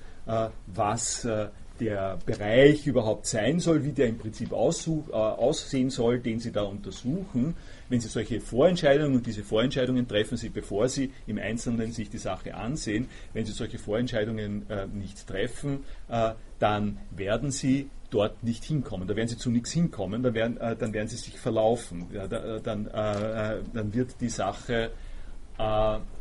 was 0.66 1.26
der 1.80 2.18
Bereich 2.24 2.86
überhaupt 2.86 3.26
sein 3.26 3.60
soll, 3.60 3.84
wie 3.84 3.92
der 3.92 4.08
im 4.08 4.18
Prinzip 4.18 4.52
aussehen 4.52 5.90
soll, 5.90 6.20
den 6.20 6.40
Sie 6.40 6.52
da 6.52 6.62
untersuchen, 6.62 7.54
wenn 7.88 8.00
Sie 8.00 8.08
solche 8.08 8.40
Vorentscheidungen 8.40 9.16
und 9.16 9.26
diese 9.26 9.44
Vorentscheidungen 9.44 10.08
treffen 10.08 10.36
Sie, 10.36 10.48
bevor 10.48 10.88
Sie 10.88 11.12
im 11.26 11.38
Einzelnen 11.38 11.92
sich 11.92 12.10
die 12.10 12.18
Sache 12.18 12.54
ansehen, 12.54 13.08
wenn 13.32 13.44
Sie 13.44 13.52
solche 13.52 13.78
Vorentscheidungen 13.78 14.68
äh, 14.68 14.86
nicht 14.86 15.26
treffen, 15.26 15.84
äh, 16.08 16.32
dann 16.58 16.98
werden 17.10 17.50
Sie 17.50 17.90
dort 18.10 18.42
nicht 18.42 18.64
hinkommen. 18.64 19.06
Da 19.08 19.16
werden 19.16 19.28
Sie 19.28 19.36
zu 19.36 19.50
nichts 19.50 19.72
hinkommen, 19.72 20.22
dann 20.22 20.34
werden, 20.34 20.56
äh, 20.58 20.76
dann 20.76 20.92
werden 20.92 21.08
Sie 21.08 21.16
sich 21.16 21.38
verlaufen. 21.38 22.06
Ja, 22.12 22.26
da, 22.26 22.56
äh, 22.56 22.60
dann, 22.60 22.86
äh, 22.86 23.62
dann, 23.72 23.94
wird 23.94 24.20
die 24.20 24.28
Sache 24.28 24.90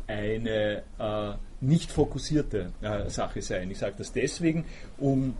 äh, 0.06 0.36
eine 0.36 1.38
nicht 1.60 1.90
fokussierte 1.90 2.72
Sache 3.08 3.40
sein. 3.40 3.70
Ich 3.70 3.78
sage 3.78 3.94
das 3.96 4.12
deswegen, 4.12 4.66
um 4.98 5.34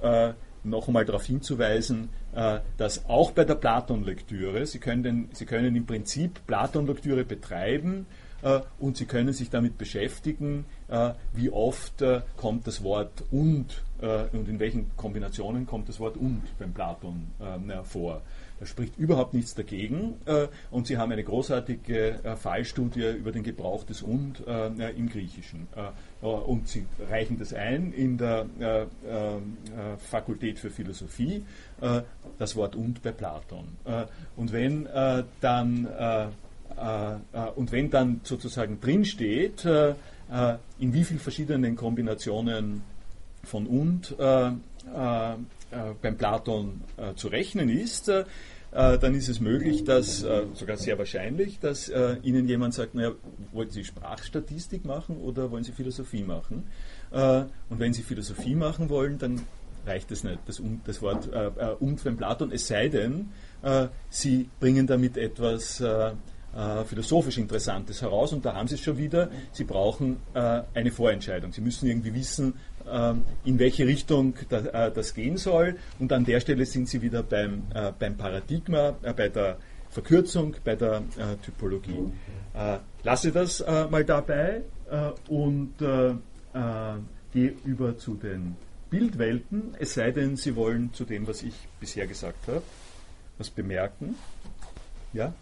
noch 0.67 0.89
einmal 0.89 1.05
darauf 1.05 1.25
hinzuweisen, 1.25 2.11
äh, 2.35 2.61
dass 2.77 3.07
auch 3.07 3.31
bei 3.31 3.45
der 3.45 3.55
Platon-Lektüre, 3.55 4.67
Sie 4.67 4.79
können, 4.79 5.31
Sie 5.33 5.47
können 5.47 5.75
im 5.77 5.87
Prinzip 5.87 6.47
Platon-Lektüre 6.47 7.25
betreiben 7.25 8.07
äh, 8.43 8.61
und 8.79 8.97
Sie 8.97 9.07
können 9.07 9.33
sich 9.33 9.49
damit 9.49 9.79
beschäftigen, 9.79 10.67
äh, 10.89 11.13
wie 11.33 11.51
oft 11.51 12.05
kommt 12.37 12.67
das 12.67 12.83
Wort 12.83 13.25
und 13.31 13.83
und 13.99 14.47
in 14.47 14.61
welchen 14.61 14.95
Kombinationen 14.95 15.67
kommt 15.67 15.89
das 15.89 15.99
Wort 16.01 16.19
und 16.19 16.43
beim 16.59 16.75
Platon 16.75 17.29
vor. 17.85 18.21
Da 18.59 18.65
spricht 18.65 18.97
überhaupt 18.97 19.35
nichts 19.35 19.55
dagegen. 19.55 20.15
Äh, 20.25 20.49
und 20.71 20.87
Sie 20.87 20.97
haben 20.97 21.13
eine 21.13 21.25
großartige 21.25 22.25
äh, 22.25 22.37
Fallstudie 22.37 23.11
über 23.11 23.33
den 23.33 23.43
Gebrauch 23.43 23.85
des 23.85 24.03
Und 24.03 24.47
äh, 24.47 24.91
im 24.91 25.09
Griechischen. 25.09 25.69
und 26.23 26.69
Sie 26.69 26.87
reichen 27.11 27.39
das 27.39 27.53
ein 27.53 27.93
in 27.93 28.17
der 28.17 28.47
Fakultät 29.99 30.59
für 30.59 30.71
Philosophie, 30.71 31.45
das 32.39 32.57
Wort 32.57 32.75
Und 32.75 33.03
bei 33.03 33.13
Platon. 33.13 33.65
und 34.37 34.53
wenn 34.53 34.89
dann 35.41 35.87
und 37.55 37.73
wenn 37.73 37.91
dann 37.91 38.21
sozusagen 38.25 38.81
drinsteht, 38.81 39.65
in 39.65 40.93
wie 40.93 41.05
vielen 41.05 41.21
verschiedenen 41.21 41.77
Kombinationen 41.77 42.83
von 43.45 43.67
und 43.67 44.17
beim 46.01 46.17
Platon 46.17 46.83
äh, 46.97 47.15
zu 47.15 47.29
rechnen 47.29 47.69
ist, 47.69 48.09
äh, 48.09 48.25
dann 48.73 49.15
ist 49.15 49.29
es 49.29 49.41
möglich, 49.41 49.85
dass, 49.85 50.19
sogar 50.53 50.77
sehr 50.77 50.99
wahrscheinlich, 50.99 51.61
dass 51.61 51.91
Ihnen 52.23 52.47
jemand 52.47 52.75
sagt, 52.75 52.95
naja, 52.95 53.13
wollen 53.53 53.71
Sie 53.71 53.85
Sprachstatistik 53.85 54.85
machen 54.85 55.17
oder 55.17 55.51
wollen 55.51 55.65
Sie 55.65 55.73
Philosophie 55.73 56.25
machen? 56.25 56.65
und 57.11 57.79
wenn 57.79 57.95
Sie 57.95 58.03
Philosophie 58.03 58.55
machen 58.55 58.91
wollen, 58.91 59.17
dann 59.19 59.41
reicht 59.87 60.11
es 60.11 60.25
nicht, 60.25 60.41
das, 60.45 60.61
das 60.85 61.01
Wort 61.01 61.33
äh, 61.33 61.49
und 61.79 62.05
beim 62.05 62.19
Platon, 62.19 62.53
es 62.53 62.67
sei 62.67 62.89
denn, 62.89 63.31
Sie 64.11 64.51
bringen 64.61 64.87
damit 64.87 65.17
etwas 65.17 65.83
philosophisch 66.87 67.39
Interessantes 67.39 68.03
heraus 68.03 68.33
und 68.35 68.45
da 68.45 68.55
haben 68.55 68.69
Sie 68.69 68.75
es 68.75 68.83
schon 68.83 68.99
wieder, 68.99 69.31
Sie 69.53 69.65
brauchen 69.65 70.19
eine 70.35 70.91
Vorentscheidung. 70.91 71.53
Sie 71.53 71.63
müssen 71.63 71.87
irgendwie 71.87 72.15
wissen, 72.15 72.55
in 73.45 73.59
welche 73.59 73.87
Richtung 73.87 74.35
äh, 74.51 74.91
das 74.91 75.15
gehen 75.15 75.37
soll. 75.37 75.77
Und 75.99 76.13
an 76.13 76.25
der 76.25 76.41
Stelle 76.41 76.67
sind 76.67 76.89
Sie 76.89 77.03
wieder 77.03 77.23
beim, 77.23 77.63
äh, 77.75 77.93
beim 77.99 78.17
Paradigma, 78.17 78.95
äh, 79.03 79.13
bei 79.13 79.29
der 79.29 79.59
Verkürzung, 79.91 80.55
bei 80.63 80.77
der 80.77 81.03
Typologie. 81.43 82.13
lasse 83.03 83.33
das 83.33 83.65
mal 83.67 84.05
dabei 84.05 84.61
und 85.29 85.73
gehe 87.33 87.55
über 87.65 87.97
zu 87.97 88.15
den 88.15 88.57
Bildwelten, 88.91 89.75
es 89.79 89.95
sei 89.95 90.11
denn, 90.11 90.37
Sie 90.37 90.55
wollen 90.55 90.93
zu 90.93 91.05
dem, 91.05 91.27
was 91.27 91.43
ich 91.43 91.55
bisher 91.81 92.07
gesagt 92.07 92.47
habe, 92.47 92.63
was 93.39 93.49
bemerken. 93.49 94.17
Ja? 95.15 95.33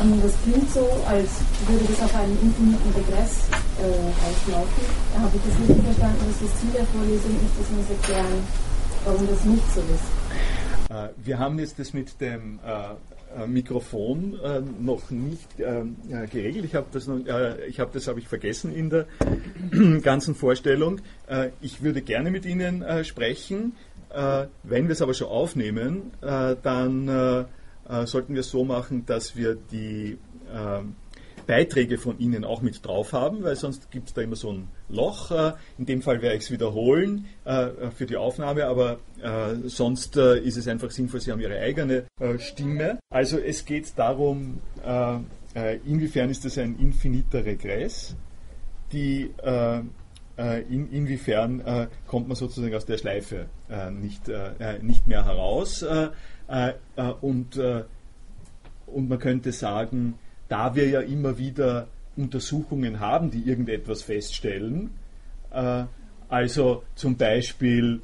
Ähm, 0.00 0.22
das 0.22 0.32
klingt 0.42 0.70
so, 0.70 0.86
als 1.06 1.28
würde 1.68 1.84
das 1.88 2.00
auf 2.02 2.14
einen 2.14 2.38
infiniten 2.40 2.92
Regress 2.96 3.48
äh, 3.50 4.08
auslaufen. 4.24 4.82
Da 5.12 5.20
habe 5.20 5.36
ich 5.36 5.42
das 5.42 5.58
richtig 5.60 5.84
verstanden, 5.84 6.24
dass 6.28 6.40
das 6.40 6.60
Ziel 6.60 6.70
der 6.72 6.86
Vorlesung 6.86 7.34
ist, 7.36 7.54
dass 7.58 7.70
wir 7.70 7.78
uns 7.78 7.90
erklären, 7.90 8.38
warum 9.04 9.26
das 9.28 9.44
nicht 9.44 9.74
so 9.74 9.80
ist. 9.80 10.22
Äh, 10.92 11.08
wir 11.24 11.38
haben 11.38 11.58
jetzt 11.58 11.78
das 11.78 11.92
mit 11.92 12.20
dem 12.20 12.58
äh, 12.64 13.42
äh 13.42 13.46
Mikrofon 13.46 14.38
äh, 14.42 14.60
noch 14.60 15.10
nicht 15.10 15.58
äh, 15.58 15.84
geregelt. 16.26 16.64
Ich 16.64 16.74
habe 16.74 16.86
das, 16.92 17.08
ich 17.68 17.80
hab 17.80 17.92
das 17.92 18.06
habe 18.08 18.20
ich 18.20 18.28
vergessen 18.28 18.74
in 18.74 18.90
der 18.90 19.06
ganzen 20.02 20.34
Vorstellung. 20.34 21.00
ich 21.60 21.82
würde 21.82 22.02
gerne 22.02 22.30
mit 22.30 22.44
Ihnen 22.44 22.84
sprechen. 23.04 23.72
wenn 24.62 24.88
wir 24.88 24.92
es 24.92 25.00
aber 25.00 25.14
schon 25.14 25.28
aufnehmen, 25.28 26.10
dann 26.20 27.46
äh, 27.88 28.06
sollten 28.06 28.34
wir 28.34 28.42
so 28.42 28.64
machen, 28.64 29.06
dass 29.06 29.36
wir 29.36 29.54
die 29.54 30.18
äh, 30.52 30.82
Beiträge 31.46 31.98
von 31.98 32.18
Ihnen 32.18 32.44
auch 32.44 32.62
mit 32.62 32.84
drauf 32.86 33.12
haben, 33.12 33.42
weil 33.42 33.56
sonst 33.56 33.90
gibt 33.90 34.08
es 34.08 34.14
da 34.14 34.22
immer 34.22 34.36
so 34.36 34.52
ein 34.52 34.68
Loch. 34.88 35.30
Äh, 35.30 35.52
in 35.78 35.86
dem 35.86 36.02
Fall 36.02 36.22
werde 36.22 36.36
ich 36.36 36.44
es 36.44 36.50
wiederholen 36.50 37.26
äh, 37.44 37.68
für 37.94 38.06
die 38.06 38.16
Aufnahme, 38.16 38.66
aber 38.66 39.00
äh, 39.20 39.68
sonst 39.68 40.16
äh, 40.16 40.38
ist 40.38 40.56
es 40.56 40.68
einfach 40.68 40.90
sinnvoll, 40.90 41.20
Sie 41.20 41.32
haben 41.32 41.40
Ihre 41.40 41.58
eigene 41.58 42.04
Stimme. 42.38 42.98
Also 43.10 43.38
es 43.38 43.64
geht 43.64 43.92
darum, 43.96 44.60
inwiefern 45.84 46.30
ist 46.30 46.44
das 46.44 46.58
ein 46.58 46.78
infiniter 46.78 47.44
Regress, 47.44 48.16
die 48.92 49.30
in, 50.36 50.92
inwiefern 50.92 51.88
kommt 52.06 52.28
man 52.28 52.36
sozusagen 52.36 52.74
aus 52.74 52.86
der 52.86 52.98
Schleife 52.98 53.46
nicht, 53.90 54.30
nicht 54.82 55.06
mehr 55.06 55.24
heraus. 55.24 55.84
Äh, 56.48 56.72
äh, 56.96 57.12
und, 57.20 57.56
äh, 57.56 57.84
und 58.86 59.08
man 59.08 59.18
könnte 59.18 59.52
sagen, 59.52 60.18
da 60.48 60.74
wir 60.74 60.88
ja 60.88 61.00
immer 61.00 61.38
wieder 61.38 61.88
Untersuchungen 62.16 63.00
haben, 63.00 63.30
die 63.30 63.42
irgendetwas 63.42 64.02
feststellen, 64.02 64.90
also 66.28 66.82
zum 66.94 67.16
Beispiel, 67.16 68.00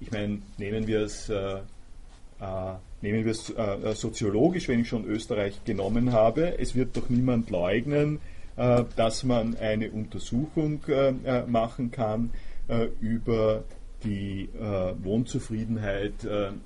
ich 0.00 0.10
meine, 0.12 0.42
nehmen 0.58 0.86
wir 0.86 1.00
es 1.00 1.28
nehmen 1.28 3.24
wir 3.24 3.32
es 3.32 3.52
soziologisch, 4.00 4.68
wenn 4.68 4.80
ich 4.80 4.88
schon 4.88 5.04
Österreich 5.06 5.64
genommen 5.64 6.12
habe. 6.12 6.56
Es 6.58 6.76
wird 6.76 6.96
doch 6.96 7.08
niemand 7.08 7.50
leugnen, 7.50 8.20
dass 8.54 9.24
man 9.24 9.56
eine 9.56 9.90
Untersuchung 9.90 10.80
machen 11.48 11.90
kann 11.90 12.30
über 13.00 13.64
die 14.04 14.48
Wohnzufriedenheit 15.02 16.14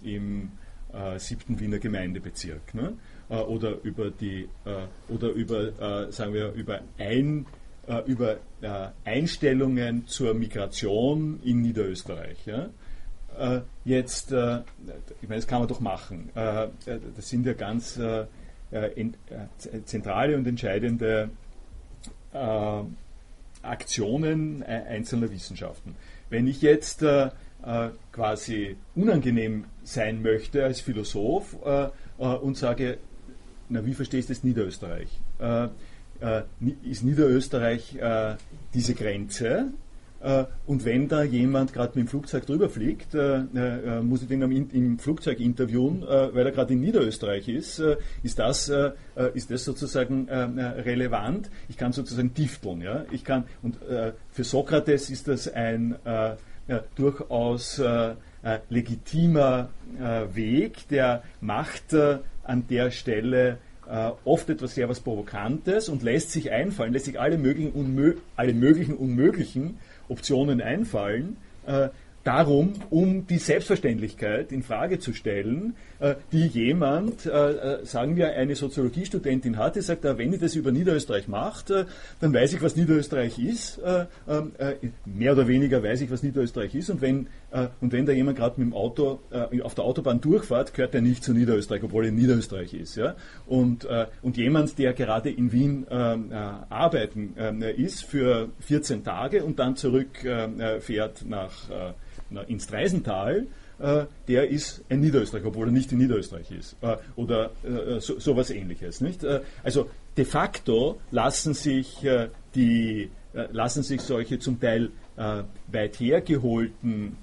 im 0.03 0.51
äh, 0.93 1.19
siebten 1.19 1.59
Wiener 1.61 1.79
Gemeindebezirk. 1.79 2.75
Ne? 2.75 2.95
Äh, 3.29 3.37
oder 3.37 3.77
über 3.83 4.11
die 4.11 4.49
äh, 4.65 5.13
oder 5.13 5.29
über 5.31 6.07
äh, 6.09 6.13
sagen 6.13 6.35
wir 6.35 6.53
über 6.53 6.81
ein 6.99 7.47
äh, 7.87 8.03
über 8.07 8.37
äh, 8.61 8.89
Einstellungen 9.05 10.07
zur 10.07 10.35
Migration 10.35 11.41
in 11.45 11.63
Niederösterreich. 11.63 12.47
Ja? 12.47 12.71
jetzt, 13.85 14.33
ich 14.33 14.35
meine, 14.35 15.37
das 15.37 15.47
kann 15.47 15.61
man 15.61 15.69
doch 15.69 15.81
machen. 15.81 16.31
das 16.35 17.29
sind 17.29 17.47
ja 17.47 17.53
ganz 17.55 17.99
zentrale 19.87 20.37
und 20.37 20.47
entscheidende 20.47 21.31
Aktionen 23.63 24.63
einzelner 24.65 25.31
Wissenschaften. 25.31 25.95
Wenn 26.29 26.49
ich 26.49 26.61
jetzt 26.61 27.05
quasi 28.13 28.77
unangenehm 28.95 29.65
sein 29.91 30.23
möchte 30.23 30.65
als 30.65 30.81
Philosoph 30.81 31.57
äh, 31.65 31.89
äh, 32.19 32.25
und 32.25 32.57
sage, 32.57 32.99
na 33.69 33.85
wie 33.85 33.95
verstehst 33.95 34.29
du 34.29 34.35
das 34.35 34.45
Niederösterreich? 34.45 35.21
Äh, 35.39 35.69
ist 36.83 37.03
Niederösterreich 37.03 37.97
diese 38.75 38.93
Grenze 38.93 39.69
und 40.67 40.85
wenn 40.85 41.09
da 41.09 41.23
jemand 41.23 41.73
gerade 41.73 41.99
mit 41.99 42.07
dem 42.07 42.09
Flugzeug 42.11 42.45
drüber 42.45 42.69
fliegt, 42.69 43.15
muss 44.03 44.21
ich 44.21 44.29
den 44.29 44.43
im, 44.43 44.99
Flugzeug 44.99 45.41
interviewen, 45.41 46.03
weil 46.03 46.45
er 46.45 46.53
gerade 46.53 46.75
in 46.75 46.81
Niederösterreich 46.83 47.49
ist. 47.49 47.83
ist, 48.23 48.39
das, 48.39 48.71
ist 49.33 49.51
das 49.51 49.65
sozusagen 49.65 50.29
relevant? 50.29 51.51
Ich 51.71 51.79
kann 51.79 51.93
sozusagen 51.93 52.35
tifteln. 52.35 52.83
Ja? 52.83 53.07
Ich 53.13 53.25
kann, 53.25 53.45
und 53.63 53.79
für 54.31 54.45
Sokrates 54.45 55.09
ist 55.09 55.27
das 55.27 55.49
ein 55.49 55.97
durchaus 56.97 57.81
legitimer 58.69 59.69
Weg, 60.33 60.89
der 60.89 61.23
macht 61.41 61.95
an 61.95 62.67
der 62.69 62.91
Stelle 62.91 63.59
oft 64.25 64.49
etwas 64.49 64.75
sehr 64.75 64.89
was 64.89 65.01
Provokantes 65.01 65.89
und 65.89 66.03
lässt 66.03 66.31
sich 66.31 66.51
einfallen, 66.51 66.93
lässt 66.93 67.05
sich 67.05 67.21
alle 67.21 67.37
möglichen, 67.39 67.73
unmö 67.73 68.15
alle 68.37 68.55
möglichen 68.55 68.95
Unmöglichen 68.95 69.79
Optionen 70.09 70.61
einfallen, 70.61 71.37
äh, 71.67 71.89
darum, 72.25 72.75
um 72.91 73.27
die 73.27 73.39
Selbstverständlichkeit 73.39 74.53
in 74.53 74.63
Frage 74.63 74.99
zu 74.99 75.15
stellen, 75.15 75.75
äh, 75.75 75.90
die 76.33 76.47
jemand, 76.47 77.27
äh, 77.27 77.31
äh, 77.31 77.85
sagen 77.85 78.17
wir, 78.17 78.33
eine 78.33 78.57
Soziologiestudentin 78.57 79.59
hat, 79.59 79.77
die 79.77 79.83
sagt, 79.83 80.05
wenn 80.05 80.33
ich 80.33 80.41
das 80.41 80.55
über 80.55 80.73
Niederösterreich 80.73 81.29
mache, 81.29 81.87
dann 82.21 82.33
weiß 82.33 82.55
ich, 82.55 82.63
was 82.63 82.77
Niederösterreich 82.77 83.39
ist. 83.39 83.81
Mehr 85.05 85.33
oder 85.33 85.47
weniger 85.47 85.83
weiß 85.83 86.01
ich, 86.01 86.11
was 86.11 86.23
Niederösterreich 86.23 86.75
ist. 86.75 86.91
Und 86.91 87.01
wenn, 87.01 87.27
und 87.81 87.93
wenn 87.93 88.07
da 88.07 88.13
jemand 88.13 88.39
gerade 88.39 88.61
mit 88.61 88.71
dem 88.71 88.75
Auto 88.75 89.21
auf 89.63 89.75
der 89.75 89.85
Autobahn 89.85 90.21
durchfährt, 90.21 90.75
gehört 90.75 90.95
er 90.95 91.01
nicht 91.01 91.23
zu 91.23 91.33
Niederösterreich, 91.33 91.83
obwohl 91.83 92.05
er 92.05 92.09
in 92.11 92.17
Niederösterreich 92.17 92.75
ist. 92.75 93.01
Und, 93.47 93.87
und 94.23 94.37
jemand, 94.37 94.79
der 94.79 94.93
gerade 94.93 95.31
in 95.31 95.53
Wien 95.53 95.87
ähm, 95.91 96.33
arbeiten 96.69 97.35
ist 97.77 98.05
für 98.05 98.49
14 98.61 99.05
Tage 99.05 99.45
und 99.45 99.59
dann 99.59 99.77
zurückfährt 99.77 101.25
nach 101.27 101.53
ins 102.47 102.67
Dreisental, 102.67 103.47
äh, 103.81 104.05
der 104.29 104.49
ist 104.51 104.85
ein 104.89 105.01
Niederösterreicher, 105.01 105.49
obwohl 105.49 105.69
er 105.69 105.73
nicht 105.73 105.91
in 105.93 105.99
Niederösterreich 105.99 106.51
ist. 106.51 106.77
Äh, 106.83 106.97
oder 107.17 107.51
äh, 107.65 108.01
so, 108.01 108.19
sowas 108.19 108.51
ähnliches. 108.51 109.01
Nicht? 109.01 109.25
Äh, 109.25 109.41
also 109.63 109.89
de 110.17 110.25
facto 110.25 111.01
lassen 111.11 111.55
sich, 111.55 112.05
äh, 112.05 112.29
die, 112.55 113.11
äh, 113.33 113.47
lassen 113.53 113.83
sich 113.83 114.03
solche 114.03 114.39
zum 114.39 114.61
Teil 114.61 114.91
weit 115.71 116.01
hergeholten 116.01 117.15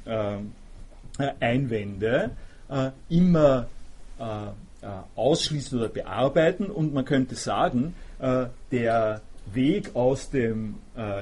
Einwände 1.40 2.30
immer 3.10 3.68
ausschließen 5.16 5.80
oder 5.80 5.90
bearbeiten 5.90 6.68
und 6.68 6.94
man 6.94 7.06
könnte 7.06 7.34
sagen, 7.34 7.96
der 8.72 9.22
Weg 9.52 9.96
aus 9.96 10.30
dem 10.30 10.76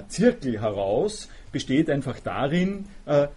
Zirkel 0.09 0.59
heraus 0.59 1.29
besteht 1.53 1.89
einfach 1.89 2.19
darin, 2.19 2.87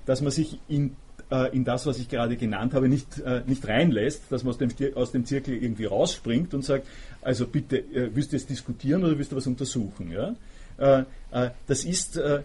dass 0.05 0.20
man 0.20 0.32
sich 0.32 0.59
in 0.66 0.96
äh, 1.30 1.54
in 1.54 1.64
das, 1.64 1.86
was 1.86 1.98
ich 1.98 2.08
gerade 2.08 2.36
genannt 2.36 2.74
habe, 2.74 2.88
nicht, 2.88 3.20
äh, 3.20 3.42
nicht 3.46 3.66
reinlässt, 3.66 4.22
dass 4.30 4.44
man 4.44 4.52
aus 4.52 4.58
dem, 4.58 4.70
aus 4.94 5.12
dem 5.12 5.24
Zirkel 5.24 5.54
irgendwie 5.54 5.84
rausspringt 5.84 6.54
und 6.54 6.64
sagt, 6.64 6.86
also 7.22 7.46
bitte, 7.46 7.78
äh, 7.78 8.10
willst 8.14 8.32
du 8.32 8.36
jetzt 8.36 8.48
diskutieren 8.48 9.04
oder 9.04 9.18
willst 9.18 9.32
du 9.32 9.36
was 9.36 9.46
untersuchen? 9.46 10.10
Ja? 10.10 10.34
Äh, 10.78 11.04
äh, 11.32 11.50
das 11.66 11.84
ist, 11.84 12.16
äh, 12.16 12.42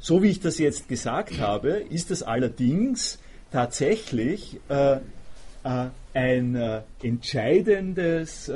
so 0.00 0.22
wie 0.22 0.28
ich 0.28 0.40
das 0.40 0.58
jetzt 0.58 0.88
gesagt 0.88 1.40
habe, 1.40 1.70
ist 1.70 2.12
das 2.12 2.22
allerdings 2.22 3.18
tatsächlich 3.50 4.60
ein 4.68 6.56
entscheidendes 7.02 8.48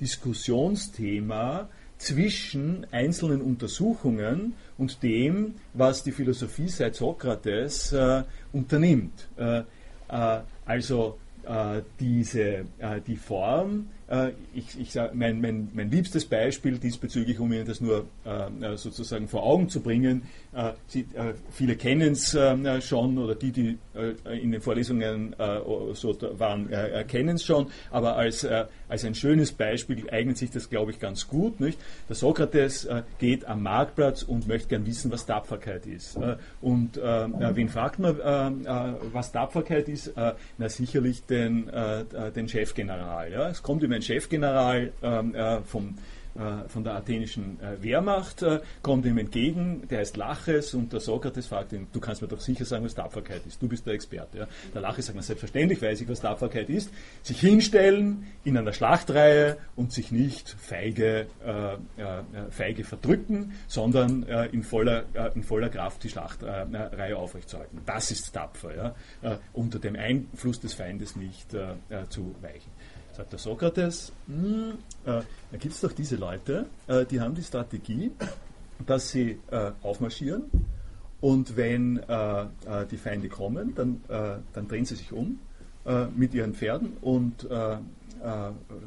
Diskussionsthema 0.00 1.68
zwischen 2.04 2.86
einzelnen 2.90 3.40
Untersuchungen 3.40 4.54
und 4.76 5.02
dem, 5.02 5.54
was 5.72 6.02
die 6.02 6.12
Philosophie 6.12 6.68
seit 6.68 6.96
Sokrates 6.96 7.92
äh, 7.92 8.24
unternimmt. 8.52 9.28
Äh, 9.36 9.62
äh, 10.08 10.40
also 10.66 11.18
äh, 11.44 11.80
diese, 11.98 12.66
äh, 12.78 13.00
die 13.06 13.16
Form 13.16 13.86
ich, 14.54 14.78
ich 14.78 14.92
sag, 14.92 15.14
mein, 15.14 15.40
mein, 15.40 15.68
mein, 15.72 15.90
liebstes 15.90 16.26
Beispiel 16.26 16.78
diesbezüglich, 16.78 17.38
um 17.40 17.52
Ihnen 17.52 17.66
das 17.66 17.80
nur 17.80 18.04
äh, 18.24 18.76
sozusagen 18.76 19.28
vor 19.28 19.42
Augen 19.44 19.68
zu 19.68 19.80
bringen, 19.80 20.22
äh, 20.54 20.72
Sie, 20.86 21.00
äh, 21.14 21.34
viele 21.50 21.76
kennen 21.76 22.12
es 22.12 22.34
äh, 22.34 22.80
schon 22.80 23.18
oder 23.18 23.34
die, 23.34 23.50
die 23.50 23.78
äh, 23.94 24.38
in 24.38 24.52
den 24.52 24.60
Vorlesungen 24.60 25.34
so 25.94 26.16
waren, 26.38 26.68
kennen 27.08 27.36
es 27.36 27.44
schon, 27.44 27.66
aber 27.90 28.16
als, 28.16 28.46
als 28.88 29.04
ein 29.04 29.14
schönes 29.14 29.52
Beispiel 29.52 30.08
eignet 30.10 30.38
sich 30.38 30.50
das, 30.50 30.70
glaube 30.70 30.90
ich, 30.90 31.00
ganz 31.00 31.28
gut. 31.28 31.60
Nicht? 31.60 31.78
Der 32.08 32.16
Sokrates 32.16 32.88
geht 33.18 33.44
am 33.46 33.62
Marktplatz 33.62 34.22
und 34.22 34.46
möchte 34.46 34.68
gern 34.68 34.86
wissen, 34.86 35.10
was 35.10 35.26
Tapferkeit 35.26 35.86
ist. 35.86 36.18
und 36.60 36.96
wen 36.96 37.68
fragt 37.68 37.98
man, 37.98 38.18
was 39.12 39.32
Tapferkeit 39.32 39.88
ist? 39.88 40.12
na 40.58 40.68
sicherlich 40.68 41.24
den, 41.26 41.70
den 42.34 42.48
Chefgeneral. 42.48 43.32
Ja? 43.32 43.48
Es 43.48 43.62
kommt 43.62 43.82
über 43.82 43.93
ein 43.94 44.02
Chefgeneral 44.02 44.92
ähm, 45.02 45.34
äh, 45.34 45.60
vom 45.62 45.96
äh, 46.36 46.68
von 46.68 46.82
der 46.82 46.94
athenischen 46.96 47.60
äh, 47.60 47.80
Wehrmacht, 47.80 48.42
äh, 48.42 48.58
kommt 48.82 49.06
ihm 49.06 49.18
entgegen, 49.18 49.86
der 49.88 50.00
heißt 50.00 50.16
Laches 50.16 50.74
und 50.74 50.92
der 50.92 50.98
Sokrates 50.98 51.46
fragt 51.46 51.72
ihn, 51.72 51.86
du 51.92 52.00
kannst 52.00 52.22
mir 52.22 52.28
doch 52.28 52.40
sicher 52.40 52.64
sagen, 52.64 52.84
was 52.84 52.96
Tapferkeit 52.96 53.42
ist, 53.46 53.62
du 53.62 53.68
bist 53.68 53.86
der 53.86 53.94
Experte. 53.94 54.38
Ja. 54.38 54.48
Der 54.74 54.80
Laches 54.80 55.06
sagt, 55.06 55.14
na, 55.16 55.22
selbstverständlich 55.22 55.80
weiß 55.80 56.00
ich, 56.00 56.08
was 56.08 56.20
Tapferkeit 56.22 56.68
ist, 56.70 56.90
sich 57.22 57.38
hinstellen 57.38 58.26
in 58.42 58.58
einer 58.58 58.72
Schlachtreihe 58.72 59.58
und 59.76 59.92
sich 59.92 60.10
nicht 60.10 60.48
feige, 60.50 61.26
äh, 61.46 61.76
feige 62.50 62.82
verdrücken, 62.82 63.52
sondern 63.68 64.24
äh, 64.24 64.46
in, 64.46 64.64
voller, 64.64 65.04
äh, 65.14 65.30
in 65.36 65.44
voller 65.44 65.68
Kraft 65.68 66.02
die 66.02 66.08
Schlachtreihe 66.08 67.16
aufrechtzuerhalten. 67.16 67.80
Das 67.86 68.10
ist 68.10 68.32
tapfer, 68.32 68.74
ja, 69.22 69.38
unter 69.52 69.78
dem 69.78 69.94
Einfluss 69.94 70.58
des 70.58 70.74
Feindes 70.74 71.14
nicht 71.14 71.50
zu 72.08 72.34
weichen. 72.40 72.72
Sagt 73.16 73.30
der 73.30 73.38
Sokrates, 73.38 74.12
hm, 74.26 74.72
äh, 75.04 75.22
da 75.52 75.58
gibt 75.58 75.72
es 75.72 75.80
doch 75.80 75.92
diese 75.92 76.16
Leute, 76.16 76.66
äh, 76.88 77.06
die 77.06 77.20
haben 77.20 77.36
die 77.36 77.44
Strategie, 77.44 78.10
dass 78.86 79.10
sie 79.10 79.38
äh, 79.52 79.70
aufmarschieren 79.82 80.50
und 81.20 81.56
wenn 81.56 81.98
äh, 81.98 82.42
äh, 82.42 82.46
die 82.90 82.96
Feinde 82.96 83.28
kommen, 83.28 83.72
dann, 83.76 84.02
äh, 84.08 84.38
dann 84.52 84.68
drehen 84.68 84.84
sie 84.84 84.96
sich 84.96 85.12
um 85.12 85.38
mit 86.16 86.32
ihren 86.32 86.54
Pferden 86.54 86.96
und 87.02 87.46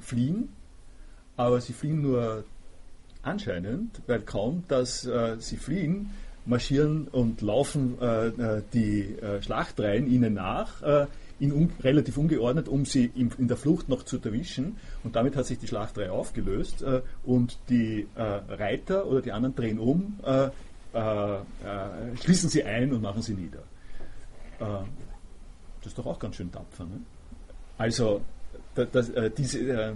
fliehen. 0.01 0.49
Aber 1.35 1.61
sie 1.61 1.73
fliehen 1.73 2.01
nur 2.01 2.43
anscheinend, 3.21 4.01
weil 4.07 4.21
kaum, 4.21 4.63
dass 4.67 5.07
sie 5.37 5.57
fliehen, 5.57 6.09
marschieren 6.47 7.07
und 7.07 7.43
laufen 7.43 7.99
die 8.73 9.15
Schlachtreihen 9.41 10.07
ihnen 10.07 10.33
nach 10.33 10.81
in 11.39 11.51
un, 11.51 11.71
relativ 11.83 12.17
ungeordnet, 12.17 12.67
um 12.67 12.85
sie 12.85 13.11
in, 13.15 13.31
in, 13.37 13.47
der 13.47 13.57
Flucht 13.57 13.89
noch 13.89 14.03
zu 14.03 14.19
erwischen. 14.21 14.77
Und 15.03 15.15
damit 15.15 15.35
hat 15.35 15.45
sich 15.45 15.59
die 15.59 15.67
Schlachtreihe 15.67 16.11
aufgelöst 16.11 16.81
äh, 16.81 17.01
und 17.25 17.59
die 17.69 18.07
äh, 18.15 18.21
Reiter 18.21 19.05
oder 19.07 19.21
die 19.21 19.31
anderen 19.31 19.55
drehen 19.55 19.79
um, 19.79 20.19
äh, 20.25 20.49
äh, 20.93 21.35
äh 21.35 21.41
schließen 22.21 22.49
sie 22.49 22.63
ein 22.63 22.91
und 22.91 23.01
machen 23.01 23.21
sie 23.21 23.33
nieder. 23.33 23.59
Äh, 24.59 24.83
das 25.81 25.87
ist 25.87 25.97
doch 25.97 26.07
auch 26.07 26.19
ganz 26.19 26.35
schön 26.35 26.51
tapfer. 26.51 26.85
Ne? 26.85 27.01
Also 27.77 28.21
das, 28.91 29.11
diese, 29.35 29.95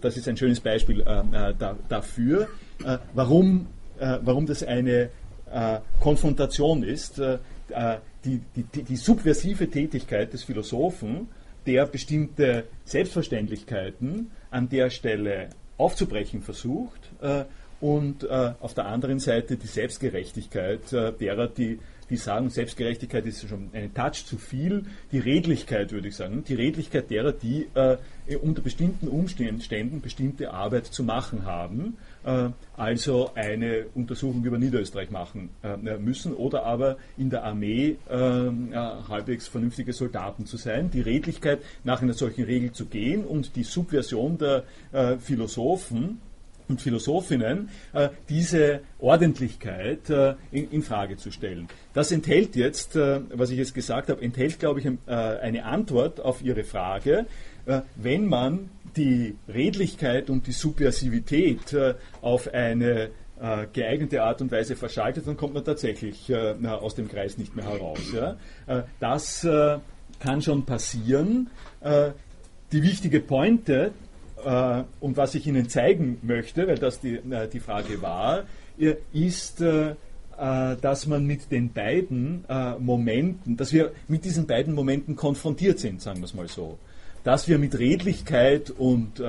das, 0.00 0.16
ist 0.16 0.28
ein 0.28 0.36
schönes 0.36 0.58
Beispiel 0.58 1.04
da, 1.04 1.76
dafür, 1.88 2.48
warum, 3.14 3.68
warum 3.98 4.46
das 4.46 4.64
eine 4.64 5.10
Konfrontation 6.00 6.82
ist, 6.82 7.20
die, 8.24 8.40
die, 8.54 8.82
die 8.82 8.96
subversive 8.96 9.68
Tätigkeit 9.68 10.32
des 10.32 10.44
Philosophen, 10.44 11.28
der 11.66 11.86
bestimmte 11.86 12.64
Selbstverständlichkeiten 12.84 14.30
an 14.50 14.68
der 14.68 14.90
Stelle 14.90 15.50
aufzubrechen 15.76 16.42
versucht 16.42 17.00
äh, 17.20 17.44
und 17.80 18.24
äh, 18.24 18.52
auf 18.60 18.74
der 18.74 18.86
anderen 18.86 19.18
Seite 19.18 19.56
die 19.56 19.66
Selbstgerechtigkeit 19.66 20.92
äh, 20.92 21.12
derer, 21.12 21.48
die, 21.48 21.78
die 22.10 22.16
sagen, 22.16 22.50
Selbstgerechtigkeit 22.50 23.26
ist 23.26 23.48
schon 23.48 23.70
ein 23.72 23.92
Touch 23.94 24.24
zu 24.26 24.38
viel, 24.38 24.84
die 25.12 25.18
Redlichkeit 25.18 25.92
würde 25.92 26.08
ich 26.08 26.16
sagen, 26.16 26.44
die 26.44 26.54
Redlichkeit 26.54 27.10
derer, 27.10 27.32
die 27.32 27.68
äh, 27.74 27.96
unter 28.42 28.62
bestimmten 28.62 29.08
Umständen 29.08 30.00
bestimmte 30.00 30.52
Arbeit 30.52 30.86
zu 30.86 31.04
machen 31.04 31.44
haben 31.44 31.96
äh, 32.26 32.50
also 32.76 33.30
eine 33.34 33.86
Untersuchung 33.94 34.44
über 34.44 34.58
Niederösterreich 34.58 35.10
machen 35.10 35.50
äh, 35.62 35.76
müssen 35.96 36.34
oder 36.34 36.64
aber 36.64 36.96
in 37.16 37.30
der 37.30 37.44
Armee 37.44 37.96
äh, 38.10 38.14
halbwegs 38.14 39.46
vernünftige 39.46 39.92
Soldaten 39.92 40.44
zu 40.44 40.56
sein, 40.56 40.90
die 40.90 41.00
Redlichkeit 41.00 41.60
nach 41.84 42.02
einer 42.02 42.14
solchen 42.14 42.44
Regel 42.44 42.72
zu 42.72 42.86
gehen 42.86 43.24
und 43.24 43.54
die 43.56 43.62
Subversion 43.62 44.38
der 44.38 44.64
Philosophen 45.20 46.20
und 46.68 46.80
Philosophinnen 46.80 47.68
diese 48.28 48.80
Ordentlichkeit 48.98 50.10
in, 50.50 50.70
in, 50.70 50.82
Frage 50.82 51.16
zu 51.16 51.30
stellen. 51.30 51.68
Das 51.94 52.12
enthält 52.12 52.56
jetzt, 52.56 52.96
was 52.96 53.50
ich 53.50 53.58
jetzt 53.58 53.74
gesagt 53.74 54.08
habe, 54.08 54.22
enthält, 54.22 54.58
glaube 54.58 54.80
ich, 54.80 54.88
eine 55.06 55.64
Antwort 55.64 56.20
auf 56.20 56.42
Ihre 56.42 56.64
Frage, 56.64 57.26
wenn 57.96 58.26
man 58.26 58.70
die 58.96 59.36
Redlichkeit 59.48 60.30
und 60.30 60.46
die 60.46 60.52
Subversivität 60.52 61.72
äh, 61.72 61.94
auf 62.22 62.52
eine 62.52 63.10
äh, 63.40 63.66
geeignete 63.72 64.22
Art 64.22 64.40
und 64.40 64.50
Weise 64.50 64.76
verschaltet, 64.76 65.26
dann 65.26 65.36
kommt 65.36 65.54
man 65.54 65.64
tatsächlich 65.64 66.30
äh, 66.30 66.54
aus 66.66 66.94
dem 66.94 67.08
Kreis 67.08 67.38
nicht 67.38 67.54
mehr 67.54 67.66
heraus. 67.66 68.00
Ja? 68.14 68.36
Äh, 68.66 68.82
das 69.00 69.44
äh, 69.44 69.78
kann 70.20 70.40
schon 70.40 70.64
passieren. 70.64 71.50
Äh, 71.80 72.12
die 72.72 72.82
wichtige 72.82 73.20
Pointe 73.20 73.92
äh, 74.44 74.82
und 75.00 75.16
was 75.16 75.34
ich 75.34 75.46
Ihnen 75.46 75.68
zeigen 75.68 76.18
möchte, 76.22 76.66
weil 76.66 76.78
das 76.78 77.00
die, 77.00 77.20
die 77.52 77.60
Frage 77.60 78.02
war, 78.02 78.44
ist, 79.12 79.62
dass 79.62 81.06
man 81.06 81.24
mit 81.24 81.50
den 81.50 81.72
beiden 81.72 82.44
Momenten, 82.78 83.56
dass 83.56 83.72
wir 83.72 83.92
mit 84.06 84.26
diesen 84.26 84.46
beiden 84.46 84.74
Momenten 84.74 85.16
konfrontiert 85.16 85.78
sind, 85.78 86.02
sagen 86.02 86.18
wir 86.18 86.26
es 86.26 86.34
mal 86.34 86.46
so. 86.48 86.76
Dass 87.24 87.48
wir 87.48 87.56
mit 87.58 87.78
Redlichkeit 87.78 88.70
und 88.70 89.22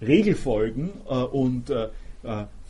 Regelfolgen 0.00 0.88
und 1.02 1.70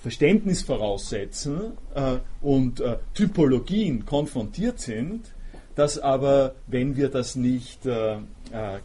Verständnis 0.00 0.62
voraussetzen 0.62 1.72
äh, 1.94 2.16
und 2.40 2.80
äh, 2.80 2.96
Typologien 3.14 4.06
konfrontiert 4.06 4.80
sind, 4.80 5.26
dass 5.74 5.98
aber, 5.98 6.54
wenn 6.66 6.96
wir 6.96 7.10
das 7.10 7.36
nicht 7.36 7.86
äh, 7.86 8.14
äh 8.14 8.18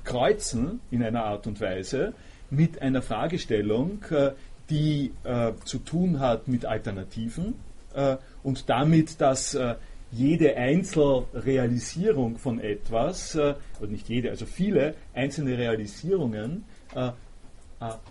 kreuzen 0.03 0.81
in 0.91 1.01
einer 1.03 1.23
Art 1.23 1.47
und 1.47 1.61
Weise, 1.61 2.13
mit 2.55 2.81
einer 2.81 3.01
Fragestellung, 3.01 4.03
äh, 4.09 4.31
die 4.69 5.11
äh, 5.23 5.51
zu 5.63 5.79
tun 5.79 6.19
hat 6.19 6.47
mit 6.47 6.65
Alternativen 6.65 7.55
und 8.43 8.69
damit, 8.69 9.21
dass 9.21 9.57
jede 10.11 10.57
Einzelrealisierung 10.57 12.37
von 12.37 12.59
etwas, 12.59 13.37
oder 13.37 13.55
nicht 13.87 14.09
jede, 14.09 14.31
also 14.31 14.45
viele 14.45 14.95
einzelne 15.13 15.57
Realisierungen, 15.57 16.65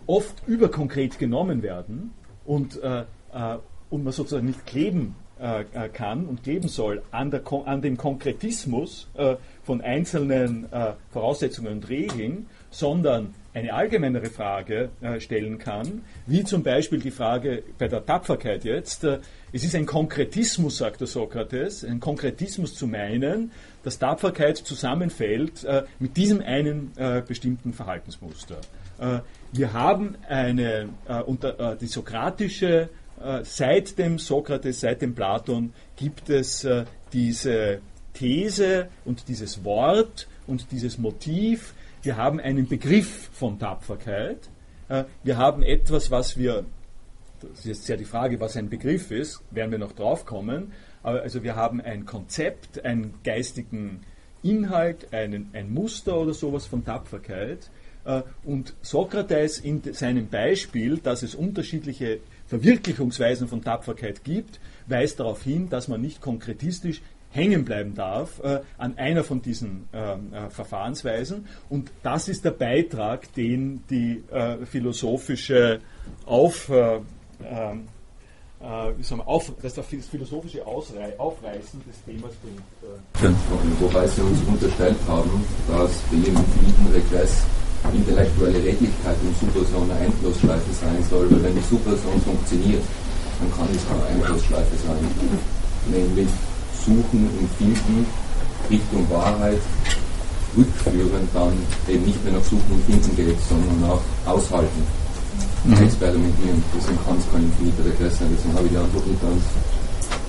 oft 0.06 0.42
überkonkret 0.46 1.18
genommen 1.18 1.62
werden 1.62 2.14
und, 2.44 2.82
äh, 2.82 3.00
äh, 3.00 3.58
und 3.90 4.04
man 4.04 4.12
sozusagen 4.12 4.46
nicht 4.46 4.66
kleben 4.66 5.16
äh, 5.40 5.62
äh, 5.72 5.88
kann 5.88 6.26
und 6.26 6.42
kleben 6.42 6.68
soll 6.68 7.02
an, 7.10 7.30
der, 7.30 7.42
an 7.64 7.82
dem 7.82 7.96
Konkretismus 7.96 9.08
äh, 9.14 9.36
von 9.62 9.80
einzelnen 9.80 10.70
äh, 10.72 10.92
Voraussetzungen 11.10 11.72
und 11.74 11.88
Regeln, 11.88 12.46
sondern 12.70 13.34
eine 13.54 13.72
allgemeinere 13.72 14.26
Frage 14.26 14.90
stellen 15.20 15.58
kann, 15.58 16.02
wie 16.26 16.42
zum 16.44 16.62
Beispiel 16.62 16.98
die 16.98 17.12
Frage 17.12 17.62
bei 17.78 17.88
der 17.88 18.04
Tapferkeit 18.04 18.64
jetzt. 18.64 19.04
es 19.04 19.64
ist 19.64 19.74
ein 19.76 19.86
Konkretismus, 19.86 20.78
sagt 20.78 21.00
der 21.00 21.06
Sokrates, 21.06 21.84
ein 21.84 22.00
Konkretismus 22.00 22.74
zu 22.74 22.88
meinen, 22.88 23.52
dass 23.84 23.98
Tapferkeit 23.98 24.58
zusammenfällt 24.58 25.66
mit 26.00 26.16
diesem 26.16 26.42
einen 26.42 26.90
bestimmten 27.28 27.72
Verhaltensmuster. 27.72 28.58
Wir 29.56 29.72
haben 29.72 30.16
eine, 30.28 30.88
äh, 31.08 31.20
äh, 31.20 31.76
die 31.80 31.86
sokratische, 31.86 32.88
äh, 33.22 33.44
seit 33.44 33.96
dem 33.98 34.18
Sokrates, 34.18 34.80
seit 34.80 35.00
dem 35.00 35.14
Platon 35.14 35.72
gibt 35.94 36.28
es 36.28 36.64
äh, 36.64 36.84
diese 37.12 37.80
These 38.14 38.88
und 39.04 39.28
dieses 39.28 39.64
Wort 39.64 40.26
und 40.48 40.72
dieses 40.72 40.98
Motiv. 40.98 41.74
Wir 42.04 42.18
haben 42.18 42.38
einen 42.38 42.68
Begriff 42.68 43.30
von 43.32 43.58
Tapferkeit. 43.58 44.50
Äh, 44.90 45.04
wir 45.22 45.38
haben 45.38 45.62
etwas, 45.62 46.10
was 46.10 46.36
wir, 46.36 46.66
das 47.40 47.60
ist 47.60 47.64
jetzt 47.64 47.88
ja 47.88 47.96
die 47.96 48.04
Frage, 48.04 48.40
was 48.40 48.58
ein 48.58 48.68
Begriff 48.68 49.10
ist, 49.10 49.40
werden 49.50 49.70
wir 49.70 49.78
noch 49.78 49.92
drauf 49.92 50.26
kommen. 50.26 50.72
Also 51.02 51.42
wir 51.42 51.56
haben 51.56 51.80
ein 51.80 52.04
Konzept, 52.04 52.84
einen 52.84 53.14
geistigen 53.24 54.02
Inhalt, 54.42 55.14
einen, 55.14 55.48
ein 55.54 55.72
Muster 55.72 56.18
oder 56.18 56.34
sowas 56.34 56.66
von 56.66 56.84
Tapferkeit. 56.84 57.70
Äh, 58.04 58.20
und 58.44 58.74
Sokrates 58.82 59.58
in 59.58 59.82
seinem 59.94 60.28
Beispiel, 60.28 60.98
dass 60.98 61.22
es 61.22 61.34
unterschiedliche 61.34 62.20
Verwirklichungsweisen 62.48 63.48
von 63.48 63.64
Tapferkeit 63.64 64.24
gibt, 64.24 64.60
weist 64.86 65.20
darauf 65.20 65.42
hin, 65.42 65.70
dass 65.70 65.88
man 65.88 66.02
nicht 66.02 66.20
konkretistisch 66.20 67.00
hängen 67.34 67.64
bleiben 67.64 67.94
darf 67.94 68.40
äh, 68.42 68.60
an 68.78 68.96
einer 68.96 69.24
von 69.24 69.42
diesen 69.42 69.88
äh, 69.92 70.12
äh, 70.12 70.50
Verfahrensweisen. 70.50 71.46
Und 71.68 71.90
das 72.02 72.28
ist 72.28 72.44
der 72.44 72.52
Beitrag, 72.52 73.32
den 73.34 73.82
die 73.90 74.22
äh, 74.30 74.64
philosophische 74.64 75.80
Auf, 76.26 76.68
äh, 76.68 77.00
ähm, 77.44 77.88
wir, 78.60 79.28
auf, 79.28 79.52
das, 79.60 79.74
das 79.74 79.86
philosophische 79.86 80.66
Ausrei 80.66 81.18
Aufreißen 81.18 81.82
des 81.86 82.02
Themas 82.06 82.32
bringt. 82.36 82.62
Wobei 83.78 84.06
Sie 84.06 84.22
uns 84.22 84.40
unterstellt 84.48 84.96
haben, 85.06 85.44
dass 85.68 85.98
bei 86.10 86.16
jedem 86.16 86.36
infiniten 86.36 86.86
Regress 86.94 87.44
intellektuelle 87.92 88.64
Redlichkeit 88.64 89.16
und 89.22 89.36
Superson 89.36 89.90
eine 89.90 90.00
Einflussschleife 90.00 90.72
sein 90.72 91.04
soll, 91.10 91.30
weil 91.30 91.42
wenn 91.42 91.54
die 91.54 91.62
Superson 91.68 92.18
funktioniert, 92.22 92.82
dann 93.40 93.52
kann 93.52 93.68
es 93.74 93.84
eine 93.90 94.22
Einflussschleife 94.22 94.76
sein. 94.76 94.96
Nämlich 95.90 96.28
suchen 96.84 97.28
und 97.40 97.50
finden 97.58 98.06
Richtung 98.70 99.10
Wahrheit 99.10 99.60
rückführend 100.56 101.28
dann 101.34 101.52
eben 101.88 102.04
nicht 102.04 102.22
mehr 102.24 102.34
nach 102.34 102.44
Suchen 102.44 102.70
und 102.70 102.84
Finden 102.84 103.16
geht, 103.16 103.40
sondern 103.40 103.80
nach 103.80 104.32
Aushalten, 104.32 104.86
mhm. 105.64 105.72
Experimentieren. 105.74 106.62
Deswegen 106.76 106.98
kann 107.04 107.18
es 107.18 107.30
kein 107.30 107.42
infiniter 107.42 107.84
Regress 107.84 108.18
sein, 108.18 108.28
deswegen 108.32 108.54
habe 108.54 108.66
ich 108.66 108.72
die 108.72 108.78
Antwort 108.78 109.06
nicht 109.06 109.20
ganz 109.20 109.42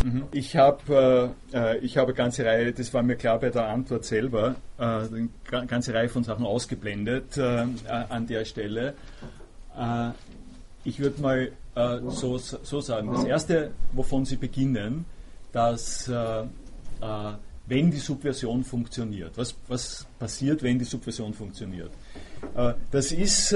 Mhm. 0.06 0.24
Ich 0.32 0.56
habe 0.56 1.32
äh, 1.52 1.80
ich 1.80 1.98
hab 1.98 2.06
eine 2.06 2.14
ganze 2.14 2.46
Reihe, 2.46 2.72
das 2.72 2.94
war 2.94 3.02
mir 3.02 3.16
klar 3.16 3.40
bei 3.40 3.50
der 3.50 3.68
Antwort 3.68 4.06
selber, 4.06 4.56
äh, 4.78 4.84
eine 4.84 5.30
ganze 5.66 5.96
Reihe 5.96 6.10
von 6.10 6.24
Sachen 6.24 6.46
ausgeblendet 6.46 7.38
äh, 7.38 7.66
an 7.88 8.28
der 8.28 8.46
Stelle. 8.46 8.94
Äh, 9.76 10.12
ich 10.84 11.00
würde 11.00 11.20
mal 11.22 11.52
äh, 11.74 11.98
so, 12.10 12.38
so 12.38 12.82
sagen, 12.82 13.12
das 13.14 13.24
Erste, 13.24 13.72
wovon 13.94 14.26
Sie 14.26 14.36
beginnen, 14.36 15.06
dass 15.56 16.08
äh, 16.08 16.44
wenn 17.68 17.90
die 17.90 17.98
Subversion 17.98 18.64
funktioniert, 18.64 19.38
was, 19.38 19.56
was 19.68 20.06
passiert, 20.20 20.62
wenn 20.62 20.78
die 20.78 20.86
Subversion 20.86 21.34
funktioniert? 21.34 21.92
das 22.92 23.12
ist 23.12 23.56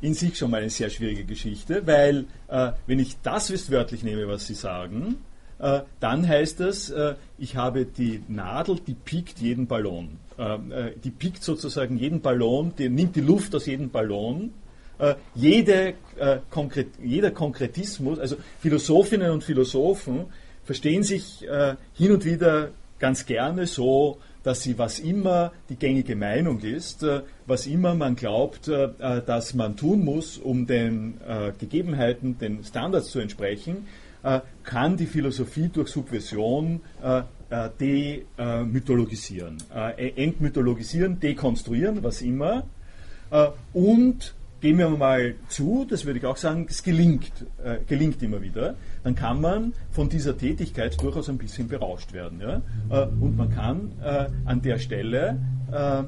in 0.00 0.14
sich 0.14 0.36
schon 0.36 0.50
mal 0.50 0.60
eine 0.60 0.70
sehr 0.70 0.90
schwierige 0.90 1.24
Geschichte, 1.24 1.86
weil 1.86 2.24
äh, 2.48 2.72
wenn 2.86 2.98
ich 2.98 3.18
das 3.22 3.70
wörtlich 3.70 4.02
nehme, 4.02 4.26
was 4.28 4.46
Sie 4.46 4.54
sagen, 4.54 5.16
äh, 5.58 5.80
dann 6.00 6.26
heißt 6.26 6.60
das, 6.60 6.90
äh, 6.90 7.14
ich 7.38 7.56
habe 7.56 7.84
die 7.84 8.22
Nadel, 8.28 8.78
die 8.86 8.94
piekt 8.94 9.40
jeden 9.40 9.66
Ballon. 9.66 10.18
Äh, 10.38 10.54
äh, 10.54 10.92
die 11.04 11.10
piekt 11.10 11.42
sozusagen 11.42 11.98
jeden 11.98 12.22
Ballon, 12.22 12.72
die 12.78 12.88
nimmt 12.88 13.16
die 13.16 13.20
Luft 13.20 13.54
aus 13.54 13.66
jedem 13.66 13.90
Ballon. 13.90 14.54
Äh, 14.98 15.14
jede, 15.34 15.94
jeder 17.02 17.30
Konkretismus, 17.30 18.18
also 18.18 18.36
Philosophinnen 18.60 19.30
und 19.30 19.44
Philosophen 19.44 20.26
verstehen 20.64 21.02
sich 21.02 21.44
hin 21.94 22.12
und 22.12 22.24
wieder 22.24 22.70
ganz 22.98 23.26
gerne 23.26 23.66
so, 23.66 24.18
dass 24.42 24.62
sie, 24.62 24.78
was 24.78 24.98
immer 24.98 25.52
die 25.68 25.76
gängige 25.76 26.16
Meinung 26.16 26.60
ist, 26.60 27.02
äh, 27.02 27.20
was 27.46 27.66
immer 27.66 27.94
man 27.94 28.16
glaubt, 28.16 28.68
äh, 28.68 28.84
äh, 28.84 29.22
dass 29.22 29.52
man 29.54 29.76
tun 29.76 30.02
muss, 30.04 30.38
um 30.38 30.66
den 30.66 31.20
Gegebenheiten, 31.58 32.38
den 32.38 32.64
Standards 32.64 33.10
zu 33.10 33.18
entsprechen, 33.20 33.86
kann 34.64 34.98
die 34.98 35.06
Philosophie 35.06 35.70
durch 35.72 35.88
Subversion 35.88 36.80
demythologisieren, 37.80 39.56
entmythologisieren, 39.96 41.18
dekonstruieren, 41.18 42.02
was 42.02 42.20
immer, 42.20 42.64
und 43.72 44.34
gehen 44.60 44.78
wir 44.78 44.90
mal 44.90 45.34
zu, 45.48 45.86
das 45.88 46.04
würde 46.04 46.18
ich 46.18 46.26
auch 46.26 46.36
sagen, 46.36 46.66
es 46.68 46.82
gelingt, 46.82 47.32
äh, 47.64 47.78
gelingt 47.86 48.22
immer 48.22 48.42
wieder, 48.42 48.76
dann 49.02 49.14
kann 49.14 49.40
man 49.40 49.72
von 49.90 50.08
dieser 50.08 50.36
Tätigkeit 50.36 51.00
durchaus 51.00 51.28
ein 51.28 51.38
bisschen 51.38 51.68
berauscht 51.68 52.12
werden. 52.12 52.40
Ja? 52.40 52.62
Äh, 52.90 53.06
und 53.06 53.36
man 53.36 53.50
kann 53.50 53.92
äh, 54.02 54.26
an 54.44 54.62
der 54.62 54.78
Stelle 54.78 55.40
äh, 55.72 56.02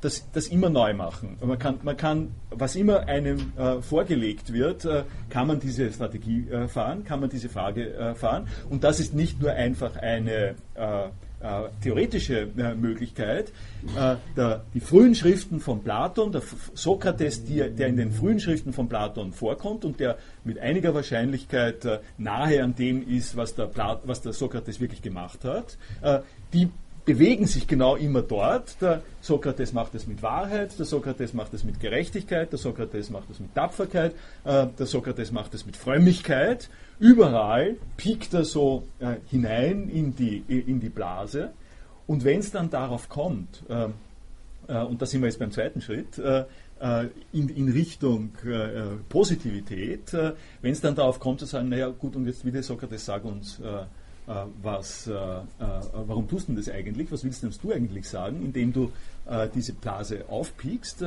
das, 0.00 0.28
das 0.32 0.48
immer 0.48 0.68
neu 0.68 0.94
machen. 0.94 1.36
Man 1.44 1.58
kann, 1.58 1.78
man 1.82 1.96
kann, 1.96 2.32
was 2.50 2.74
immer 2.74 3.06
einem 3.06 3.52
äh, 3.56 3.80
vorgelegt 3.80 4.52
wird, 4.52 4.84
äh, 4.84 5.04
kann 5.30 5.46
man 5.46 5.60
diese 5.60 5.92
Strategie 5.92 6.48
fahren, 6.66 7.04
kann 7.04 7.20
man 7.20 7.30
diese 7.30 7.48
Frage 7.48 8.14
fahren. 8.16 8.48
Und 8.68 8.84
das 8.84 8.98
ist 9.00 9.14
nicht 9.14 9.40
nur 9.40 9.52
einfach 9.52 9.96
eine 9.96 10.56
äh, 11.42 11.68
theoretische 11.82 12.48
äh, 12.56 12.74
Möglichkeit. 12.74 13.52
Äh, 13.96 14.16
der, 14.36 14.64
die 14.74 14.80
frühen 14.80 15.14
Schriften 15.14 15.60
von 15.60 15.82
Platon, 15.82 16.32
der 16.32 16.42
Sokrates, 16.74 17.44
die, 17.44 17.58
der 17.68 17.88
in 17.88 17.96
den 17.96 18.12
frühen 18.12 18.40
Schriften 18.40 18.72
von 18.72 18.88
Platon 18.88 19.32
vorkommt 19.32 19.84
und 19.84 20.00
der 20.00 20.18
mit 20.44 20.58
einiger 20.58 20.94
Wahrscheinlichkeit 20.94 21.84
äh, 21.84 21.98
nahe 22.18 22.62
an 22.62 22.74
dem 22.74 23.06
ist, 23.08 23.36
was 23.36 23.54
der, 23.54 23.66
Plat, 23.66 24.02
was 24.04 24.22
der 24.22 24.32
Sokrates 24.32 24.80
wirklich 24.80 25.02
gemacht 25.02 25.44
hat, 25.44 25.76
äh, 26.02 26.20
die 26.52 26.70
bewegen 27.04 27.46
sich 27.46 27.66
genau 27.66 27.96
immer 27.96 28.22
dort. 28.22 28.80
Der 28.80 29.02
Sokrates 29.20 29.72
macht 29.72 29.94
es 29.94 30.06
mit 30.06 30.22
Wahrheit, 30.22 30.78
der 30.78 30.86
Sokrates 30.86 31.32
macht 31.32 31.54
es 31.54 31.64
mit 31.64 31.80
Gerechtigkeit, 31.80 32.52
der 32.52 32.58
Sokrates 32.58 33.10
macht 33.10 33.30
es 33.30 33.40
mit 33.40 33.54
Tapferkeit, 33.54 34.14
äh, 34.44 34.66
der 34.78 34.86
Sokrates 34.86 35.32
macht 35.32 35.54
es 35.54 35.66
mit 35.66 35.76
Frömmigkeit. 35.76 36.68
Überall 36.98 37.76
piekt 37.96 38.34
er 38.34 38.44
so 38.44 38.84
äh, 39.00 39.16
hinein 39.28 39.88
in 39.88 40.14
die, 40.14 40.44
in 40.46 40.80
die 40.80 40.90
Blase. 40.90 41.50
Und 42.06 42.24
wenn 42.24 42.40
es 42.40 42.50
dann 42.50 42.70
darauf 42.70 43.08
kommt, 43.08 43.62
äh, 43.68 43.88
äh, 44.68 44.82
und 44.82 45.02
da 45.02 45.06
sind 45.06 45.22
wir 45.22 45.28
jetzt 45.28 45.38
beim 45.38 45.50
zweiten 45.50 45.80
Schritt, 45.80 46.18
äh, 46.18 46.44
äh, 46.80 47.08
in, 47.32 47.48
in, 47.48 47.68
Richtung 47.70 48.32
Positivität, 49.08 50.12
wenn 50.12 50.72
es 50.72 50.80
dann 50.80 50.94
darauf 50.94 51.20
kommt 51.20 51.40
zu 51.40 51.46
sagen, 51.46 51.68
naja 51.68 51.88
gut, 51.88 52.16
und 52.16 52.26
jetzt 52.26 52.44
wieder 52.44 52.62
Sokrates, 52.62 53.04
sag 53.04 53.24
uns, 53.24 53.60
was, 54.62 55.08
warum 55.08 56.28
tust 56.28 56.48
du 56.48 56.54
das 56.54 56.68
eigentlich, 56.68 57.10
was 57.10 57.24
willst 57.24 57.42
du 57.42 57.72
eigentlich 57.72 58.08
sagen, 58.08 58.42
indem 58.44 58.72
du 58.72 58.92
diese 59.54 59.72
Blase 59.72 60.24
aufpiekst, 60.28 61.04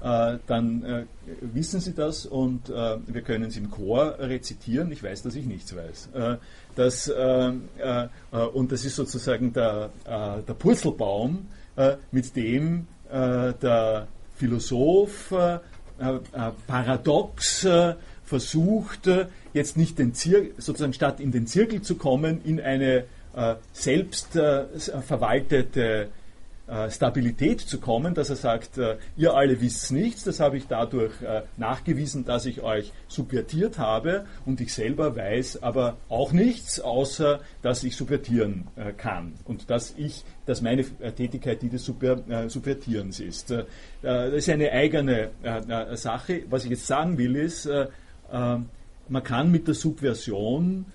dann 0.00 1.06
wissen 1.40 1.80
Sie 1.80 1.94
das 1.94 2.26
und 2.26 2.68
wir 2.68 3.22
können 3.22 3.44
es 3.44 3.56
im 3.56 3.70
Chor 3.70 4.16
rezitieren. 4.18 4.90
Ich 4.90 5.02
weiß, 5.02 5.22
dass 5.22 5.34
ich 5.36 5.46
nichts 5.46 5.74
weiß. 5.74 6.08
das, 6.74 7.08
und 7.08 8.72
das 8.72 8.84
ist 8.84 8.96
sozusagen 8.96 9.52
der, 9.52 9.90
der 10.06 10.54
Purzelbaum, 10.54 11.46
mit 12.10 12.34
dem 12.34 12.86
der 13.10 14.08
Philosoph 14.40 15.32
äh, 16.00 16.14
äh, 16.14 16.20
paradox 16.66 17.64
äh, 17.64 17.94
versucht, 18.30 19.10
jetzt 19.52 19.76
nicht 19.76 19.98
den 19.98 20.14
Zir 20.14 20.46
sozusagen 20.56 20.94
statt 20.94 21.20
in 21.20 21.32
den 21.32 21.46
Zirkel 21.46 21.82
zu 21.82 21.96
kommen, 21.96 22.40
in 22.44 22.60
eine 22.60 23.04
selbst 23.72 24.32
verwaltete 24.32 26.08
äh, 26.70 26.88
Stabilität 26.88 27.60
zu 27.60 27.80
kommen, 27.80 28.14
dass 28.14 28.30
er 28.30 28.36
sagt, 28.36 28.78
äh, 28.78 28.96
ihr 29.16 29.34
alle 29.34 29.60
wisst 29.60 29.90
nichts, 29.90 30.22
das 30.22 30.38
habe 30.38 30.56
ich 30.56 30.68
dadurch 30.68 31.20
äh, 31.20 31.42
nachgewiesen, 31.56 32.24
dass 32.24 32.46
ich 32.46 32.62
euch 32.62 32.92
subvertiert 33.08 33.78
habe 33.78 34.24
und 34.46 34.60
ich 34.60 34.72
selber 34.72 35.16
weiß 35.16 35.64
aber 35.64 35.96
auch 36.08 36.30
nichts, 36.30 36.78
außer 36.78 37.40
dass 37.62 37.82
ich 37.82 37.96
subvertieren 37.96 38.68
kann 38.96 39.32
und 39.44 39.68
dass 39.68 39.94
ich, 39.96 40.24
dass 40.46 40.62
meine 40.62 40.84
Tätigkeit 40.84 41.60
die 41.62 41.70
des 41.70 41.84
Subvertierens 41.84 43.18
ist. 43.20 43.52
Das 44.02 44.32
ist 44.32 44.48
eine 44.48 44.70
eigene 44.70 45.30
Sache. 45.94 46.42
Was 46.48 46.64
ich 46.64 46.70
jetzt 46.70 46.86
sagen 46.86 47.18
will, 47.18 47.36
ist, 47.36 47.68
man 48.32 49.24
kann 49.24 49.50
mit 49.50 49.66
der 49.66 49.74
Subversion 49.74 50.86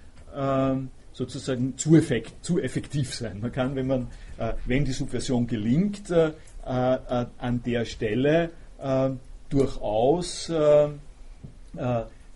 sozusagen 1.14 1.78
zu, 1.78 1.96
effekt, 1.96 2.46
zu 2.46 2.60
effektiv 2.60 3.14
sein. 3.14 3.40
Man 3.42 3.52
kann, 3.52 3.76
wenn 3.76 3.88
man 3.88 4.08
äh, 4.38 4.54
wenn 4.66 4.86
die 4.86 4.92
Subversion 4.92 5.48
gelingt, 5.48 6.10
äh, 6.10 6.32
äh, 6.66 7.26
an 7.38 7.62
der 7.66 7.86
Stelle 7.86 8.52
durchaus 9.50 10.52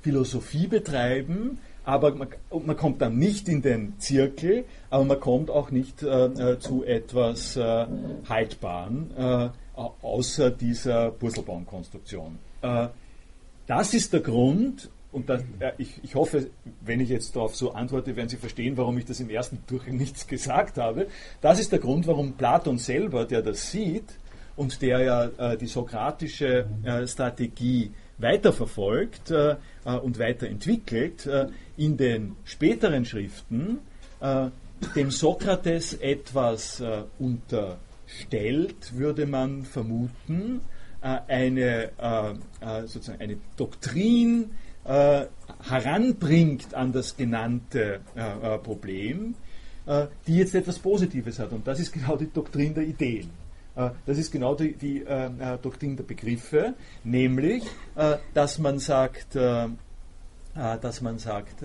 Philosophie 0.02 0.68
betreiben, 0.68 1.58
aber 1.84 2.16
man, 2.16 2.30
man, 2.66 2.78
kommt 2.78 3.02
dann 3.02 3.18
nicht 3.18 3.50
in 3.50 3.62
den 3.62 4.00
Zirkel, 4.00 4.64
aber 4.90 5.04
man 5.04 5.20
kommt 5.20 5.50
auch 5.50 5.72
nicht 5.72 6.02
äh, 6.02 6.58
zu 6.60 6.86
etwas 6.86 7.58
äh, 7.58 7.86
Haltbaren, 8.30 9.12
äh, 9.18 9.50
außer 9.76 10.52
dieser 10.52 11.12
Purzelbaumkonstruktion. 11.12 12.38
Das 13.70 13.94
ist 13.94 14.14
der 14.14 14.22
Grund, 14.22 14.90
und 15.12 15.30
das, 15.30 15.44
äh, 15.60 15.72
ich, 15.78 16.04
ich, 16.04 16.16
hoffe, 16.16 16.50
wenn 16.82 17.00
ich 17.00 17.10
jetzt 17.10 17.36
darauf 17.36 17.56
so 17.56 17.72
antworte, 17.72 18.16
werden 18.16 18.28
Sie 18.28 18.38
verstehen, 18.38 18.76
warum 18.78 18.98
ich 18.98 19.06
das 19.06 19.20
im 19.20 19.30
ersten 19.30 19.60
Durch 19.68 19.86
nichts 19.88 20.26
gesagt 20.26 20.78
habe. 20.78 21.08
Das 21.40 21.60
ist 21.60 21.72
der 21.72 21.80
Grund, 21.80 22.08
warum 22.08 22.34
Platon 22.34 22.80
selber, 22.80 23.26
der 23.26 23.44
das 23.44 23.70
sieht 23.72 24.18
und 24.56 24.82
der 24.82 25.04
ja 25.04 25.26
äh, 25.26 25.58
die 25.58 25.68
sokratische 25.68 26.66
äh, 26.84 27.08
Strategie 27.08 27.92
weiterverfolgt 28.18 29.30
äh, 29.30 29.56
äh, 29.86 29.92
und 29.98 30.18
weiterentwickelt, 30.18 31.28
äh, 31.28 31.48
in 31.78 31.96
den 31.96 32.36
späteren 32.44 33.06
Schriften 33.06 33.80
dem 34.98 35.12
Sokrates 35.12 35.94
etwas 35.94 36.84
unterstellt, 37.20 38.98
würde 38.98 39.26
man 39.26 39.64
vermuten, 39.64 40.60
eine, 41.02 41.92
sozusagen 42.86 43.22
eine 43.22 43.38
Doktrin, 43.56 44.52
äh, 44.90 45.26
heranbringt 45.68 46.74
an 46.74 46.92
das 46.92 47.16
genannte 47.16 48.02
äh, 48.16 48.56
äh, 48.56 48.58
Problem, 48.58 49.36
äh, 49.86 50.08
die 50.26 50.38
jetzt 50.38 50.56
etwas 50.56 50.80
Positives 50.80 51.38
hat. 51.38 51.52
Und 51.52 51.68
das 51.68 51.80
ist 51.80 51.92
genau 51.92 52.16
die 52.16 52.32
Doktrin 52.32 52.74
der 52.74 52.84
Ideen. 52.84 53.30
Äh, 53.76 53.92
das 54.06 54.18
ist 54.18 54.32
genau 54.32 54.56
die, 54.56 54.74
die 54.74 55.04
äh, 55.04 55.30
Doktrin 55.62 55.96
der 55.96 56.04
Begriffe, 56.04 56.74
nämlich, 57.04 57.64
dass 58.34 58.58
man 58.58 58.80
sagt, 58.80 59.36
dass 59.36 61.02
man 61.02 61.20
sagt, 61.20 61.64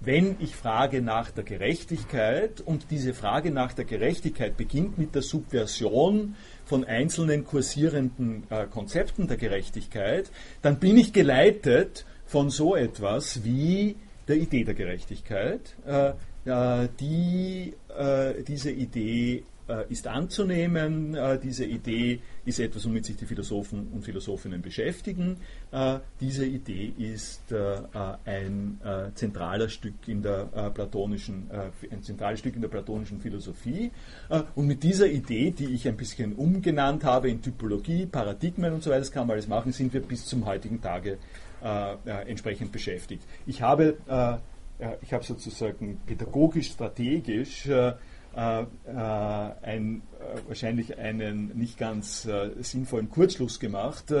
wenn 0.00 0.36
ich 0.38 0.54
frage 0.54 1.02
nach 1.02 1.30
der 1.30 1.44
Gerechtigkeit 1.44 2.60
und 2.60 2.90
diese 2.90 3.14
Frage 3.14 3.50
nach 3.50 3.72
der 3.72 3.84
Gerechtigkeit 3.84 4.56
beginnt 4.56 4.98
mit 4.98 5.14
der 5.14 5.22
Subversion 5.22 6.36
von 6.64 6.84
einzelnen 6.84 7.44
kursierenden 7.44 8.44
äh, 8.50 8.66
Konzepten 8.66 9.28
der 9.28 9.36
Gerechtigkeit, 9.36 10.30
dann 10.62 10.78
bin 10.78 10.96
ich 10.96 11.12
geleitet 11.12 12.04
von 12.26 12.50
so 12.50 12.74
etwas 12.74 13.44
wie 13.44 13.96
der 14.28 14.36
Idee 14.36 14.64
der 14.64 14.74
Gerechtigkeit. 14.74 15.76
Äh, 15.86 16.12
äh, 16.46 16.88
die, 17.00 17.74
äh, 17.96 18.42
diese 18.42 18.70
Idee 18.70 19.44
ist 19.88 20.06
anzunehmen. 20.06 21.14
Äh, 21.14 21.38
diese 21.38 21.64
Idee 21.64 22.20
ist 22.44 22.60
etwas, 22.60 22.84
womit 22.84 23.06
sich 23.06 23.16
die 23.16 23.24
Philosophen 23.24 23.88
und 23.92 24.04
Philosophinnen 24.04 24.60
beschäftigen. 24.60 25.38
Äh, 25.72 25.98
diese 26.20 26.44
Idee 26.44 26.92
ist 26.98 27.54
ein 28.24 28.80
zentraler 29.14 29.68
Stück 29.68 30.06
in 30.06 30.22
der 30.22 30.44
platonischen, 30.74 31.50
ein 31.90 32.02
zentrales 32.02 32.40
Stück 32.40 32.54
in 32.56 32.62
der 32.62 32.68
platonischen 32.68 33.20
Philosophie. 33.20 33.90
und 34.54 34.66
mit 34.66 34.82
dieser 34.82 35.06
Idee, 35.06 35.50
die 35.50 35.66
ich 35.66 35.86
ein 35.88 35.96
bisschen 35.96 36.34
umgenannt 36.34 37.04
habe 37.04 37.30
in 37.30 37.42
Typologie, 37.42 38.06
Paradigmen 38.06 38.72
und 38.72 38.82
so 38.82 38.90
weiter, 38.90 39.00
das 39.00 39.12
kann 39.12 39.26
man 39.26 39.34
alles 39.34 39.48
machen, 39.48 39.72
sind 39.72 39.92
wir 39.92 40.00
bis 40.00 40.24
zum 40.26 40.46
heutigen 40.46 40.80
Tage 40.80 41.18
entsprechend 42.26 42.72
beschäftigt. 42.72 43.22
Ich 43.46 43.62
habe, 43.62 43.96
ich 45.02 45.12
habe 45.12 45.24
sozusagen 45.24 46.00
pädagogisch, 46.06 46.72
strategisch 46.72 47.68
äh, 48.36 48.62
äh, 48.62 48.66
ein, 49.62 50.02
äh, 50.18 50.48
wahrscheinlich 50.48 50.98
einen 50.98 51.56
nicht 51.56 51.78
ganz 51.78 52.28
sinnvollen 52.60 53.08
Kurzschluss 53.10 53.60
gemacht, 53.60 54.12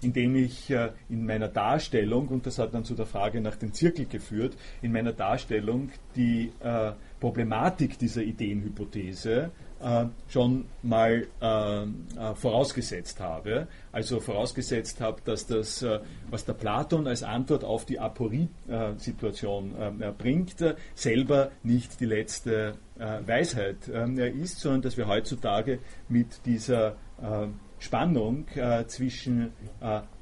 indem 0.00 0.36
ich 0.36 0.70
in 0.70 1.26
meiner 1.26 1.48
Darstellung, 1.48 2.28
und 2.28 2.46
das 2.46 2.58
hat 2.58 2.74
dann 2.74 2.84
zu 2.84 2.94
der 2.94 3.06
Frage 3.06 3.40
nach 3.40 3.56
dem 3.56 3.72
Zirkel 3.72 4.06
geführt, 4.06 4.56
in 4.80 4.92
meiner 4.92 5.12
Darstellung 5.12 5.90
die 6.16 6.52
Problematik 7.20 7.98
dieser 7.98 8.22
Ideenhypothese 8.22 9.42
äh, 9.42 9.48
schon 10.28 10.66
mal 10.82 11.26
äh, 11.40 11.82
äh, 11.82 12.34
vorausgesetzt 12.34 13.20
habe. 13.20 13.66
Also 13.90 14.20
vorausgesetzt 14.20 15.00
habe, 15.00 15.20
dass 15.24 15.46
das, 15.46 15.82
äh, 15.82 16.00
was 16.30 16.44
der 16.44 16.54
Platon 16.54 17.06
als 17.06 17.22
Antwort 17.22 17.64
auf 17.64 17.84
die 17.84 17.98
Aporie-Situation 17.98 19.74
äh, 20.00 20.12
bringt, 20.16 20.56
selber 20.94 21.50
nicht 21.62 22.00
die 22.00 22.06
letzte 22.06 22.74
Weisheit 22.96 23.88
ist, 23.88 24.60
sondern 24.60 24.82
dass 24.82 24.96
wir 24.96 25.08
heutzutage 25.08 25.80
mit 26.08 26.46
dieser 26.46 26.94
Spannung 27.80 28.46
zwischen 28.86 29.52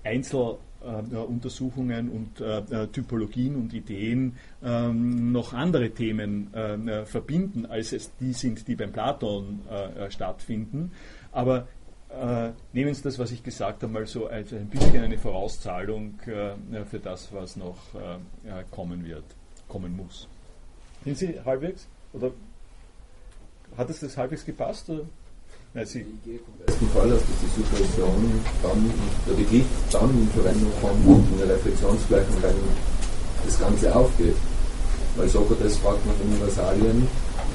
Einzel- 0.03 0.59
äh, 0.83 1.17
Untersuchungen 1.17 2.09
und 2.11 2.41
äh, 2.41 2.59
äh, 2.59 2.87
Typologien 2.89 3.57
und 3.57 3.75
Ideen 3.75 4.37
ähm, 4.63 5.33
noch 5.33 5.53
andere 5.53 5.91
Themen 5.91 6.53
äh, 6.55 7.05
verbinden, 7.05 7.67
als 7.67 7.93
es 7.93 8.11
die 8.17 8.33
sind, 8.33 8.67
die 8.67 8.77
beim 8.77 8.93
Platon 8.93 9.61
äh, 9.69 10.11
stattfinden. 10.11 10.93
Aber 11.33 11.69
äh, 12.09 12.51
nehmen 12.73 12.95
Sie 12.95 13.03
das, 13.03 13.19
was 13.19 13.31
ich 13.31 13.43
gesagt 13.43 13.83
habe, 13.83 13.93
mal 13.93 14.07
so 14.07 14.27
als 14.27 14.53
ein 14.53 14.69
bisschen 14.69 15.03
eine 15.03 15.19
Vorauszahlung 15.19 16.15
für 16.19 16.99
das, 17.01 17.33
was 17.33 17.57
noch 17.57 17.77
kommen 18.73 19.05
wird, 19.05 19.25
kommen 19.69 19.97
muss. 19.97 20.27
Sind 21.05 21.17
Sie 21.19 21.41
halbwegs? 21.45 21.87
Oder 22.13 22.33
hat 23.77 23.89
es 23.91 24.01
das 24.01 24.17
halbwegs 24.17 24.45
gepasst? 24.45 24.91
Oder? 24.91 25.05
Sie 25.73 26.01
ich 26.01 26.25
gehe 26.27 26.39
vom 26.43 26.55
besten 26.67 26.89
Fall 26.91 27.07
aus, 27.15 27.23
dass 27.23 27.39
die 27.47 27.63
Situation 27.63 28.43
dann, 28.61 28.91
der 29.23 29.35
Begriff 29.39 29.71
dann 29.93 30.11
in 30.11 30.27
Verwendung 30.35 30.73
kommt 30.83 31.07
und 31.07 31.23
in 31.31 31.39
der 31.47 31.55
Reflexionsgleichung, 31.55 32.43
wenn 32.43 32.59
das 33.47 33.55
Ganze 33.55 33.95
aufgeht. 33.95 34.35
Weil 35.15 35.29
Sokrates 35.29 35.77
fragt 35.79 36.05
nach 36.07 36.19
Universalien, 36.27 37.07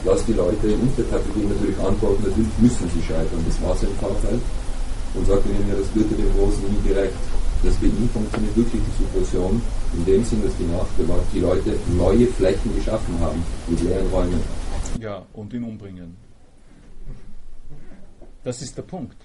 lass 0.05 0.23
die 0.23 0.31
Leute 0.31 0.63
in 0.63 0.87
der 0.95 1.03
Kategorie 1.11 1.43
natürlich 1.43 1.77
antworten, 1.77 2.23
natürlich 2.23 2.55
müssen 2.59 2.89
sie 2.95 3.03
scheitern, 3.03 3.43
das 3.43 3.61
war 3.61 3.75
sein 3.75 3.91
Fahrfeld, 3.99 4.39
und 5.13 5.27
sagt 5.27 5.45
ihnen, 5.45 5.67
ja, 5.67 5.75
das 5.75 5.91
wird 5.91 6.07
dem 6.11 6.31
Großen 6.39 6.63
nie 6.71 6.87
gerecht. 6.87 7.19
Das 7.63 7.75
bei 7.75 7.87
ihm 7.87 8.07
funktioniert 8.15 8.55
wirklich 8.55 8.79
die 8.79 9.03
Situation 9.03 9.61
in 9.91 10.05
dem 10.05 10.23
Sinn, 10.23 10.39
dass 10.39 10.55
die 10.55 10.71
Nachgewalt 10.71 11.27
die 11.33 11.43
Leute 11.43 11.75
neue 11.97 12.27
Flächen 12.27 12.73
geschaffen 12.75 13.19
haben 13.19 13.43
mit 13.67 13.81
leeren 13.83 14.07
Räumen. 14.07 14.39
Ja, 15.01 15.25
und 15.33 15.51
ihn 15.51 15.63
umbringen. 15.63 16.24
Das 18.45 18.61
ist 18.61 18.77
der 18.77 18.83
Punkt. 18.83 19.17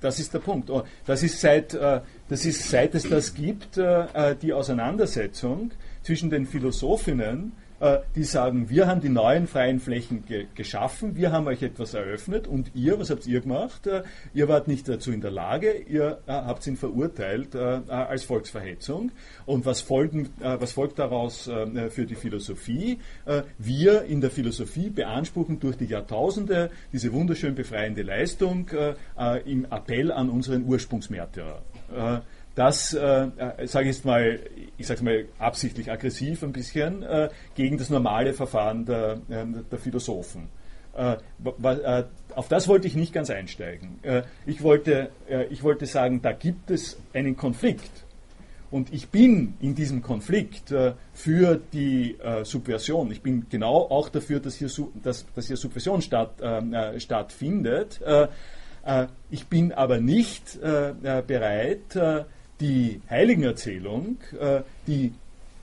Das 0.00 0.20
ist 0.20 0.34
der 0.34 0.38
Punkt. 0.38 0.70
Das 1.06 1.22
ist 1.22 1.40
seit, 1.40 1.72
äh, 1.72 2.02
das 2.28 2.44
ist, 2.44 2.68
seit 2.68 2.94
es 2.94 3.08
das 3.08 3.34
gibt, 3.34 3.78
äh, 3.78 4.04
äh, 4.12 4.36
die 4.36 4.52
Auseinandersetzung 4.52 5.70
zwischen 6.02 6.28
den 6.28 6.46
Philosophinnen 6.46 7.52
die 8.14 8.24
sagen, 8.24 8.70
wir 8.70 8.86
haben 8.86 9.00
die 9.00 9.08
neuen 9.08 9.46
freien 9.46 9.80
Flächen 9.80 10.24
ge 10.24 10.46
geschaffen, 10.54 11.16
wir 11.16 11.32
haben 11.32 11.46
euch 11.46 11.62
etwas 11.62 11.94
eröffnet 11.94 12.46
und 12.46 12.70
ihr, 12.74 12.98
was 12.98 13.10
habt 13.10 13.26
ihr 13.26 13.40
gemacht? 13.40 13.86
Äh, 13.86 14.02
ihr 14.32 14.48
wart 14.48 14.68
nicht 14.68 14.88
dazu 14.88 15.12
in 15.12 15.20
der 15.20 15.30
Lage, 15.30 15.72
ihr 15.72 16.18
äh, 16.26 16.32
habt 16.32 16.66
ihn 16.66 16.76
verurteilt 16.76 17.54
als 17.54 18.24
Volksverhetzung. 18.24 19.12
Und 19.46 19.66
was, 19.66 19.80
folgen, 19.80 20.30
was 20.38 20.72
folgt 20.72 20.98
daraus 20.98 21.44
für 21.90 22.06
die 22.06 22.14
Philosophie? 22.14 22.98
wir 23.58 24.02
in 24.04 24.20
der 24.20 24.30
Philosophie 24.30 24.90
beanspruchen 24.90 25.60
durch 25.60 25.76
die 25.76 25.86
Jahrtausende 25.86 26.70
diese 26.92 27.12
wunderschön 27.12 27.54
befreiende 27.54 28.02
Leistung 28.02 28.68
im 29.44 29.66
Appell 29.70 30.12
an 30.12 30.30
unseren 30.30 30.64
Ursprungsmärtyrer 30.64 31.62
das, 32.54 32.94
äh, 32.94 33.26
äh 33.36 33.66
sage 33.66 33.88
ich 33.88 33.96
jetzt 33.96 34.04
mal, 34.04 34.38
ich 34.76 34.86
sage 34.86 35.04
mal 35.04 35.24
absichtlich 35.38 35.90
aggressiv 35.90 36.42
ein 36.42 36.52
bisschen, 36.52 37.02
äh, 37.02 37.28
gegen 37.54 37.78
das 37.78 37.90
normale 37.90 38.32
Verfahren 38.32 38.84
der, 38.84 39.20
äh, 39.28 39.44
der 39.70 39.78
Philosophen. 39.78 40.48
Äh, 40.96 41.16
äh, 41.62 42.04
auf 42.34 42.48
das 42.48 42.68
wollte 42.68 42.86
ich 42.86 42.94
nicht 42.94 43.12
ganz 43.12 43.30
einsteigen. 43.30 44.00
ich, 44.44 44.62
wollte, 44.62 45.10
ich 45.50 45.62
wollte 45.62 45.86
sagen, 45.86 46.20
da 46.20 46.32
gibt 46.32 46.70
es 46.72 46.98
einen 47.12 47.36
Konflikt. 47.36 48.04
Und 48.72 48.92
ich 48.92 49.08
bin 49.08 49.54
in 49.60 49.76
diesem 49.76 50.02
Konflikt 50.02 50.74
für 51.12 51.60
die 51.72 52.16
Subversion. 52.42 53.12
Ich 53.12 53.22
bin 53.22 53.46
genau 53.48 53.82
auch 53.88 54.08
dafür, 54.08 54.40
dass 54.40 54.56
hier, 54.56 54.68
dass, 55.00 55.26
dass 55.32 55.46
hier 55.46 55.56
Subversion 55.56 56.02
statt, 56.02 56.42
stattfindet. 56.98 58.00
ich 59.30 59.46
bin 59.46 59.70
aber 59.72 60.00
nicht 60.00 60.58
bereit, 60.60 61.96
die 62.60 63.00
Heiligenerzählung, 63.10 64.18
äh, 64.38 64.62
die 64.86 65.12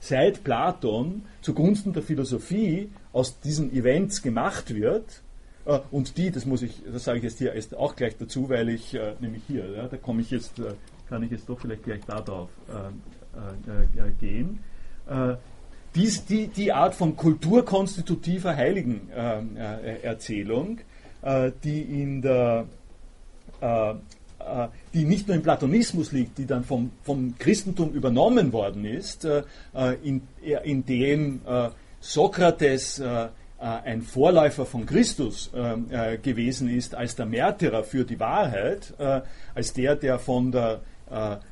seit 0.00 0.44
Platon 0.44 1.22
zugunsten 1.40 1.92
der 1.92 2.02
Philosophie 2.02 2.90
aus 3.12 3.40
diesen 3.40 3.72
Events 3.72 4.22
gemacht 4.22 4.74
wird, 4.74 5.22
äh, 5.64 5.78
und 5.90 6.18
die, 6.18 6.30
das 6.30 6.44
muss 6.46 6.62
ich, 6.62 6.82
das 6.90 7.04
sage 7.04 7.18
ich 7.18 7.24
jetzt 7.24 7.38
hier 7.38 7.54
erst 7.54 7.74
auch 7.74 7.96
gleich 7.96 8.16
dazu, 8.16 8.48
weil 8.48 8.68
ich 8.68 8.94
äh, 8.94 9.14
nämlich 9.20 9.42
hier, 9.46 9.88
da 9.90 9.96
komme 9.96 10.22
ich 10.22 10.30
jetzt, 10.30 10.60
kann 11.08 11.22
ich 11.22 11.30
jetzt 11.30 11.48
doch 11.48 11.60
vielleicht 11.60 11.84
gleich 11.84 12.04
darauf 12.04 12.50
gehen. 14.20 14.58
Die, 15.94 16.48
die 16.48 16.72
Art 16.72 16.94
von 16.94 17.16
kulturkonstitutiver 17.16 18.56
Heiligenerzählung, 18.56 20.78
die 21.64 21.82
in 21.82 22.22
der 22.22 22.66
die 24.94 25.04
nicht 25.04 25.28
nur 25.28 25.36
im 25.36 25.42
Platonismus 25.42 26.12
liegt, 26.12 26.38
die 26.38 26.46
dann 26.46 26.64
vom, 26.64 26.90
vom 27.02 27.34
Christentum 27.38 27.92
übernommen 27.92 28.52
worden 28.52 28.84
ist, 28.84 29.24
äh, 29.24 29.42
in, 30.02 30.22
in 30.64 30.84
dem 30.84 31.40
äh, 31.46 31.70
Sokrates 32.00 33.00
ein 33.58 34.02
Vorläufer 34.02 34.66
von 34.66 34.86
Christus 34.86 35.52
gewesen 35.52 36.68
ist 36.68 36.96
als 36.96 37.14
der 37.14 37.26
Märtyrer 37.26 37.84
für 37.84 38.04
die 38.04 38.18
Wahrheit, 38.18 38.92
als 39.54 39.72
der, 39.72 39.94
der 39.94 40.18
von 40.18 40.50
der 40.50 40.80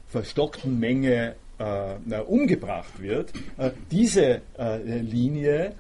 verstockten 0.08 0.80
Menge 0.80 1.36
umgebracht 2.26 3.00
wird. 3.00 3.32
diese 3.92 4.40
Linie 4.82 5.76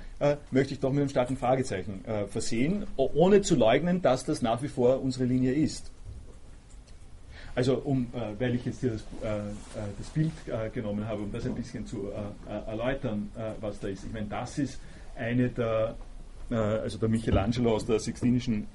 möchte 0.52 0.74
ich 0.74 0.78
doch 0.78 0.90
mit 0.90 1.00
einem 1.00 1.08
starken 1.08 1.36
Fragezeichen 1.36 2.04
versehen, 2.28 2.86
ohne 2.94 3.42
zu 3.42 3.56
leugnen, 3.56 4.00
dass 4.00 4.24
das 4.24 4.40
nach 4.40 4.62
wie 4.62 4.68
vor 4.68 5.02
unsere 5.02 5.24
Linie 5.24 5.52
ist. 5.52 5.90
Also 7.54 7.76
um, 7.78 8.06
äh, 8.12 8.40
weil 8.40 8.54
ich 8.54 8.64
jetzt 8.64 8.80
hier 8.80 8.90
das, 8.90 9.02
äh, 9.22 9.26
äh 9.26 9.52
das 9.98 10.08
Bild 10.08 10.32
äh, 10.46 10.70
genommen 10.70 11.06
habe, 11.06 11.22
um 11.22 11.32
das 11.32 11.44
ein 11.46 11.54
bisschen 11.54 11.86
zu 11.86 12.08
äh, 12.10 12.70
erläutern, 12.70 13.30
was 13.60 13.80
da 13.80 13.88
ist. 13.88 14.04
Ich 14.04 14.12
meine, 14.12 14.26
das 14.26 14.58
ist 14.58 14.80
eine 15.16 15.48
der, 15.48 15.96
also 16.50 16.98
der 16.98 17.08
Michelangelo 17.08 17.74
aus 17.74 17.86
der 17.86 17.98
Sixtinischen, 18.00 18.66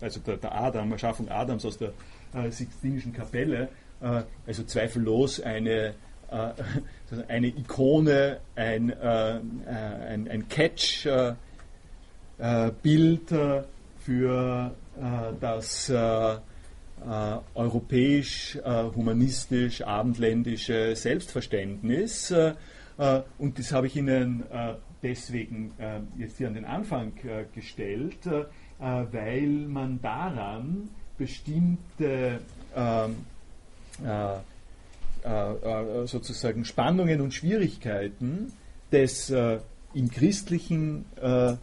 also 0.00 0.20
der, 0.20 0.36
der 0.36 0.54
Adam, 0.54 0.92
Erschaffung 0.92 1.28
Adams 1.30 1.64
aus 1.64 1.78
der 1.78 1.92
Sixtinischen 2.50 3.12
Kapelle, 3.12 3.68
also 4.46 4.64
zweifellos 4.64 5.40
eine 5.40 5.94
eine 7.28 7.46
Ikone, 7.48 8.40
ein, 8.56 8.92
ein, 8.98 10.28
ein 10.28 10.48
Catch-Bild 10.48 11.34
für 13.98 14.70
das 15.40 15.92
äh, 17.08 17.58
europäisch, 17.58 18.56
äh, 18.56 18.84
humanistisch, 18.94 19.82
abendländische 19.82 20.94
Selbstverständnis. 20.96 22.30
Äh, 22.30 22.54
äh 22.98 23.22
und 23.38 23.58
das 23.58 23.72
habe 23.72 23.86
ich 23.86 23.96
Ihnen 23.96 24.44
äh, 24.50 24.74
deswegen 25.02 25.72
äh, 25.78 26.00
jetzt 26.18 26.38
hier 26.38 26.48
an 26.48 26.54
den 26.54 26.64
Anfang 26.64 27.12
gestellt, 27.54 28.18
weil 28.78 29.48
man 29.48 30.00
daran 30.02 30.88
bestimmte 31.16 32.40
ähm, 32.74 33.16
sozusagen 36.06 36.64
Spannungen 36.64 37.20
und 37.20 37.32
Schwierigkeiten 37.32 38.52
des 38.90 39.32
im 39.94 40.10
christlichen 40.10 41.04
äh, 41.20 41.54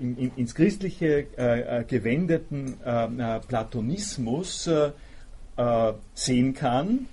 in, 0.00 0.16
in, 0.16 0.32
ins 0.36 0.54
Christliche 0.54 1.26
äh, 1.38 1.80
äh 1.80 1.84
gewendeten 1.84 2.74
äh, 2.84 3.04
äh, 3.04 3.40
Platonismus 3.40 4.68
sehen 6.14 6.54
kann. 6.54 7.06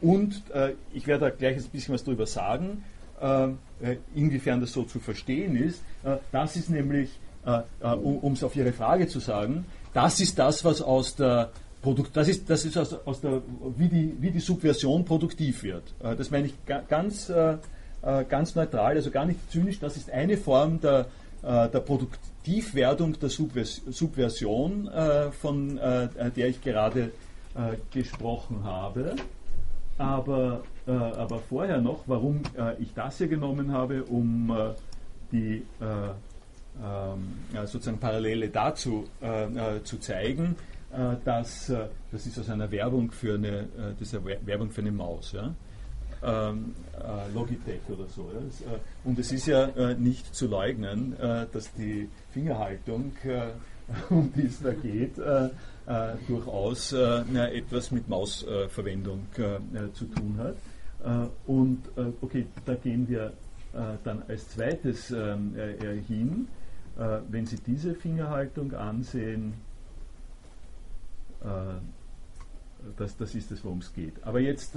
und 0.00 0.44
ich 0.92 1.08
werde 1.08 1.24
da 1.24 1.30
gleich 1.30 1.56
ein 1.56 1.64
bisschen 1.72 1.92
was 1.92 2.04
darüber 2.04 2.24
sagen, 2.24 2.84
inwiefern 4.14 4.60
das 4.60 4.72
so 4.72 4.84
zu 4.84 5.00
verstehen 5.00 5.56
ist. 5.56 5.82
das 6.30 6.54
ist 6.54 6.70
nämlich, 6.70 7.18
um 7.90 8.34
es 8.34 8.44
auf 8.44 8.54
Ihre 8.54 8.72
Frage 8.72 9.08
zu 9.08 9.18
sagen, 9.18 9.64
das 9.92 10.20
ist 10.20 10.38
das, 10.38 10.64
was 10.64 10.82
aus 10.82 11.16
der 11.16 11.50
Produkt, 11.82 12.16
das 12.16 12.28
ist, 12.28 12.48
das 12.48 12.64
ist 12.64 12.78
aus, 12.78 12.94
aus 13.04 13.22
der, 13.22 13.42
wie 13.76 13.88
die, 13.88 14.14
wie 14.20 14.30
die 14.30 14.40
Subversion 14.40 15.04
produktiv 15.04 15.64
wird. 15.64 15.92
das 16.00 16.30
meine 16.30 16.46
ich 16.46 16.54
ganz, 16.88 17.32
ganz 18.28 18.54
neutral, 18.54 18.94
also 18.94 19.10
gar 19.10 19.24
nicht 19.24 19.50
zynisch. 19.50 19.80
Das 19.80 19.96
ist 19.96 20.10
eine 20.10 20.36
Form 20.36 20.80
der, 20.80 21.00
äh, 21.00 21.04
der 21.42 21.80
Produktivwerdung 21.80 23.18
der 23.18 23.30
Subversion, 23.30 24.88
äh, 24.88 25.30
von 25.30 25.78
äh, 25.78 26.08
der 26.30 26.48
ich 26.48 26.62
gerade 26.62 27.10
gesprochen 27.90 28.62
habe. 28.62 29.16
Aber, 29.98 30.62
aber 30.86 31.40
vorher 31.40 31.80
noch, 31.80 32.04
warum 32.06 32.42
ich 32.78 32.94
das 32.94 33.18
hier 33.18 33.26
genommen 33.26 33.72
habe, 33.72 34.04
um 34.04 34.56
die 35.32 35.66
ähm, 35.82 37.66
sozusagen 37.66 37.98
Parallele 37.98 38.48
dazu 38.50 39.08
zu 39.82 39.98
zeigen, 39.98 40.54
dass 41.24 41.72
das 42.12 42.26
ist 42.26 42.38
aus 42.38 42.48
einer 42.48 42.70
Werbung 42.70 43.10
für 43.10 43.34
eine, 43.34 43.66
das 43.98 44.12
ist 44.12 44.14
eine 44.14 44.46
Werbung 44.46 44.70
für 44.70 44.80
eine 44.80 44.92
Maus. 44.92 45.32
Ja? 45.32 45.52
Ähm, 46.22 46.74
äh, 46.98 47.32
Logitech 47.32 47.80
oder 47.88 48.06
so. 48.06 48.30
Äh, 48.30 49.08
und 49.08 49.18
es 49.18 49.32
ist 49.32 49.46
ja 49.46 49.64
äh, 49.68 49.94
nicht 49.94 50.34
zu 50.34 50.48
leugnen, 50.48 51.16
dass 51.52 51.72
die 51.74 52.08
Fingerhaltung, 52.32 53.12
um 54.10 54.32
die 54.34 54.46
es 54.46 54.62
da 54.62 54.72
geht, 54.72 55.16
durchaus 56.28 56.92
etwas 56.92 57.90
mit 57.90 58.08
Mausverwendung 58.08 59.26
zu 59.94 60.04
tun 60.04 60.38
hat. 60.38 61.26
und 61.46 61.82
okay, 62.20 62.46
da 62.64 62.74
gehen 62.74 63.08
wir 63.08 63.32
dann 64.04 64.22
als 64.28 64.50
zweites 64.50 65.10
ähm, 65.10 65.54
hin. 66.06 66.48
wenn 67.28 67.46
Sie 67.46 67.56
diese 67.56 67.94
Fingerhaltung 67.94 68.74
ansehen, 68.74 69.54
das, 72.96 73.16
das 73.16 73.34
ist 73.34 73.50
es, 73.50 73.64
worum 73.64 73.78
es 73.78 73.92
geht. 73.92 74.22
Aber 74.22 74.40
jetzt 74.40 74.76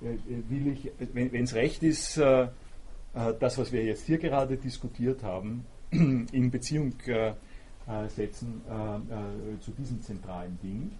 will 0.00 0.68
ich, 0.68 0.90
wenn 1.12 1.44
es 1.44 1.54
recht 1.54 1.82
ist, 1.82 2.18
äh, 2.18 2.48
das, 3.14 3.56
was 3.58 3.72
wir 3.72 3.84
jetzt 3.84 4.06
hier 4.06 4.18
gerade 4.18 4.56
diskutiert 4.56 5.22
haben, 5.22 5.64
in 5.90 6.50
Beziehung 6.50 6.92
setzen 8.14 8.60
zu 9.60 9.70
diesem 9.70 10.02
zentralen 10.02 10.58
Ding. 10.62 10.90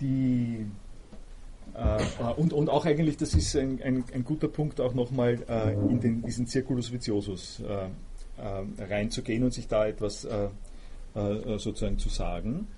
Die, 0.00 0.66
und, 2.36 2.52
und 2.52 2.68
auch 2.68 2.84
eigentlich, 2.84 3.16
das 3.16 3.34
ist 3.34 3.56
ein, 3.56 3.82
ein, 3.82 4.04
ein 4.14 4.24
guter 4.24 4.46
Punkt, 4.46 4.80
auch 4.80 4.94
nochmal 4.94 5.38
in 5.88 6.00
den, 6.00 6.22
diesen 6.22 6.46
Circulus 6.46 6.92
Viciosus 6.92 7.62
reinzugehen 8.78 9.42
und 9.42 9.52
sich 9.52 9.66
da 9.66 9.86
etwas 9.86 10.28
sozusagen 11.14 11.98
zu 11.98 12.10
sagen. 12.10 12.68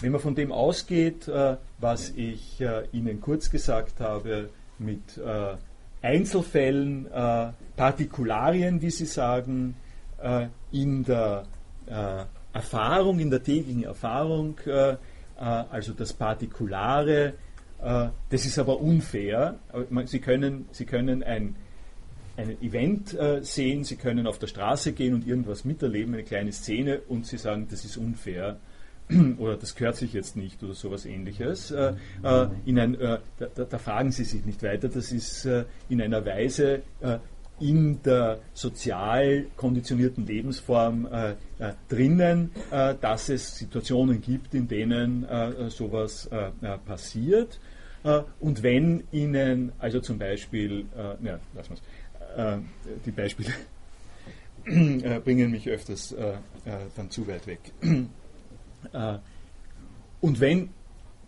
Wenn 0.00 0.12
man 0.12 0.20
von 0.20 0.34
dem 0.34 0.50
ausgeht, 0.50 1.28
äh, 1.28 1.56
was 1.78 2.10
ich 2.10 2.60
äh, 2.60 2.84
Ihnen 2.92 3.20
kurz 3.20 3.50
gesagt 3.50 4.00
habe, 4.00 4.50
mit 4.78 5.18
äh, 5.18 5.56
Einzelfällen, 6.04 7.06
Partikularien, 7.76 8.82
wie 8.82 8.90
Sie 8.90 9.06
sagen, 9.06 9.76
in 10.72 11.04
der 11.04 11.44
Erfahrung, 12.52 13.20
in 13.20 13.30
der 13.30 13.40
täglichen 13.40 13.84
Erfahrung, 13.84 14.56
also 15.36 15.92
das 15.92 16.12
Partikulare, 16.12 17.34
das 17.78 18.46
ist 18.46 18.58
aber 18.58 18.80
unfair. 18.80 19.60
Sie 20.06 20.18
können, 20.18 20.66
Sie 20.72 20.86
können 20.86 21.22
ein 21.22 21.54
ein 22.36 22.60
Event 22.60 23.16
sehen, 23.42 23.84
Sie 23.84 23.94
können 23.94 24.26
auf 24.26 24.40
der 24.40 24.48
Straße 24.48 24.94
gehen 24.94 25.14
und 25.14 25.24
irgendwas 25.24 25.64
miterleben, 25.64 26.14
eine 26.14 26.24
kleine 26.24 26.50
Szene, 26.50 27.00
und 27.02 27.28
Sie 27.28 27.38
sagen, 27.38 27.68
das 27.70 27.84
ist 27.84 27.96
unfair 27.96 28.58
oder 29.38 29.56
das 29.56 29.74
gehört 29.74 29.96
sich 29.96 30.12
jetzt 30.12 30.36
nicht 30.36 30.62
oder 30.62 30.74
sowas 30.74 31.06
ähnliches. 31.06 31.70
Äh, 31.70 31.94
äh, 32.22 32.48
in 32.64 32.78
ein, 32.78 32.98
äh, 33.00 33.18
da, 33.38 33.64
da, 33.64 33.78
fragen 33.78 34.12
Sie 34.12 34.24
sich 34.24 34.44
nicht 34.44 34.62
weiter, 34.62 34.88
das 34.88 35.12
ist 35.12 35.44
äh, 35.44 35.64
in 35.88 36.00
einer 36.00 36.24
Weise 36.24 36.82
äh, 37.00 37.18
in 37.60 38.02
der 38.02 38.40
sozial 38.54 39.46
konditionierten 39.56 40.26
Lebensform 40.26 41.06
äh, 41.06 41.34
drinnen, 41.88 42.50
dass 42.70 43.28
es 43.28 43.56
Situationen 43.56 44.20
gibt, 44.20 44.52
in 44.52 44.66
denen 44.66 45.24
sowas 45.68 46.28
passiert. 46.84 47.60
und 48.40 48.64
wenn 48.64 49.04
Ihnen, 49.12 49.70
also 49.78 50.00
zum 50.00 50.18
Beispiel, 50.18 50.86
ja, 51.22 51.38
lassen 51.54 51.76
wir 52.36 52.62
die 53.06 53.12
Beispiele 53.12 53.52
bringen 55.20 55.52
mich 55.52 55.68
öfters 55.68 56.16
dann 56.96 57.10
zu 57.10 57.28
weit 57.28 57.46
weg. 57.46 57.60
Äh, 58.92 59.18
und, 60.20 60.40
wenn, 60.40 60.70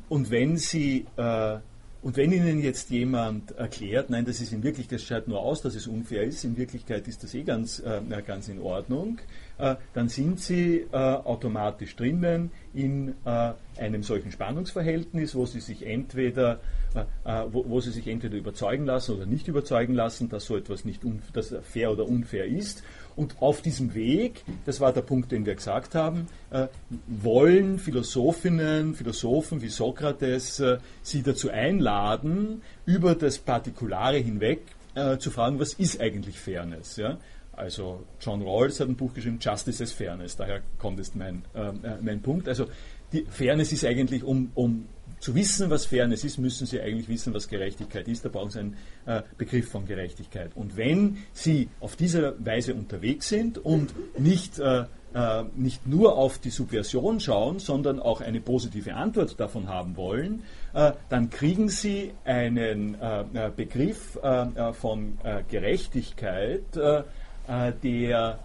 und 0.08 0.30
wenn 0.30 0.56
Sie 0.56 1.06
äh, 1.16 1.58
und 2.04 2.18
wenn 2.18 2.32
Ihnen 2.32 2.62
jetzt 2.62 2.90
jemand 2.90 3.52
erklärt, 3.52 4.10
nein, 4.10 4.26
das 4.26 4.42
ist 4.42 4.52
in 4.52 4.62
Wirklichkeit, 4.62 5.00
das 5.00 5.06
schaut 5.06 5.26
nur 5.26 5.40
aus, 5.40 5.62
dass 5.62 5.74
es 5.74 5.86
unfair 5.86 6.24
ist, 6.24 6.44
in 6.44 6.58
Wirklichkeit 6.58 7.08
ist 7.08 7.22
das 7.22 7.32
eh 7.32 7.44
ganz, 7.44 7.78
äh, 7.80 8.02
ganz 8.26 8.48
in 8.48 8.60
Ordnung, 8.60 9.20
äh, 9.58 9.76
dann 9.92 10.08
sind 10.08 10.40
Sie 10.40 10.86
äh, 10.92 10.96
automatisch 10.96 11.94
drinnen 11.96 12.50
in 12.72 13.14
äh, 13.24 13.52
einem 13.78 14.02
solchen 14.02 14.32
Spannungsverhältnis, 14.32 15.34
wo 15.34 15.46
Sie 15.46 15.60
sich 15.60 15.86
entweder 15.86 16.60
wo, 17.50 17.80
Sie 17.80 17.90
sich 17.90 18.06
entweder 18.06 18.36
überzeugen 18.36 18.86
lassen 18.86 19.16
oder 19.16 19.26
nicht 19.26 19.48
überzeugen 19.48 19.94
lassen, 19.94 20.28
dass 20.28 20.44
so 20.44 20.56
etwas 20.56 20.84
nicht 20.84 21.00
dass 21.32 21.52
fair 21.64 21.90
oder 21.90 22.06
unfair 22.06 22.44
ist. 22.44 22.84
Und 23.16 23.42
auf 23.42 23.62
diesem 23.62 23.94
Weg, 23.94 24.44
das 24.64 24.78
war 24.78 24.92
der 24.92 25.00
Punkt, 25.00 25.32
den 25.32 25.44
wir 25.44 25.56
gesagt 25.56 25.96
haben, 25.96 26.28
wollen 27.08 27.80
Philosophinnen, 27.80 28.94
Philosophen 28.94 29.60
wie 29.60 29.70
Sokrates 29.70 30.62
sie 31.02 31.22
dazu 31.24 31.50
einladen, 31.50 32.62
über 32.86 33.16
das 33.16 33.38
Partikulare 33.38 34.18
hinweg 34.18 34.60
zu 35.18 35.32
fragen, 35.32 35.58
was 35.58 35.74
ist 35.74 36.00
eigentlich 36.00 36.38
Fairness? 36.38 37.00
Also 37.56 38.04
John 38.20 38.42
Rawls 38.42 38.80
hat 38.80 38.88
ein 38.88 38.96
Buch 38.96 39.14
geschrieben, 39.14 39.38
Justice 39.40 39.82
as 39.82 39.92
Fairness, 39.92 40.36
daher 40.36 40.62
kommt 40.78 40.98
jetzt 40.98 41.16
mein, 41.16 41.44
äh, 41.54 41.72
mein 42.00 42.20
Punkt. 42.20 42.48
Also 42.48 42.66
die 43.12 43.24
Fairness 43.28 43.72
ist 43.72 43.84
eigentlich, 43.84 44.24
um, 44.24 44.50
um 44.54 44.86
zu 45.20 45.34
wissen, 45.34 45.70
was 45.70 45.86
Fairness 45.86 46.22
ist, 46.24 46.38
müssen 46.38 46.66
Sie 46.66 46.80
eigentlich 46.80 47.08
wissen, 47.08 47.32
was 47.32 47.48
Gerechtigkeit 47.48 48.08
ist. 48.08 48.24
Da 48.24 48.28
brauchen 48.28 48.50
Sie 48.50 48.58
einen 48.58 48.76
äh, 49.06 49.22
Begriff 49.38 49.70
von 49.70 49.86
Gerechtigkeit. 49.86 50.50
Und 50.54 50.76
wenn 50.76 51.16
Sie 51.32 51.68
auf 51.80 51.96
diese 51.96 52.34
Weise 52.44 52.74
unterwegs 52.74 53.28
sind 53.30 53.56
und 53.56 53.94
nicht, 54.18 54.58
äh, 54.58 54.84
äh, 55.14 55.44
nicht 55.56 55.86
nur 55.86 56.18
auf 56.18 56.38
die 56.38 56.50
Subversion 56.50 57.20
schauen, 57.20 57.58
sondern 57.58 58.00
auch 58.00 58.20
eine 58.20 58.40
positive 58.40 58.94
Antwort 58.94 59.40
davon 59.40 59.68
haben 59.68 59.96
wollen, 59.96 60.42
äh, 60.74 60.92
dann 61.08 61.30
kriegen 61.30 61.70
Sie 61.70 62.12
einen 62.24 63.00
äh, 63.00 63.20
äh, 63.20 63.50
Begriff 63.54 64.18
von 64.72 65.18
Gerechtigkeit, 65.48 66.64
der 67.46 68.38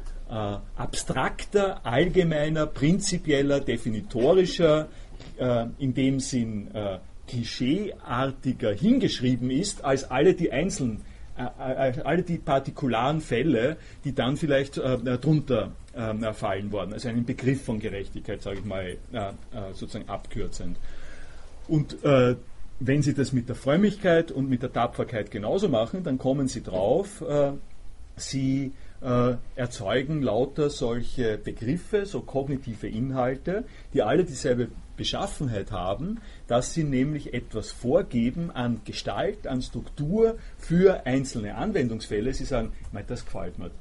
abstrakter, 0.76 1.86
allgemeiner, 1.86 2.68
prinzipieller, 2.68 3.60
definitorischer 3.62 4.88
äh, 5.38 5.66
in 5.80 5.94
dem 5.94 6.20
Sinn 6.20 6.74
äh, 6.74 7.00
klischeeartiger 7.28 8.74
hingeschrieben 8.74 9.50
ist, 9.50 9.84
als 9.84 10.10
alle 10.10 10.34
die 10.34 10.52
einzelnen, 10.52 11.02
äh, 11.38 11.90
äh 11.90 12.02
alle 12.04 12.24
die 12.24 12.38
partikularen 12.38 13.22
Fälle, 13.22 13.78
die 14.04 14.14
dann 14.14 14.38
vielleicht 14.38 14.78
äh, 14.78 14.98
drunter 15.18 15.72
äh, 15.94 16.34
fallen 16.34 16.72
worden. 16.72 16.94
Also 16.94 17.10
einen 17.10 17.26
Begriff 17.26 17.64
von 17.64 17.80
Gerechtigkeit, 17.80 18.42
sage 18.42 18.60
ich 18.60 18.66
mal, 18.66 18.98
sozusagen 19.74 20.10
abkürzend. 20.10 20.78
Und 21.68 21.98
wenn 22.82 23.02
Sie 23.02 23.14
das 23.14 23.34
mit 23.34 23.50
der 23.50 23.56
Frömmigkeit 23.56 24.32
und 24.32 24.50
mit 24.50 24.64
der 24.64 24.72
Tapferkeit 24.72 25.30
genauso 25.30 25.68
machen, 25.70 26.04
dann 26.04 26.18
kommen 26.18 26.48
Sie 26.48 26.64
drauf, 26.64 27.24
Sie 28.16 28.72
äh, 29.02 29.36
erzeugen 29.56 30.22
lauter 30.22 30.70
solche 30.70 31.38
Begriffe, 31.38 32.06
so 32.06 32.22
kognitive 32.22 32.88
Inhalte, 32.88 33.66
die 33.94 34.04
alle 34.04 34.24
dieselbe 34.24 34.70
Beschaffenheit 34.98 35.72
haben, 35.72 36.20
dass 36.48 36.74
sie 36.74 36.84
nämlich 36.84 37.34
etwas 37.34 37.72
vorgeben 37.72 38.52
an 38.52 38.82
Gestalt, 38.84 39.48
an 39.48 39.62
Struktur 39.62 40.38
für 40.58 41.06
einzelne 41.06 41.56
Anwendungsfälle. 41.56 42.34
Sie 42.34 42.44
sagen, 42.44 42.74
das 43.08 43.24
gefällt 43.26 43.58
mir. 43.58 43.72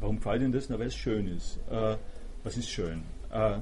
Warum 0.00 0.16
gefällt 0.16 0.42
Ihnen 0.42 0.52
das? 0.52 0.68
Na, 0.68 0.78
weil 0.78 0.86
es 0.88 0.94
schön 0.94 1.26
ist. 1.28 1.58
Äh, 1.70 1.96
was 2.44 2.56
ist 2.56 2.68
schön? 2.68 3.02
Äh, 3.32 3.58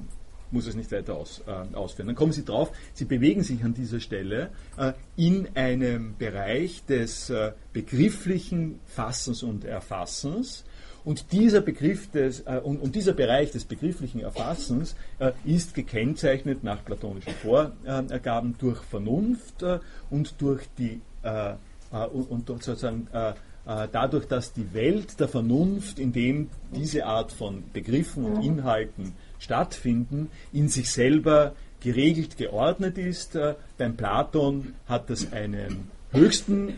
muss 0.51 0.67
es 0.67 0.75
nicht 0.75 0.91
weiter 0.91 1.15
aus, 1.15 1.41
äh, 1.47 1.75
ausführen. 1.75 2.07
Dann 2.07 2.15
kommen 2.15 2.33
Sie 2.33 2.45
drauf, 2.45 2.71
Sie 2.93 3.05
bewegen 3.05 3.43
sich 3.43 3.63
an 3.63 3.73
dieser 3.73 3.99
Stelle 3.99 4.49
äh, 4.77 4.93
in 5.15 5.47
einem 5.55 6.15
Bereich 6.17 6.85
des 6.85 7.29
äh, 7.29 7.53
begrifflichen 7.73 8.79
Fassens 8.85 9.43
und 9.43 9.65
Erfassens, 9.65 10.65
und 11.03 11.31
dieser 11.31 11.61
Begriff 11.61 12.09
des, 12.11 12.41
äh, 12.41 12.59
und, 12.63 12.81
und, 12.81 12.95
dieser 12.95 13.13
Bereich 13.13 13.51
des 13.51 13.65
begrifflichen 13.65 14.21
Erfassens 14.21 14.95
äh, 15.19 15.31
ist 15.45 15.73
gekennzeichnet 15.73 16.63
nach 16.63 16.83
platonischen 16.83 17.33
Vorgaben 17.33 18.55
durch 18.59 18.79
Vernunft 18.81 19.63
äh, 19.63 19.79
und 20.09 20.39
durch 20.39 20.63
die 20.77 21.01
äh, 21.23 21.53
äh, 21.91 22.05
und, 22.05 22.49
und 22.49 22.63
sozusagen 22.63 23.07
äh, 23.13 23.33
dadurch, 23.63 24.25
dass 24.25 24.53
die 24.53 24.73
Welt 24.73 25.19
der 25.19 25.27
Vernunft, 25.27 25.99
in 25.99 26.13
dem 26.13 26.49
diese 26.75 27.05
Art 27.05 27.31
von 27.31 27.63
Begriffen 27.73 28.25
und 28.25 28.41
Inhalten 28.43 29.13
stattfinden, 29.39 30.31
in 30.51 30.67
sich 30.67 30.91
selber 30.91 31.53
geregelt 31.79 32.37
geordnet 32.37 32.97
ist. 32.97 33.37
beim 33.77 33.95
Platon 33.97 34.73
hat 34.87 35.09
das 35.11 35.31
einen 35.31 35.91
höchsten 36.11 36.73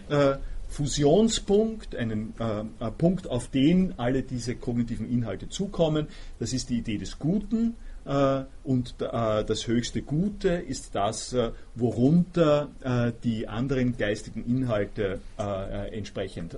Fusionspunkt, 0.73 1.95
einen 1.95 2.33
äh, 2.39 2.91
Punkt, 2.91 3.29
auf 3.29 3.47
den 3.47 3.93
alle 3.97 4.23
diese 4.23 4.55
kognitiven 4.55 5.09
Inhalte 5.09 5.47
zukommen. 5.47 6.07
Das 6.39 6.51
ist 6.51 6.69
die 6.69 6.79
Idee 6.79 6.97
des 6.97 7.19
Guten. 7.19 7.75
Äh, 8.05 8.43
und 8.63 8.95
äh, 8.99 9.45
das 9.45 9.67
höchste 9.67 10.01
Gute 10.01 10.49
ist 10.49 10.95
das, 10.95 11.33
äh, 11.33 11.51
worunter 11.75 12.69
äh, 12.83 13.11
die 13.23 13.47
anderen 13.47 13.97
geistigen 13.97 14.45
Inhalte 14.45 15.19
äh, 15.37 15.95
entsprechend 15.95 16.57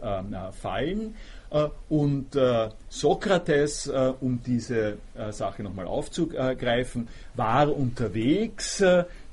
fallen. 0.54 1.16
und 1.90 2.38
Sokrates, 2.90 3.90
um 4.20 4.42
diese 4.46 4.98
Sache 5.32 5.64
nochmal 5.64 5.88
aufzugreifen, 5.88 7.08
war 7.36 7.74
unterwegs 7.74 8.84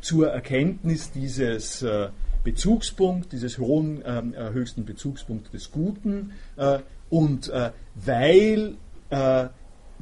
zur 0.00 0.28
Erkenntnis 0.28 1.10
dieses 1.10 1.84
Bezugspunkt, 2.44 3.32
dieses 3.32 3.58
hohen, 3.58 4.02
ähm, 4.04 4.34
äh, 4.34 4.50
höchsten 4.50 4.84
Bezugspunkt 4.84 5.52
des 5.54 5.70
Guten. 5.70 6.32
Äh, 6.56 6.80
und 7.10 7.48
äh, 7.48 7.70
weil 7.94 8.76
äh, 9.10 9.48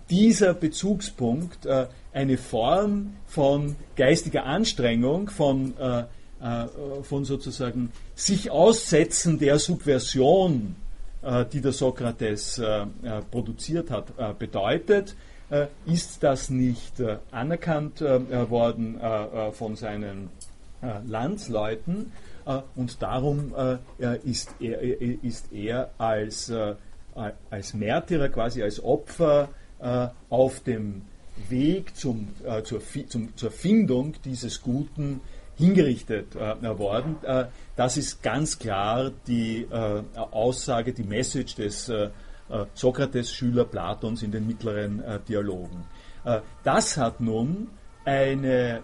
dieser 0.09 0.55
Bezugspunkt 0.55 1.67
äh, 1.67 1.87
eine 2.13 2.39
Form 2.39 3.15
von 3.27 3.77
geistiger 3.97 4.45
Anstrengung, 4.45 5.29
von, 5.29 5.75
äh, 5.79 6.05
von 7.03 7.25
sozusagen 7.25 7.93
sich 8.15 8.51
aussetzen 8.51 9.39
der 9.39 9.59
Subversion, 9.59 10.75
die 11.53 11.61
der 11.61 11.73
Sokrates 11.73 12.59
produziert 13.31 13.91
hat, 13.91 14.39
bedeutet, 14.39 15.15
ist 15.85 16.23
das 16.23 16.49
nicht 16.49 16.95
anerkannt 17.31 18.01
worden 18.01 18.99
von 19.53 19.77
seinen 19.77 20.31
Landsleuten 21.07 22.11
und 22.77 23.03
darum 23.03 23.55
äh, 23.99 24.19
ist, 24.25 24.55
er, 24.61 24.81
ist 24.83 25.53
er 25.53 25.91
als, 25.99 26.49
äh, 26.51 26.75
als 27.51 27.75
Märtyrer, 27.75 28.29
quasi 28.29 28.63
als 28.63 28.83
Opfer 28.83 29.49
auf 30.29 30.61
dem 30.61 31.03
Weg 31.49 31.97
zum, 31.97 32.29
zur, 32.65 32.83
zum, 33.09 33.35
zur 33.35 33.51
Findung 33.51 34.15
dieses 34.23 34.61
Guten 34.61 35.23
hingerichtet 35.61 36.35
äh, 36.35 36.79
worden. 36.79 37.17
Äh, 37.23 37.45
das 37.77 37.97
ist 37.97 38.23
ganz 38.23 38.59
klar 38.59 39.13
die 39.27 39.63
äh, 39.71 40.03
Aussage, 40.17 40.93
die 40.93 41.05
Message 41.05 41.55
des 41.55 41.93
Sokrates 42.75 43.31
Schüler 43.33 43.65
Platons 43.65 44.25
in 44.25 44.33
den 44.33 44.45
mittleren 44.45 45.05
Dialogen. 45.29 45.85
das 46.65 46.97
hat 46.97 47.21
nun 47.21 47.69
eine 48.05 48.83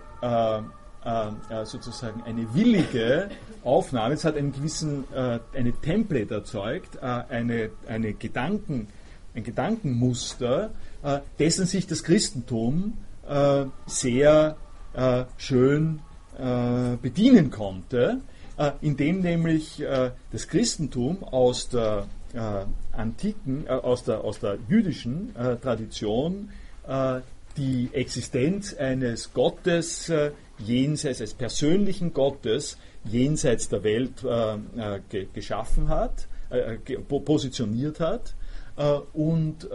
äh, 1.07 1.29
äh, 1.55 1.65
sozusagen 1.65 2.25
eine 2.25 2.53
willige 2.53 3.29
Aufnahme, 3.63 4.15
es 4.15 4.25
hat 4.25 4.37
einen 4.37 4.51
gewissen, 4.51 5.05
äh, 5.15 5.39
eine 5.55 5.73
Template 5.73 6.35
erzeugt, 6.35 6.97
äh, 6.97 7.07
eine, 7.07 7.71
eine 7.87 8.13
Gedanken, 8.15 8.89
ein 9.33 9.45
Gedankenmuster, 9.45 10.71
äh, 11.05 11.21
dessen 11.39 11.67
sich 11.67 11.87
das 11.87 12.03
Christentum 12.03 12.95
äh, 13.29 13.67
sehr 13.87 14.57
schön 15.37 16.01
bedienen 17.03 17.51
konnte, 17.51 18.21
indem 18.81 19.21
nämlich 19.21 19.83
das 20.33 20.49
Christentum 20.49 21.23
aus 21.23 21.69
der 21.69 22.07
antiken, 22.93 23.69
aus, 23.69 24.05
der, 24.05 24.23
aus 24.23 24.39
der 24.39 24.57
jüdischen 24.69 25.35
Tradition 25.61 26.49
die 27.59 27.91
Existenz 27.93 28.75
eines 28.75 29.35
Gottes 29.35 30.11
jenseits, 30.59 31.21
eines 31.21 31.35
persönlichen 31.35 32.13
Gottes 32.13 32.79
jenseits 33.05 33.69
der 33.69 33.85
Welt 33.85 34.25
ge 35.11 35.29
geschaffen 35.33 35.89
hat, 35.89 36.29
positioniert 37.25 38.01
hat 38.01 38.35
und 39.13 39.69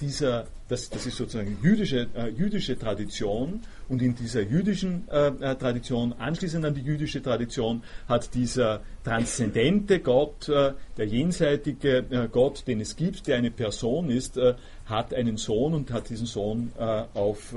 dieser, 0.00 0.46
das, 0.68 0.90
das 0.90 1.06
ist 1.06 1.16
sozusagen 1.16 1.58
jüdische, 1.62 2.08
äh, 2.14 2.28
jüdische 2.28 2.78
Tradition 2.78 3.60
und 3.88 4.02
in 4.02 4.14
dieser 4.14 4.42
jüdischen 4.42 5.08
äh, 5.10 5.28
äh, 5.28 5.54
Tradition, 5.54 6.14
anschließend 6.14 6.64
an 6.64 6.74
die 6.74 6.80
jüdische 6.80 7.22
Tradition, 7.22 7.82
hat 8.08 8.34
dieser 8.34 8.80
transzendente 9.04 10.00
Gott, 10.00 10.48
äh, 10.48 10.72
der 10.96 11.06
jenseitige 11.06 11.98
äh, 12.10 12.28
Gott, 12.30 12.66
den 12.66 12.80
es 12.80 12.96
gibt, 12.96 13.26
der 13.26 13.36
eine 13.36 13.50
Person 13.50 14.10
ist, 14.10 14.36
äh, 14.36 14.54
hat 14.86 15.14
einen 15.14 15.36
Sohn 15.36 15.74
und 15.74 15.90
hat 15.92 16.10
diesen 16.10 16.26
Sohn 16.26 16.72
auf 17.14 17.54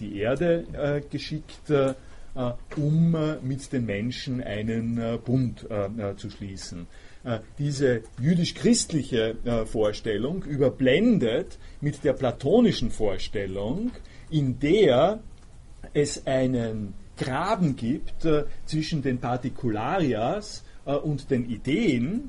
die 0.00 0.18
Erde 0.18 1.02
geschickt, 1.10 1.70
um 2.76 3.16
mit 3.42 3.72
den 3.72 3.84
Menschen 3.84 4.42
einen 4.42 5.20
Bund 5.24 5.68
zu 6.16 6.30
schließen. 6.30 6.86
Äh, 7.24 7.38
diese 7.58 8.02
jüdisch-christliche 8.20 9.36
äh, 9.44 9.64
Vorstellung 9.64 10.42
überblendet 10.42 11.58
mit 11.80 12.04
der 12.04 12.12
platonischen 12.12 12.90
Vorstellung, 12.90 13.92
in 14.30 14.58
der 14.58 15.20
es 15.94 16.26
einen 16.26 16.92
Graben 17.16 17.76
gibt 17.76 18.26
äh, 18.26 18.44
zwischen 18.66 19.00
den 19.00 19.18
Particularias 19.18 20.64
und 20.84 21.30
den 21.30 21.48
Ideen, 21.48 22.28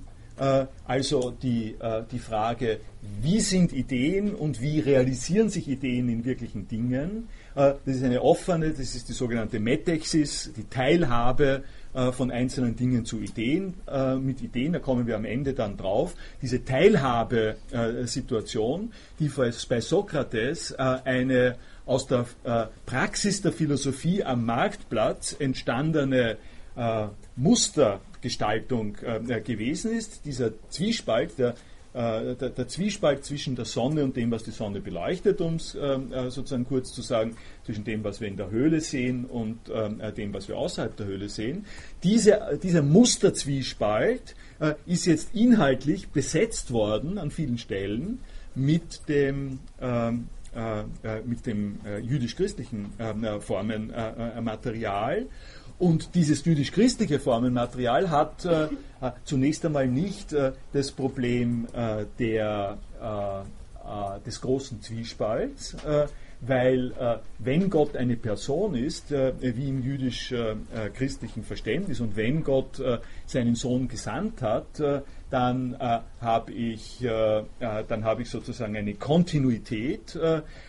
also 0.86 1.32
die, 1.32 1.76
die 2.10 2.20
Frage, 2.20 2.80
wie 3.22 3.42
sind 3.42 3.74
Ideen 3.74 4.34
und 4.34 4.62
wie 4.62 4.80
realisieren 4.80 5.50
sich 5.50 5.68
Ideen 5.68 6.08
in 6.08 6.24
wirklichen 6.24 6.66
Dingen. 6.66 7.28
Das 7.54 7.76
ist 7.86 8.02
eine 8.02 8.22
offene, 8.22 8.70
das 8.70 8.96
ist 8.96 9.10
die 9.10 9.14
sogenannte 9.14 9.60
Metexis, 9.60 10.54
die 10.56 10.64
Teilhabe 10.70 11.66
äh, 11.96 12.12
von 12.12 12.30
einzelnen 12.30 12.76
Dingen 12.76 13.06
zu 13.06 13.22
Ideen, 13.22 13.76
äh, 13.88 14.16
mit 14.16 14.42
Ideen, 14.42 14.74
da 14.74 14.80
kommen 14.80 15.08
wir 15.08 15.16
am 15.16 15.24
Ende 15.24 15.54
dann 15.54 15.78
drauf, 15.78 16.14
diese 16.42 16.66
Teilhabesituation, 16.66 18.92
die 19.18 19.30
bei 19.30 19.80
Sokrates 19.80 20.72
äh, 20.72 20.98
eine 21.06 21.56
aus 21.86 22.06
der 22.08 22.26
Praxis 22.88 23.44
der 23.44 23.52
Philosophie 23.52 24.24
am 24.24 24.44
Marktplatz 24.44 25.36
entstandene 25.38 26.38
Mustergestaltung 27.36 28.98
gewesen 29.44 29.92
ist, 29.92 30.26
dieser 30.26 30.54
Zwiespalt, 30.70 31.38
der 31.38 31.54
der, 31.96 32.50
der, 32.50 32.68
Zwiespalt 32.68 33.24
zwischen 33.24 33.56
der 33.56 33.64
Sonne 33.66 34.04
und 34.04 34.18
dem, 34.18 34.30
was 34.32 34.44
die 34.44 34.52
Sonne 34.52 34.82
beleuchtet, 34.82 35.40
um 35.40 35.56
es 35.56 35.76
ähm, 35.76 36.12
äh, 36.12 36.30
sozusagen 36.30 36.66
kurz 36.66 36.92
zu 36.92 37.02
sagen, 37.02 37.38
zwischen 37.64 37.86
dem, 37.86 38.04
was 38.04 38.20
wir 38.20 38.28
in 38.28 38.36
der 38.36 38.50
Höhle 38.50 38.82
sehen 38.82 39.26
und 39.26 39.60
ähm, 39.74 40.02
äh, 40.02 40.12
dem, 40.12 40.34
was 40.34 40.50
wir 40.50 40.58
außerhalb 40.58 40.96
der 40.98 41.06
Höhle 41.06 41.30
sehen. 41.30 41.66
Diese, 42.04 42.60
dieser 42.62 42.82
Musterzwiespalt 42.82 44.36
äh, 44.60 44.74
ist 44.86 45.06
jetzt 45.06 45.34
inhaltlich 45.34 46.10
besetzt 46.10 46.72
worden 46.72 47.18
an 47.18 47.32
vielen 47.32 47.58
Stellen 47.58 48.20
mit 48.56 49.08
dem 49.08 49.60
ähm, 49.82 50.28
äh, 50.54 50.84
mit 51.26 51.46
dem 51.46 51.80
jüdisch-christlichen 52.02 52.94
Formenmaterial. 53.42 55.28
Und 55.78 56.16
dieses 56.16 56.46
jüdisch-christliche 56.46 57.20
Formenmaterial 57.20 58.10
hat 58.10 58.46
äh, 58.46 58.66
äh, 58.66 59.12
zunächst 59.26 59.66
einmal 59.66 59.88
nicht 59.88 60.32
äh, 60.32 60.54
das 60.72 60.92
Problem 60.92 61.68
äh, 61.74 62.06
der, 62.18 62.78
äh, 63.02 63.40
äh, 63.42 64.20
des 64.26 64.40
großen 64.42 64.82
Zwiespalts, 64.82 65.76
weil 66.42 66.94
wenn 67.40 67.70
Gott 67.70 67.96
eine 67.96 68.18
Person 68.18 68.76
ist, 68.76 69.10
wie 69.10 69.70
im 69.70 69.82
jüdisch-christlichen 69.82 71.44
Verständnis, 71.44 72.02
und 72.02 72.18
wenn 72.18 72.44
Gott 72.44 72.80
seinen 73.26 73.56
Sohn 73.56 73.88
gesandt 73.88 74.42
hat, 74.42 74.68
dann 75.30 75.78
habe 75.80 76.52
ich, 76.52 77.00
dann 77.60 78.04
habe 78.04 78.22
ich 78.22 78.30
sozusagen 78.30 78.76
eine 78.76 78.94
Kontinuität, 78.96 80.20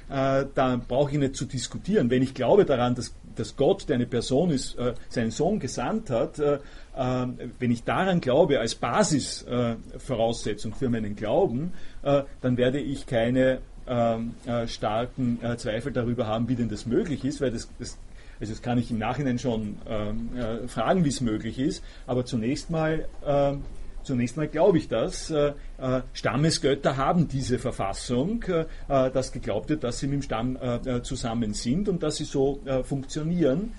dann 0.09 0.81
brauche 0.87 1.11
ich 1.11 1.19
nicht 1.19 1.37
zu 1.37 1.45
diskutieren. 1.47 2.09
Wenn 2.11 2.23
ich 2.23 2.33
glaube 2.33 2.65
daran, 2.65 2.95
dass 2.95 3.12
dass 3.37 3.57
Gott, 3.57 3.89
der 3.89 3.95
eine 3.97 4.07
Person 4.07 4.51
ist, 4.51 4.79
äh, 4.79 4.95
seinen 5.09 5.31
Sohn 5.31 5.61
gesandt 5.61 6.11
hat, 6.11 6.39
äh, 6.39 6.59
äh, 6.97 7.27
wenn 7.59 7.71
ich 7.71 7.85
daran 7.85 8.21
glaube 8.21 8.59
als 8.59 8.75
Basisvoraussetzung 8.75 10.75
für 10.75 10.89
meinen 10.89 11.15
Glauben, 11.17 11.73
dann 12.03 12.57
werde 12.57 12.79
ich 12.79 13.07
keine 13.07 13.59
ähm, 13.89 14.35
starken 14.69 15.41
Zweifel 15.57 15.93
darüber 15.93 16.29
haben, 16.29 16.49
wie 16.49 16.55
denn 16.55 16.69
das 16.69 16.87
möglich 16.87 17.25
ist, 17.25 17.41
weil 17.41 17.51
das, 17.51 17.69
das 17.81 17.99
also 18.39 18.53
das 18.53 18.63
kann 18.63 18.79
ich 18.79 18.93
im 18.93 18.99
Nachhinein 18.99 19.41
schon 19.41 19.79
ähm, 19.89 20.29
fragen, 20.69 21.05
wie 21.05 21.09
es 21.09 21.21
möglich 21.21 21.59
ist, 21.59 21.83
aber 22.07 22.25
zunächst 22.25 22.71
mal 22.71 23.09
ähm, 23.27 23.65
Zunächst 24.07 24.37
mal 24.37 24.47
glaube 24.47 24.78
ich 24.78 24.87
das. 24.87 25.33
Äh, 25.33 25.55
äh, 25.78 26.03
Stammesgötter 26.12 26.97
haben 26.97 27.27
diese 27.27 27.59
Verfassung, 27.59 28.45
äh, 28.45 28.66
dass 28.87 29.33
geglaubt 29.33 29.69
wird, 29.69 29.83
dass 29.83 29.99
sie 29.99 30.07
mit 30.07 30.20
dem 30.20 30.23
Stamm 30.23 30.57
zusammen 31.03 31.55
sind 31.55 31.89
und 31.89 32.05
dass 32.05 32.15
sie 32.16 32.24
so 32.24 32.61
funktionieren. 32.85 33.73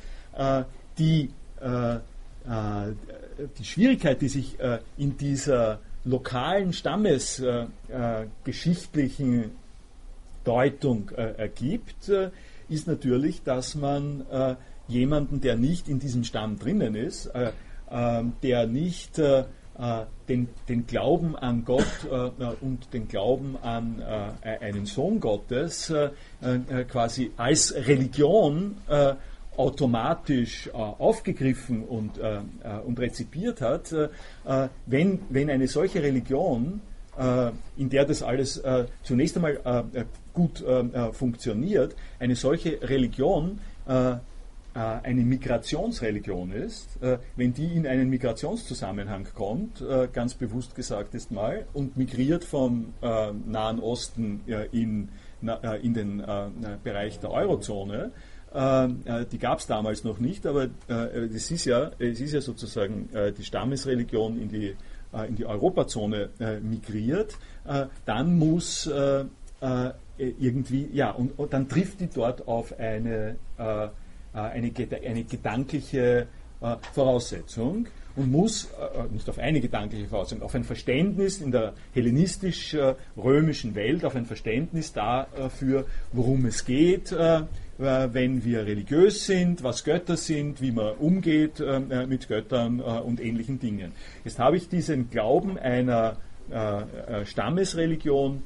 Die, 0.98 1.30
die 3.60 3.64
Schwierigkeit, 3.64 4.22
die 4.22 4.28
sich 4.28 4.58
in 4.98 5.18
dieser 5.18 5.80
lokalen 6.04 6.74
stammesgeschichtlichen 6.74 9.52
Deutung 10.44 11.10
ergibt, 11.10 12.12
ist 12.70 12.88
natürlich, 12.88 13.44
dass 13.44 13.76
man 13.76 14.26
jemanden, 14.88 15.42
der 15.42 15.56
nicht 15.56 15.88
in 15.88 16.00
diesem 16.00 16.24
Stamm 16.24 16.58
drinnen 16.60 16.96
ist, 16.96 17.32
der 18.44 18.68
nicht 18.68 19.20
den, 20.28 20.50
den, 20.68 20.88
Glauben 20.88 21.36
an 21.36 21.64
Gott 21.64 21.86
äh, 22.10 22.46
und 22.62 22.94
den 22.94 23.08
Glauben 23.08 23.58
an 23.62 24.02
äh, 24.02 24.58
einen 24.66 24.86
Sohn 24.86 25.20
Gottes 25.20 25.90
äh, 25.90 26.10
äh, 26.42 26.84
quasi 26.86 27.32
als 27.38 27.74
Religion 27.76 28.78
äh, 28.88 29.14
automatisch 29.56 30.70
aufgegriffen 30.72 31.84
und, 31.84 32.20
und 32.20 33.00
rezipiert 33.00 33.60
hat, 33.60 33.92
wenn, 34.86 35.20
wenn 35.30 35.50
eine 35.50 35.68
solche 35.68 36.04
Religion, 36.04 36.80
in 37.76 37.90
der 37.90 38.06
das 38.06 38.22
alles 38.22 38.62
zunächst 39.02 39.36
einmal 39.36 39.60
gut 40.32 40.64
funktioniert, 41.14 41.96
eine 42.20 42.36
solche 42.36 42.80
Religion 42.84 43.58
äh, 43.88 44.18
eine 44.78 45.24
Migrationsreligion 45.24 46.52
ist, 46.52 47.02
äh, 47.02 47.18
wenn 47.36 47.54
die 47.54 47.76
in 47.76 47.88
einen 47.88 48.10
Migrationszusammenhang 48.10 49.28
kommt, 49.34 49.82
äh, 49.82 50.08
ganz 50.12 50.36
bewusst 50.36 50.76
gesagt 50.76 51.16
ist 51.16 51.32
mal, 51.32 51.66
und 51.74 51.98
migriert 51.98 52.44
vom 52.44 52.94
Nahen 53.02 53.80
Osten 53.80 54.42
in, 54.72 55.10
den 55.42 56.24
Bereich 56.84 57.20
der 57.20 57.32
Eurozone, 57.32 58.12
die 58.54 59.38
gab 59.38 59.60
es 59.60 59.68
damals 59.68 60.04
noch 60.04 60.20
nicht, 60.20 60.46
aber 60.46 60.68
das 60.88 61.52
ist 61.52 61.66
ja, 61.66 61.92
es 62.00 62.20
ist 62.20 62.34
ja 62.34 62.42
sozusagen 62.42 63.10
die 63.38 63.44
Stammesreligion 63.44 64.40
in 64.42 64.50
die, 64.50 64.76
in 65.28 65.36
die 65.36 65.46
Europazone 65.46 66.30
migriert, 66.62 67.38
dann 68.06 68.38
muss 68.38 68.90
irgendwie, 70.18 70.90
ja, 70.94 71.12
und, 71.12 71.38
und, 71.38 71.54
dann 71.54 71.68
trifft 71.70 72.00
die 72.00 72.08
dort 72.08 72.48
auf 72.48 72.78
eine 72.80 73.36
äh, 73.58 73.88
eine, 74.44 74.72
eine 75.06 75.24
gedankliche 75.24 76.28
äh, 76.60 76.76
Voraussetzung 76.94 77.88
und 78.16 78.32
muss, 78.32 78.66
äh, 78.66 79.14
nicht 79.14 79.30
auf 79.30 79.38
eine 79.38 79.62
gedankliche 79.62 80.08
Voraussetzung, 80.08 80.44
auf 80.44 80.56
ein 80.56 80.64
Verständnis 80.64 81.40
in 81.40 81.52
der 81.52 81.74
hellenistisch-römischen 81.94 83.76
Welt, 83.76 84.04
auf 84.04 84.16
ein 84.16 84.26
Verständnis 84.26 84.92
dafür, 84.92 85.86
worum 86.14 86.46
es 86.46 86.66
geht, 86.66 87.16
wenn 87.80 88.44
wir 88.44 88.66
religiös 88.66 89.28
sind, 89.28 89.62
was 89.62 89.84
Götter 89.84 90.18
sind, 90.18 90.64
wie 90.64 90.72
man 90.72 90.96
umgeht 90.96 91.64
mit 92.08 92.28
Göttern 92.28 92.80
und 92.80 93.20
ähnlichen 93.24 93.60
Dingen. 93.60 93.92
Jetzt 94.24 94.40
habe 94.40 94.58
ich 94.58 94.68
diesen 94.68 95.12
Glauben 95.12 95.60
einer 95.60 96.18
Stammesreligion, 97.24 98.42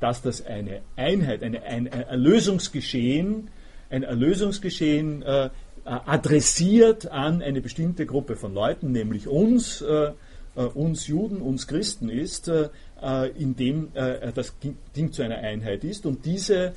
dass 0.00 0.22
das 0.22 0.46
eine 0.46 0.80
Einheit, 0.96 1.42
ein 1.42 1.88
Erlösungsgeschehen 1.88 3.50
ein 3.90 4.02
Erlösungsgeschehen 4.02 5.22
äh, 5.22 5.50
adressiert 5.84 7.10
an 7.10 7.42
eine 7.42 7.60
bestimmte 7.60 8.06
Gruppe 8.06 8.36
von 8.36 8.54
Leuten, 8.54 8.92
nämlich 8.92 9.26
uns, 9.26 9.82
äh, 9.82 10.12
äh 10.56 10.60
uns 10.60 11.06
Juden, 11.06 11.40
uns 11.40 11.66
Christen 11.66 12.08
ist, 12.08 12.48
äh, 12.48 12.68
äh 13.02 13.30
in 13.30 13.56
dem 13.56 13.88
äh, 13.94 14.32
das 14.32 14.54
Ding 14.96 15.12
zu 15.12 15.22
einer 15.22 15.38
Einheit 15.38 15.84
ist. 15.84 16.06
Und 16.06 16.24
diese, 16.24 16.72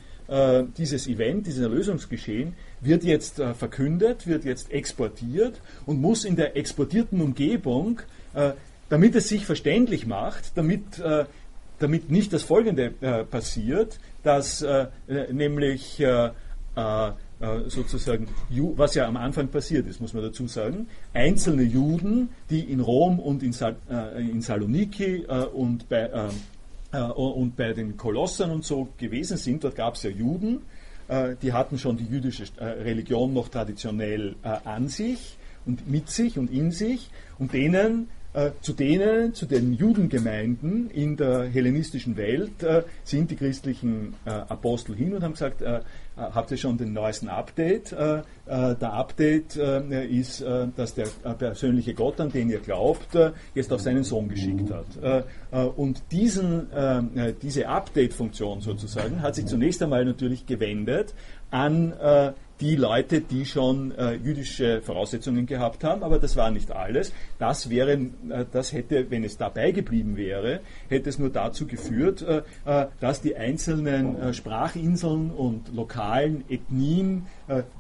dieses 0.78 1.08
Event, 1.08 1.48
dieses 1.48 1.62
Erlösungsgeschehen 1.64 2.54
wird 2.80 3.04
jetzt 3.04 3.36
verkündet, 3.36 4.26
wird 4.26 4.46
jetzt 4.46 4.72
exportiert 4.72 5.60
und 5.86 6.00
muss 6.00 6.24
in 6.24 6.38
der 6.38 6.56
exportierten 6.56 7.20
Umgebung 7.20 8.00
damit 8.88 9.16
es 9.16 9.28
sich 9.28 9.46
verständlich 9.46 10.08
macht, 10.08 10.58
damit, 10.58 11.02
damit 11.80 12.10
nicht 12.10 12.32
das 12.32 12.44
Folgende 12.44 12.94
äh, 13.02 13.26
passiert, 13.26 14.00
dass 14.24 14.62
äh, 14.62 14.88
nämlich 15.32 16.00
äh, 16.00 16.30
sozusagen, 17.68 18.28
was 18.76 18.96
ja 18.96 19.06
am 19.06 19.18
Anfang 19.18 19.50
passiert 19.50 19.88
ist, 19.88 20.02
muss 20.02 20.14
man 20.14 20.24
dazu 20.24 20.48
sagen, 20.48 20.88
einzelne 21.14 21.64
Juden, 21.64 22.30
die 22.50 22.62
in 22.62 22.80
Rom 22.80 23.20
und 23.20 23.44
in, 23.44 23.54
Sal 23.54 23.76
in 24.18 24.42
Saloniki 24.42 25.26
und 25.54 25.90
bei, 25.90 26.10
und 26.92 27.56
bei 27.56 27.74
den 27.74 27.98
Kolossern 27.98 28.52
und 28.52 28.64
so 28.64 28.88
gewesen 28.98 29.38
sind, 29.38 29.64
dort 29.64 29.76
gab 29.76 29.96
es 29.96 30.04
ja 30.04 30.10
Juden, 30.10 30.62
die 31.42 31.54
hatten 31.54 31.78
schon 31.78 31.98
die 31.98 32.06
jüdische 32.06 32.46
Religion 32.60 33.34
noch 33.34 33.50
traditionell 33.50 34.36
an 34.42 34.88
sich 34.88 35.38
und 35.66 35.90
mit 35.90 36.10
sich 36.10 36.38
und 36.38 36.52
in 36.52 36.72
sich. 36.72 37.10
Und 37.40 37.54
denen 37.54 38.10
äh, 38.34 38.52
zu 38.62 38.74
denen, 38.74 39.34
zu 39.34 39.46
den 39.46 39.74
Judengemeinden 39.74 40.90
in 40.90 41.18
der 41.18 41.44
hellenistischen 41.44 42.18
Welt 42.18 42.64
äh, 42.64 42.84
sind 43.04 43.30
die 43.30 43.36
christlichen 43.36 44.16
äh, 44.26 44.32
Apostel 44.32 44.96
hin 44.96 45.14
und 45.14 45.24
haben 45.24 45.34
gesagt, 45.34 45.62
äh, 45.62 45.78
äh, 45.78 45.82
habt 46.16 46.52
ihr 46.52 46.58
schon 46.58 46.78
den 46.78 46.94
neuesten 46.94 47.30
Update? 47.30 47.92
Äh, 47.92 48.24
der 48.46 48.94
Update 48.94 49.56
ist, 49.56 50.44
dass 50.76 50.94
der 50.96 51.08
persönliche 51.38 51.94
Gott, 51.94 52.20
an 52.20 52.30
den 52.30 52.50
ihr 52.50 52.60
glaubt, 52.60 53.18
jetzt 53.56 53.72
auf 53.72 53.80
seinen 53.80 54.04
Sohn 54.04 54.28
geschickt 54.28 54.70
hat. 54.70 55.78
und 55.78 56.04
diesen, 56.12 56.68
diese 57.42 57.70
Update-Funktion 57.70 58.60
sozusagen 58.60 59.22
hat 59.22 59.36
sich 59.36 59.46
zunächst 59.46 59.82
einmal 59.82 60.04
natürlich 60.04 60.46
gewendet 60.46 61.14
an 61.52 61.94
die 62.64 62.78
Leute, 62.78 63.20
die 63.20 63.46
schon 63.46 63.92
äh, 63.92 64.14
jüdische 64.14 64.82
Voraussetzungen 64.82 65.46
gehabt 65.46 65.84
haben, 65.84 66.02
aber 66.02 66.18
das 66.18 66.38
war 66.38 66.50
nicht 66.50 66.72
alles. 66.72 67.12
Das 67.38 67.70
wäre, 67.70 67.92
äh, 67.92 68.46
das 68.50 68.72
hätte, 68.72 69.12
wenn 69.12 69.26
es 69.26 69.36
dabei 69.36 69.72
geblieben 69.72 70.16
wäre, 70.16 70.62
hätte 70.88 71.10
es 71.10 71.20
nur 71.20 71.30
dazu 71.30 71.68
geführt, 71.68 72.22
äh, 72.22 72.42
äh 72.66 72.88
dass 73.02 73.20
die 73.20 73.36
einzelnen 73.36 74.18
äh, 74.18 74.34
Sprachinseln 74.34 75.32
und 75.32 75.74
lokalen 75.76 76.46
Ethnien, 76.50 77.26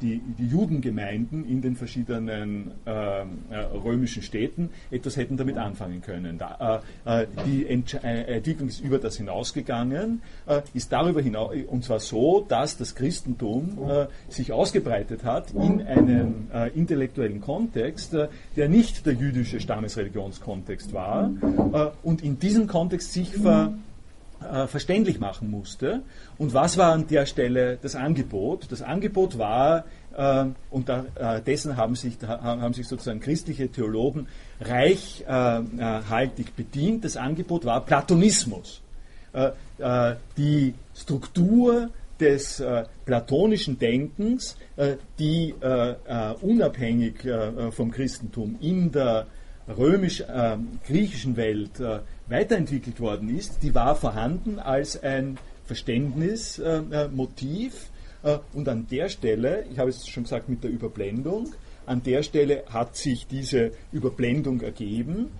die, 0.01 0.21
die 0.37 0.47
Judengemeinden 0.47 1.47
in 1.47 1.61
den 1.61 1.75
verschiedenen 1.75 2.71
römischen 2.85 4.21
Städten 4.21 4.69
etwas 4.91 5.17
hätten 5.17 5.37
damit 5.37 5.57
anfangen 5.57 6.01
können. 6.01 6.37
Da, 6.37 6.81
die 7.45 7.65
Entsch 7.67 7.95
Entwicklung 8.01 8.67
ist 8.67 8.81
über 8.81 8.97
das 8.97 9.17
hinausgegangen, 9.17 10.21
ist 10.73 10.91
darüber 10.91 11.21
hinaus, 11.21 11.55
und 11.67 11.83
zwar 11.83 11.99
so, 11.99 12.45
dass 12.47 12.77
das 12.77 12.95
Christentum 12.95 13.77
sich 14.29 14.51
aus 14.51 14.73
ausgebreitet 14.73 15.23
hat 15.23 15.51
in 15.51 15.81
einem 15.81 16.47
äh, 16.53 16.69
intellektuellen 16.69 17.41
Kontext, 17.41 18.13
äh, 18.13 18.29
der 18.55 18.69
nicht 18.69 19.05
der 19.05 19.13
jüdische 19.13 19.59
Stammesreligionskontext 19.59 20.93
war 20.93 21.29
äh, 21.73 21.91
und 22.01 22.23
in 22.23 22.39
diesem 22.39 22.65
Kontext 22.65 23.13
sich 23.13 23.29
ver, 23.29 23.73
äh, 24.43 24.67
verständlich 24.67 25.19
machen 25.19 25.49
musste. 25.49 26.01
Und 26.37 26.53
was 26.53 26.77
war 26.77 26.93
an 26.93 27.07
der 27.07 27.25
Stelle 27.25 27.77
das 27.81 27.95
Angebot? 27.95 28.71
Das 28.71 28.81
Angebot 28.81 29.37
war, 29.37 29.85
äh, 30.15 30.45
und 30.69 30.89
da, 30.89 31.05
äh, 31.15 31.41
dessen 31.41 31.77
haben 31.77 31.95
sich, 31.95 32.17
haben 32.21 32.73
sich 32.73 32.87
sozusagen 32.87 33.19
christliche 33.19 33.69
Theologen 33.69 34.27
reichhaltig 34.61 36.55
bedient, 36.55 37.05
das 37.05 37.17
Angebot 37.17 37.65
war 37.65 37.85
Platonismus. 37.85 38.81
die 40.37 40.75
Struktur 40.93 41.89
des 42.19 42.59
äh, 42.59 42.85
platonischen 43.05 43.77
Denkens, 43.77 44.57
äh, 44.75 44.95
die 45.19 45.53
äh, 45.61 45.91
äh 45.91 46.33
unabhängig 46.41 47.25
äh, 47.25 47.71
vom 47.71 47.91
Christentum 47.91 48.57
in 48.61 48.91
der 48.91 49.27
römisch-griechischen 49.67 51.37
Welt 51.37 51.81
weiterentwickelt 52.33 52.99
worden 52.99 53.35
ist, 53.35 53.61
die 53.61 53.75
war 53.75 53.95
vorhanden 53.95 54.59
als 54.59 55.01
ein 55.01 55.37
Verständnismotiv. 55.65 57.89
und 58.53 58.67
an 58.67 58.87
der 58.89 59.09
Stelle, 59.09 59.65
ich 59.71 59.79
habe 59.79 59.89
es 59.89 60.07
schon 60.07 60.23
gesagt 60.23 60.49
mit 60.49 60.63
der 60.63 60.71
Überblendung, 60.71 61.53
an 61.85 62.01
der 62.03 62.23
Stelle 62.23 62.63
hat 62.69 62.95
sich 62.95 63.27
diese 63.27 63.71
Überblendung 63.91 64.61
ergeben 64.61 65.31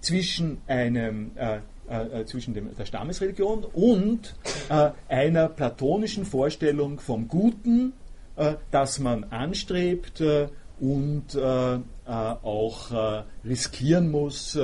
zwischen 0.00 0.58
einem 0.66 1.30
äh, 1.36 1.58
äh, 1.88 2.24
zwischen 2.24 2.54
dem, 2.54 2.74
der 2.74 2.84
Stammesreligion 2.84 3.64
und 3.64 4.34
äh, 4.68 4.90
einer 5.08 5.48
platonischen 5.48 6.24
Vorstellung 6.24 6.98
vom 6.98 7.28
Guten, 7.28 7.92
äh, 8.36 8.54
das 8.70 8.98
man 8.98 9.24
anstrebt 9.24 10.20
äh, 10.20 10.48
und 10.80 11.34
äh, 11.34 11.78
auch 12.08 13.18
riskieren 13.44 14.12
muss, 14.12 14.56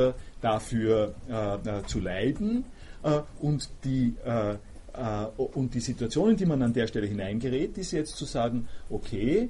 dafür 0.42 1.14
zu 1.86 2.00
leiden. 2.00 2.64
und 3.40 3.70
die 3.84 4.14
und 5.36 5.74
die 5.74 5.80
Situation, 5.80 6.30
in 6.30 6.36
die 6.36 6.44
man 6.44 6.60
an 6.60 6.74
der 6.74 6.86
Stelle 6.86 7.06
hineingerät, 7.06 7.78
ist 7.78 7.92
jetzt 7.92 8.16
zu 8.16 8.26
sagen, 8.26 8.68
okay, 8.90 9.48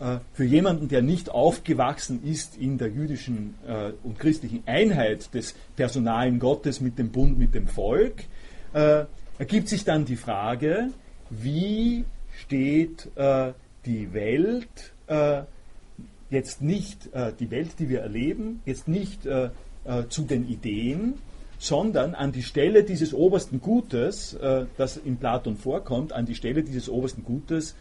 äh, 0.00 0.18
für 0.32 0.44
jemanden, 0.44 0.88
der 0.88 1.02
nicht 1.02 1.30
aufgewachsen 1.30 2.24
ist 2.24 2.56
in 2.56 2.78
der 2.78 2.88
jüdischen 2.88 3.54
äh, 3.66 3.92
und 4.02 4.18
christlichen 4.18 4.62
Einheit 4.64 5.34
des 5.34 5.54
personalen 5.76 6.38
Gottes 6.38 6.80
mit 6.80 6.98
dem 6.98 7.10
Bund, 7.10 7.38
mit 7.38 7.54
dem 7.54 7.66
Volk, 7.66 8.24
äh, 8.72 9.04
ergibt 9.38 9.68
sich 9.68 9.84
dann 9.84 10.06
die 10.06 10.16
Frage, 10.16 10.88
wie 11.28 12.04
steht 12.42 13.10
die 13.86 14.12
Welt 14.12 14.92
jetzt 16.30 16.62
nicht, 16.62 17.08
die 17.38 17.50
Welt, 17.50 17.78
die 17.78 17.88
wir 17.88 18.00
erleben, 18.00 18.62
jetzt 18.64 18.88
nicht 18.88 19.28
zu 20.08 20.22
den 20.22 20.48
Ideen, 20.48 21.14
sondern 21.58 22.14
an 22.14 22.32
die 22.32 22.42
Stelle 22.42 22.84
dieses 22.84 23.14
obersten 23.14 23.60
Gutes, 23.60 24.36
das 24.76 24.96
in 24.98 25.16
Platon 25.16 25.56
vorkommt, 25.56 26.12
an 26.12 26.26
die 26.26 26.34
Stelle 26.34 26.62
dieses 26.62 26.88
obersten 26.88 27.24
Gutes 27.24 27.74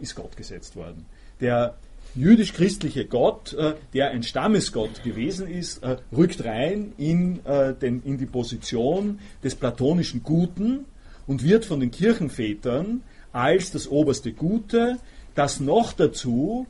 ist 0.00 0.14
Gott 0.14 0.36
gesetzt 0.36 0.76
worden. 0.76 1.06
Der 1.40 1.74
jüdisch-christliche 2.14 3.06
Gott, 3.06 3.52
äh, 3.54 3.74
der 3.94 4.10
ein 4.10 4.22
Stammesgott 4.22 5.02
gewesen 5.02 5.48
ist, 5.48 5.82
äh, 5.82 5.96
rückt 6.16 6.44
rein 6.44 6.92
in, 6.98 7.44
äh, 7.44 7.74
den, 7.74 8.02
in 8.02 8.18
die 8.18 8.26
Position 8.26 9.18
des 9.44 9.54
platonischen 9.54 10.22
Guten 10.22 10.84
und 11.26 11.44
wird 11.44 11.64
von 11.64 11.80
den 11.80 11.90
Kirchenvätern 11.90 13.02
als 13.32 13.70
das 13.70 13.88
oberste 13.88 14.32
Gute, 14.32 14.98
das 15.34 15.60
noch 15.60 15.92
dazu 15.92 16.66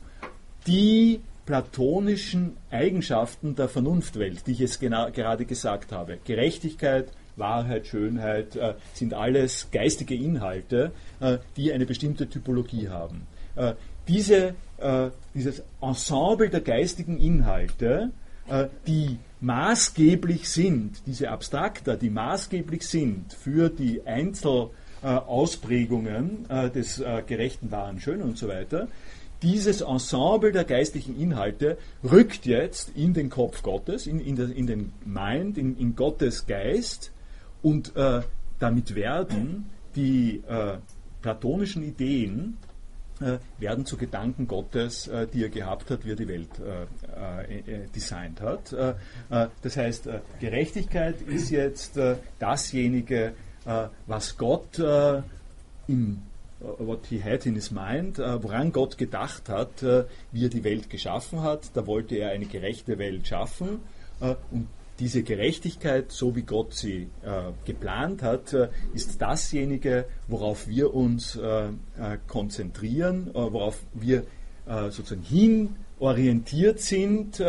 die 0.67 1.21
platonischen 1.51 2.55
Eigenschaften 2.69 3.55
der 3.57 3.67
Vernunftwelt, 3.67 4.47
die 4.47 4.53
ich 4.53 4.59
jetzt 4.59 4.79
gerade 4.79 5.43
gesagt 5.43 5.91
habe, 5.91 6.17
Gerechtigkeit, 6.23 7.11
Wahrheit, 7.35 7.87
Schönheit, 7.87 8.55
äh, 8.55 8.75
sind 8.93 9.13
alles 9.13 9.67
geistige 9.69 10.15
Inhalte, 10.15 10.93
äh, 11.19 11.39
die 11.57 11.73
eine 11.73 11.85
bestimmte 11.85 12.29
Typologie 12.29 12.87
haben. 12.87 13.27
Äh, 13.57 13.73
diese, 14.07 14.55
äh, 14.77 15.09
dieses 15.33 15.61
Ensemble 15.81 16.49
der 16.49 16.61
geistigen 16.61 17.19
Inhalte, 17.19 18.11
äh, 18.47 18.67
die 18.87 19.17
maßgeblich 19.41 20.47
sind, 20.47 21.05
diese 21.05 21.31
Abstrakter, 21.31 21.97
die 21.97 22.09
maßgeblich 22.09 22.87
sind 22.87 23.33
für 23.33 23.67
die 23.67 24.03
Einzelausprägungen 24.05 26.49
äh, 26.49 26.69
des 26.69 27.03
gerechten, 27.27 27.71
wahren, 27.71 27.99
schönen 27.99 28.21
und 28.21 28.37
so 28.37 28.47
weiter, 28.47 28.87
dieses 29.41 29.81
Ensemble 29.81 30.51
der 30.51 30.65
geistigen 30.65 31.19
Inhalte 31.19 31.77
rückt 32.03 32.45
jetzt 32.45 32.95
in 32.95 33.13
den 33.13 33.29
Kopf 33.29 33.63
Gottes, 33.63 34.07
in, 34.07 34.19
in, 34.19 34.35
der, 34.35 34.49
in 34.49 34.67
den 34.67 34.93
Mind, 35.05 35.57
in, 35.57 35.77
in, 35.77 35.95
Gottes 35.95 36.45
Geist 36.45 37.11
und 37.61 37.95
äh, 37.95 38.21
damit 38.59 38.95
werden 38.95 39.69
die 39.95 40.43
äh, 40.47 40.77
platonischen 41.21 41.83
Ideen 41.83 42.57
äh, 43.21 43.37
werden 43.59 43.85
zu 43.85 43.97
Gedanken 43.97 44.47
Gottes, 44.47 45.07
äh, 45.07 45.27
die 45.27 45.43
er 45.43 45.49
gehabt 45.49 45.91
hat, 45.91 46.05
wie 46.05 46.11
er 46.11 46.15
die 46.15 46.27
Welt 46.27 46.49
äh, 46.59 47.87
designt 47.93 48.41
hat. 48.41 48.73
das 49.61 49.77
heißt, 49.77 50.09
Gerechtigkeit 50.39 51.21
ist 51.21 51.49
jetzt 51.51 51.99
dasjenige, 52.39 53.33
was 54.07 54.37
Gott 54.37 54.79
im 55.87 56.21
what 56.77 57.07
he 57.07 57.21
had 57.21 57.45
in 57.45 57.55
his 57.55 57.71
mind, 57.71 58.17
woran 58.17 58.71
Gott 58.71 58.97
gedacht 58.97 59.49
hat, 59.49 59.81
wie 60.31 60.45
er 60.45 60.49
die 60.49 60.63
Welt 60.63 60.89
geschaffen 60.89 61.41
hat. 61.41 61.71
Da 61.73 61.87
wollte 61.87 62.15
er 62.15 62.31
eine 62.31 62.45
gerechte 62.45 62.97
Welt 62.97 63.27
schaffen 63.27 63.79
und 64.19 64.67
diese 65.01 65.23
Gerechtigkeit, 65.23 66.11
so 66.11 66.35
wie 66.35 66.43
Gott 66.43 66.75
sie 66.75 67.09
äh, 67.23 67.51
geplant 67.65 68.21
hat, 68.21 68.53
äh, 68.53 68.69
ist 68.93 69.19
dasjenige, 69.19 70.05
worauf 70.27 70.67
wir 70.67 70.93
uns 70.93 71.35
äh, 71.35 71.65
äh 71.65 71.71
konzentrieren, 72.27 73.29
äh, 73.29 73.33
worauf 73.33 73.83
wir 73.93 74.19
äh, 74.67 74.91
sozusagen 74.91 75.23
hin 75.23 75.75
orientiert 75.99 76.79
sind 76.79 77.43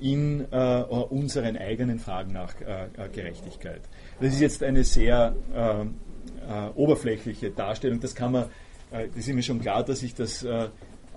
in 0.00 0.44
unseren 0.44 1.56
eigenen 1.56 2.00
Fragen 2.00 2.32
nach 2.32 2.56
Gerechtigkeit. 3.12 3.82
Das 4.20 4.34
ist 4.34 4.40
jetzt 4.40 4.64
eine 4.64 4.82
sehr 4.82 5.36
oberflächliche 6.74 7.50
Darstellung. 7.50 8.00
Das 8.00 8.14
kann 8.14 8.32
man, 8.32 8.44
das 8.90 9.26
ist 9.26 9.34
mir 9.34 9.42
schon 9.42 9.60
klar, 9.60 9.84
dass 9.84 10.02
ich 10.02 10.14
das 10.14 10.44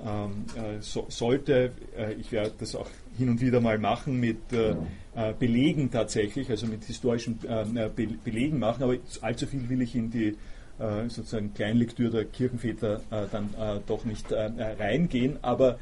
ähm, 0.05 0.45
äh, 0.55 0.79
so, 0.79 1.05
sollte, 1.09 1.71
äh, 1.97 2.13
ich 2.13 2.31
werde 2.31 2.51
das 2.59 2.75
auch 2.75 2.87
hin 3.17 3.29
und 3.29 3.41
wieder 3.41 3.61
mal 3.61 3.79
machen, 3.79 4.19
mit 4.19 4.53
äh, 4.53 4.75
äh 5.15 5.33
Belegen 5.37 5.89
tatsächlich, 5.89 6.51
also 6.51 6.67
mit 6.67 6.83
historischen 6.83 7.39
äh, 7.47 7.89
Be 7.95 8.07
Belegen 8.23 8.59
machen, 8.59 8.83
aber 8.83 8.97
allzu 9.21 9.47
viel 9.47 9.67
will 9.69 9.81
ich 9.81 9.95
in 9.95 10.11
die 10.11 10.37
äh, 10.77 11.09
sozusagen 11.09 11.51
Kleinlektüre 11.55 12.11
der 12.11 12.25
Kirchenväter 12.25 13.01
dann 13.31 13.49
doch 13.87 14.05
nicht 14.05 14.31
reingehen, 14.31 15.39
aber 15.41 15.79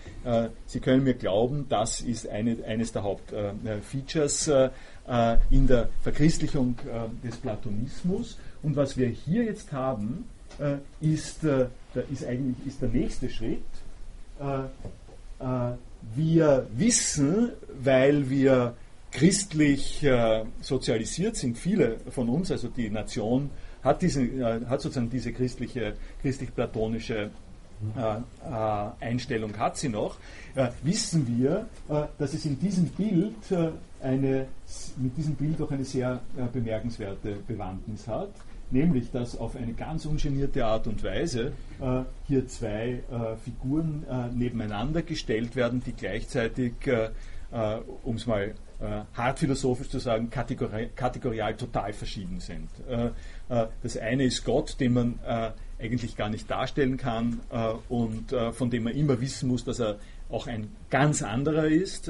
Sie 0.68 0.80
können 0.80 1.04
mir 1.04 1.16
glauben, 1.16 1.66
das 1.68 2.00
ist 2.00 2.30
eine, 2.30 2.64
eines 2.66 2.94
der 2.94 3.04
Hauptfeatures 3.04 4.50
in 5.50 5.68
der 5.68 5.90
Verchristlichung 6.02 6.78
des 7.22 7.36
Platonismus. 7.36 8.38
Und 8.66 8.76
was 8.76 8.98
wir 8.98 9.08
hier 9.08 9.44
jetzt 9.44 9.72
haben, 9.72 10.26
ist, 11.00 11.44
ist 11.44 12.26
eigentlich 12.26 12.66
ist 12.66 12.82
der 12.82 12.90
nächste 12.90 13.30
Schritt, 13.30 13.62
äh, 14.40 14.66
äh, 15.40 15.76
wir 16.16 16.68
wissen, 16.76 17.52
weil 17.84 18.30
wir 18.30 18.74
christlich 19.12 20.04
äh, 20.04 20.44
sozialisiert 20.62 21.36
sind, 21.36 21.58
viele 21.58 21.98
von 22.10 22.30
uns, 22.30 22.52
also 22.52 22.68
die 22.68 22.90
Nation 22.90 23.50
hat, 23.84 24.02
diesen, 24.02 24.44
hat 24.70 24.82
sozusagen 24.82 25.10
diese 25.10 25.32
christliche, 25.32 25.94
christlich-platonische 26.22 27.30
Einstellung 29.00 29.56
hat 29.60 29.78
sie 29.78 29.90
noch, 29.90 30.18
wissen 30.82 31.28
wir, 31.28 31.68
dass 32.18 32.34
es 32.34 32.46
in 32.46 32.58
diesem 32.58 32.86
Bild 32.86 33.36
eine, 34.02 34.48
mit 34.98 35.18
diesem 35.18 35.36
Bild 35.36 35.62
auch 35.62 35.70
eine 35.70 35.84
sehr 35.84 36.20
bemerkenswerte 36.52 37.36
Bewandtnis 37.46 38.08
hat 38.08 38.32
nämlich 38.72 39.12
dass 39.12 39.38
auf 39.38 39.56
eine 39.56 39.74
ganz 39.74 40.06
ungenierte 40.06 40.66
Art 40.66 40.88
und 40.88 41.04
Weise 41.04 41.54
äh, 41.80 42.02
hier 42.28 42.48
zwei 42.48 43.04
äh, 43.12 43.36
Figuren 43.44 44.06
äh, 44.10 44.28
nebeneinander 44.36 45.02
gestellt 45.02 45.56
werden, 45.56 45.82
die 45.86 45.94
gleichzeitig, 45.94 46.74
äh, 46.86 47.10
äh, 47.52 47.80
um 48.04 48.16
es 48.16 48.26
mal 48.26 48.54
äh, 48.82 49.02
hart 49.14 49.40
philosophisch 49.40 49.90
zu 49.90 50.00
sagen, 50.00 50.30
kategori 50.30 50.90
kategorial 50.96 51.56
total 51.56 51.94
verschieden 51.94 52.40
sind. 52.40 52.70
das 53.48 53.98
eine 53.98 54.26
ist 54.26 54.44
Gott, 54.44 54.80
den 54.80 54.94
man 54.94 55.20
eigentlich 55.80 56.18
gar 56.18 56.30
nicht 56.30 56.50
darstellen 56.50 56.98
kann 56.98 57.40
und 57.88 58.36
von 58.52 58.70
dem 58.70 58.84
man 58.84 58.94
immer 58.94 59.22
wissen 59.22 59.48
muss, 59.48 59.64
dass 59.64 59.80
er 59.80 59.98
auch 60.30 60.48
ein 60.48 60.70
ganz 60.90 61.22
anderer 61.22 61.68
ist, 61.68 62.10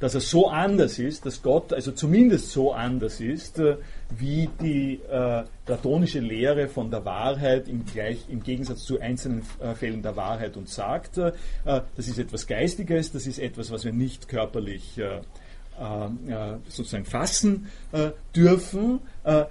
dass 0.00 0.14
er 0.14 0.20
so 0.20 0.48
anders 0.48 0.98
ist, 0.98 1.26
dass 1.26 1.42
Gott 1.42 1.72
also 1.72 1.92
zumindest 1.92 2.50
so 2.50 2.72
anders 2.72 3.20
ist, 3.20 3.60
wie 4.10 4.48
die 4.60 5.00
äh, 5.10 5.44
platonische 5.64 6.20
Lehre 6.20 6.68
von 6.68 6.90
der 6.90 7.04
Wahrheit 7.04 7.68
im, 7.68 7.84
gleich, 7.84 8.26
im 8.28 8.42
Gegensatz 8.42 8.84
zu 8.84 9.00
einzelnen 9.00 9.42
Fällen 9.74 10.02
der 10.02 10.16
Wahrheit 10.16 10.56
uns 10.56 10.74
sagt. 10.74 11.18
das 11.18 11.82
ist 11.98 12.18
etwas 12.18 12.46
Geistiges, 12.46 13.12
das 13.12 13.26
ist 13.26 13.38
etwas, 13.38 13.70
was 13.70 13.84
wir 13.84 13.92
nicht 13.92 14.28
körperlich 14.28 15.00
sozusagen 16.68 17.04
fassen 17.04 17.66
dürfen, 18.34 19.00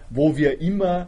wo 0.09 0.37
wir 0.37 0.61
immer 0.61 1.07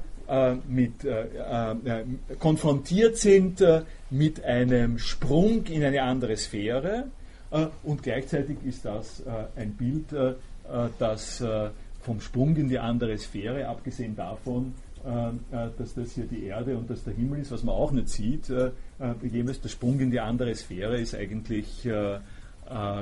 mit, 0.68 1.06
äh, 1.06 2.04
konfrontiert 2.40 3.18
sind 3.18 3.64
mit 4.10 4.44
einem 4.44 5.00
Sprung 5.00 5.66
in 5.66 5.84
eine 5.84 6.04
andere 6.04 6.36
Sphäre 6.36 7.06
äh, 7.52 7.68
und 7.84 8.04
gleichzeitig 8.04 8.58
ist 8.66 8.86
das 8.86 9.22
äh, 9.22 9.60
ein 9.60 9.74
Bild, 9.74 10.12
äh, 10.14 10.34
das 11.00 11.44
vom 12.08 12.22
Sprung 12.22 12.56
in 12.56 12.70
die 12.70 12.80
andere 12.80 13.16
Sphäre, 13.18 13.68
abgesehen 13.68 14.16
davon, 14.16 14.74
dass 15.78 15.94
das 15.94 16.14
hier 16.14 16.26
die 16.26 16.46
Erde 16.46 16.76
und 16.78 16.90
das 16.90 17.04
der 17.04 17.14
Himmel 17.14 17.42
ist, 17.42 17.52
was 17.52 17.64
man 17.64 17.76
auch 17.76 17.92
nicht 17.92 18.10
sieht, 18.10 18.52
jeweils 19.22 19.62
der 19.62 19.70
Sprung 19.70 20.00
in 20.00 20.10
die 20.10 20.20
andere 20.20 20.56
Sphäre 20.56 21.00
ist 21.00 21.14
eigentlich 21.14 21.88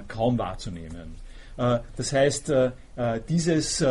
kaum 0.08 0.38
wahrzunehmen. 0.38 1.16
Das 1.56 2.12
heißt, 2.12 2.52
dieses 3.30 3.86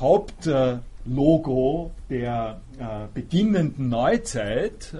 Hauptlogo 0.00 1.90
der 2.10 2.60
beginnenden 3.14 3.88
Neuzeit 3.88 4.92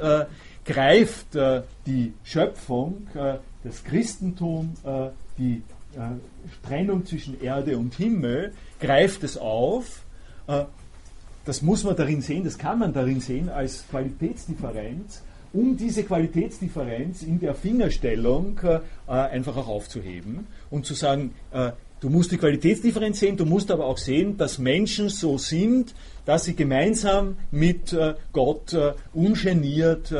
greift 0.66 1.34
äh, 1.36 1.62
die 1.86 2.12
Schöpfung, 2.24 3.06
äh, 3.14 3.36
das 3.64 3.84
Christentum, 3.84 4.74
äh, 4.84 5.08
die 5.38 5.62
äh, 5.94 6.66
Trennung 6.66 7.06
zwischen 7.06 7.40
Erde 7.40 7.78
und 7.78 7.94
Himmel, 7.94 8.52
greift 8.80 9.22
es 9.24 9.36
auf. 9.36 10.02
Äh, 10.46 10.64
das 11.44 11.62
muss 11.62 11.84
man 11.84 11.94
darin 11.94 12.22
sehen, 12.22 12.44
das 12.44 12.58
kann 12.58 12.78
man 12.78 12.92
darin 12.92 13.20
sehen 13.20 13.48
als 13.48 13.84
Qualitätsdifferenz, 13.88 15.22
um 15.52 15.76
diese 15.76 16.02
Qualitätsdifferenz 16.02 17.22
in 17.22 17.38
der 17.38 17.54
Fingerstellung 17.54 18.58
äh, 18.64 18.80
einfach 19.12 19.56
auch 19.56 19.68
aufzuheben 19.68 20.46
und 20.70 20.86
zu 20.86 20.94
sagen, 20.94 21.32
Du 21.98 22.10
musst 22.10 22.30
die 22.30 22.36
Qualitätsdifferenz 22.36 23.20
sehen, 23.20 23.38
du 23.38 23.46
musst 23.46 23.70
aber 23.70 23.86
auch 23.86 23.96
sehen, 23.96 24.36
dass 24.36 24.58
Menschen 24.58 25.08
so 25.08 25.38
sind, 25.38 25.94
dass 26.26 26.44
sie 26.44 26.54
gemeinsam 26.54 27.38
mit 27.50 27.94
äh, 27.94 28.14
Gott 28.32 28.74
äh, 28.74 28.92
ungeniert 29.14 30.12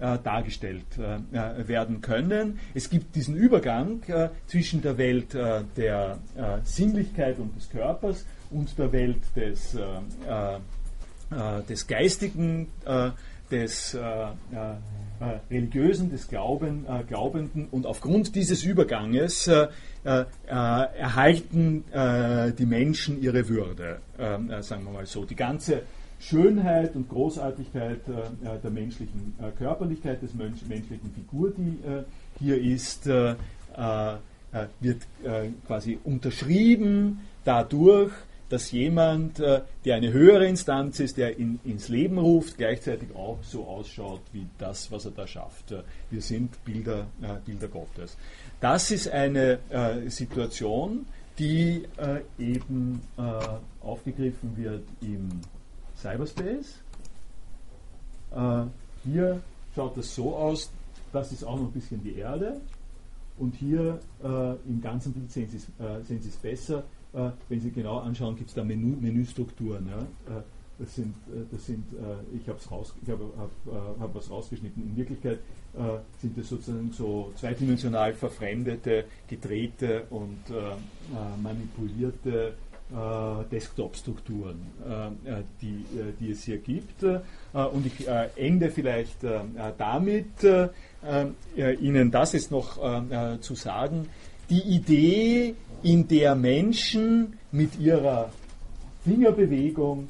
äh, 0.00 0.14
äh, 0.14 0.18
dargestellt 0.24 0.98
äh, 0.98 1.68
werden 1.68 2.00
können. 2.00 2.58
Es 2.74 2.90
gibt 2.90 3.14
diesen 3.14 3.36
Übergang 3.36 4.02
äh, 4.08 4.30
zwischen 4.46 4.82
der 4.82 4.98
Welt 4.98 5.36
äh, 5.36 5.62
der 5.76 6.18
äh, 6.36 6.58
Sinnlichkeit 6.64 7.38
und 7.38 7.54
des 7.54 7.70
Körpers 7.70 8.26
und 8.50 8.76
der 8.76 8.90
Welt 8.90 9.22
des, 9.36 9.76
äh, 9.76 11.60
des 11.68 11.86
Geistigen, 11.86 12.68
des 13.50 13.96
Religiösen, 15.50 16.10
des 16.10 16.28
Glauben, 16.28 16.86
Glaubenden 17.08 17.66
und 17.70 17.86
aufgrund 17.86 18.34
dieses 18.36 18.62
Überganges 18.62 19.50
erhalten 20.46 21.84
die 22.58 22.66
Menschen 22.66 23.20
ihre 23.20 23.48
Würde, 23.48 24.00
sagen 24.60 24.84
wir 24.84 24.92
mal 24.92 25.06
so. 25.06 25.24
Die 25.24 25.34
ganze 25.34 25.82
Schönheit 26.24 26.96
und 26.96 27.08
Großartigkeit 27.08 28.00
äh, 28.08 28.58
der 28.62 28.70
menschlichen 28.70 29.34
äh, 29.40 29.50
Körperlichkeit, 29.58 30.22
des 30.22 30.32
Mensch, 30.34 30.62
menschlichen 30.66 31.12
Figur, 31.12 31.52
die 31.56 31.86
äh, 31.86 32.04
hier 32.38 32.60
ist, 32.60 33.06
äh, 33.06 33.32
äh, 33.32 34.16
wird 34.80 35.02
äh, 35.22 35.48
quasi 35.66 35.98
unterschrieben 36.04 37.20
dadurch, 37.44 38.12
dass 38.48 38.70
jemand, 38.70 39.38
der 39.38 39.64
eine 39.96 40.12
höhere 40.12 40.46
Instanz 40.46 41.00
ist, 41.00 41.16
der 41.16 41.38
ihn 41.38 41.58
ins 41.64 41.88
Leben 41.88 42.18
ruft, 42.18 42.58
gleichzeitig 42.58 43.08
auch 43.16 43.38
so 43.42 43.64
ausschaut 43.64 44.20
wie 44.32 44.46
das, 44.58 44.92
was 44.92 45.06
er 45.06 45.10
da 45.10 45.26
schafft. 45.26 45.74
Wir 46.10 46.20
sind 46.20 46.62
Bilder, 46.64 47.06
Bilder 47.46 47.68
Gottes. 47.68 48.16
Das 48.60 48.90
ist 48.92 49.08
eine 49.08 49.58
Situation, 50.06 51.06
die 51.38 51.82
eben 52.38 53.00
aufgegriffen 53.80 54.56
wird 54.56 54.84
im 55.00 55.40
Cyberspace. 56.04 56.80
Äh, 58.34 58.64
hier 59.04 59.40
schaut 59.74 59.96
das 59.96 60.14
so 60.14 60.36
aus, 60.36 60.70
das 61.12 61.32
ist 61.32 61.44
auch 61.44 61.56
noch 61.56 61.66
ein 61.66 61.72
bisschen 61.72 62.02
die 62.02 62.16
Erde. 62.16 62.60
Und 63.38 63.54
hier 63.54 64.00
äh, 64.22 64.52
im 64.68 64.80
ganzen 64.82 65.12
Bild 65.12 65.32
sehen 65.32 65.48
Sie 65.48 65.58
äh, 65.82 66.18
es 66.18 66.36
besser. 66.36 66.84
Äh, 67.14 67.30
wenn 67.48 67.60
Sie 67.60 67.70
genau 67.70 67.98
anschauen, 67.98 68.36
gibt 68.36 68.50
es 68.50 68.54
da 68.54 68.62
Menü, 68.62 68.96
Menüstrukturen. 69.00 69.88
Ja? 69.88 70.36
Äh, 70.36 70.42
das 70.78 70.94
sind, 70.94 71.14
äh, 71.28 71.44
das 71.50 71.66
sind 71.66 71.84
ich 72.36 72.48
habe 72.48 72.58
hab, 72.68 73.20
hab, 73.38 74.00
hab 74.00 74.14
was 74.14 74.30
rausgeschnitten. 74.30 74.82
In 74.82 74.96
Wirklichkeit 74.96 75.38
sind 76.20 76.38
das 76.38 76.48
sozusagen 76.48 76.92
so 76.92 77.32
zweidimensional 77.34 78.14
verfremdete, 78.14 79.06
gedrehte 79.26 80.04
und 80.10 80.38
manipulierte 81.42 82.54
Desktop-Strukturen, 83.50 84.66
äh, 84.86 85.06
äh, 85.30 85.42
die, 85.62 85.84
die 86.20 86.30
es 86.30 86.44
hier 86.44 86.58
gibt. 86.58 87.02
und 87.02 87.86
ich 87.86 88.06
ende 88.36 88.70
vielleicht 88.70 89.16
damit, 89.78 90.26
Ihnen 91.56 92.10
das 92.10 92.32
jetzt 92.32 92.50
noch 92.50 92.78
zu 93.40 93.54
sagen. 93.54 94.08
Die 94.50 94.60
Idee, 94.60 95.54
in 95.82 96.08
der 96.08 96.34
Menschen 96.34 97.38
mit 97.52 97.78
ihrer 97.78 98.30
Fingerbewegung 99.04 100.08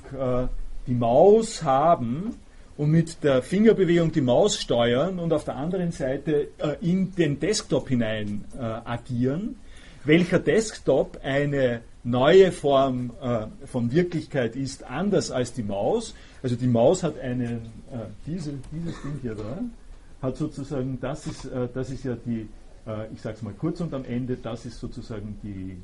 die 0.87 0.95
Maus 0.95 1.63
haben 1.63 2.37
und 2.77 2.91
mit 2.91 3.23
der 3.23 3.43
Fingerbewegung 3.43 4.13
die 4.13 4.21
Maus 4.21 4.61
steuern 4.61 5.19
und 5.19 5.33
auf 5.33 5.45
der 5.45 5.57
anderen 5.57 5.93
Seite 5.93 6.49
in 6.81 7.15
den 7.15 7.41
Desktop 7.41 7.89
hinein 7.89 8.45
agieren, 8.85 9.57
welcher 10.05 10.39
Desktop 10.39 11.19
eine 11.23 11.81
neue 12.05 12.52
Form 12.52 13.12
äh, 13.20 13.47
von 13.66 13.90
Wirklichkeit 13.93 14.56
ist, 14.56 14.85
anders 14.85 15.31
als 15.31 15.52
die 15.55 15.62
Maus. 15.62 16.14
Also 16.43 16.55
die 16.55 16.66
Maus 16.66 17.02
hat 17.02 17.18
einen, 17.18 17.56
äh, 17.90 18.06
diese, 18.26 18.52
dieses 18.70 19.01
Ding 19.02 19.18
hier 19.22 19.35
da, 19.35 19.59
hat 20.20 20.36
sozusagen, 20.36 20.98
das 21.01 21.26
ist, 21.26 21.47
äh, 21.47 21.68
das 21.72 21.90
ist 21.90 22.05
ja 22.05 22.14
die, 22.14 22.48
äh, 22.86 23.12
ich 23.12 23.20
sage 23.20 23.36
es 23.36 23.43
mal 23.43 23.55
kurz 23.55 23.81
und 23.81 23.94
am 23.94 24.05
Ende, 24.05 24.36
das 24.36 24.66
ist 24.66 24.78
sozusagen 24.78 25.39
die, 25.43 25.78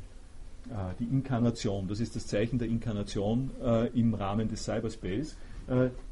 äh, 0.71 0.95
die 0.99 1.05
Inkarnation, 1.05 1.89
das 1.89 2.01
ist 2.01 2.17
das 2.17 2.27
Zeichen 2.27 2.59
der 2.59 2.69
Inkarnation 2.69 3.51
äh, 3.65 3.89
im 3.99 4.15
Rahmen 4.15 4.49
des 4.49 4.65
Cyberspace. 4.65 5.37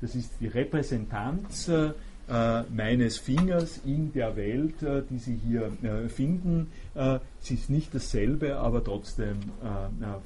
das 0.01 0.14
ist 0.14 0.30
die 0.40 0.47
Repräsentanz 0.47 1.68
meines 2.70 3.18
Fingers 3.18 3.80
in 3.85 4.12
der 4.12 4.36
Welt, 4.36 4.74
die 5.10 5.18
Sie 5.18 5.35
hier 5.35 5.72
äh, 6.99 7.20
es 7.41 7.51
ist 7.51 7.70
nicht 7.70 7.95
dasselbe, 7.95 8.59
aber 8.59 8.85
trotzdem 8.85 9.39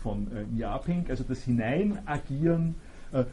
von 0.02 0.26
mir 0.52 0.70
abhängig. 0.70 1.10
Also 1.10 1.24
das 1.28 1.42
Hineinagieren 1.42 2.74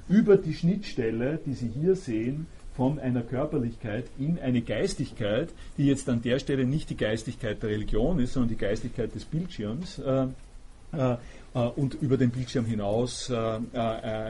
über 0.07 0.37
die 0.37 0.53
Schnittstelle, 0.53 1.39
die 1.45 1.53
Sie 1.53 1.69
hier 1.69 1.95
sehen, 1.95 2.47
von 2.79 2.97
einer 2.97 3.21
Körperlichkeit 3.23 4.05
in 4.17 4.39
eine 4.39 4.61
Geistigkeit, 4.61 5.49
die 5.77 5.87
jetzt 5.87 6.07
an 6.07 6.21
der 6.21 6.39
Stelle 6.39 6.65
nicht 6.65 6.89
die 6.89 6.95
Geistigkeit 6.95 7.61
der 7.61 7.71
Religion 7.71 8.19
ist, 8.19 8.31
sondern 8.33 8.47
die 8.49 8.57
Geistigkeit 8.57 9.13
des 9.13 9.25
Bildschirms. 9.25 9.99
Äh, 9.99 10.27
äh, 10.93 11.17
und 11.75 11.95
über 11.95 12.15
den 12.15 12.29
Bildschirm 12.29 12.63
hinaus 12.65 13.29
äh, 13.29 13.59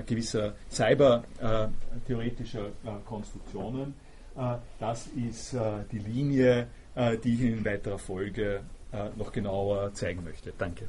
gewisser 0.06 0.56
cyber-theoretischer 0.72 2.72
Konstruktionen. 3.06 3.94
das 4.80 5.08
ist 5.08 5.56
die 5.92 6.00
Linie, 6.00 6.68
die 7.24 7.34
ich 7.34 7.42
in 7.42 7.66
weiterer 7.66 8.00
Folge 8.00 8.62
noch 9.16 9.32
genauer 9.32 9.94
zeigen 9.94 10.24
möchte. 10.24 10.54
Danke. 10.58 10.88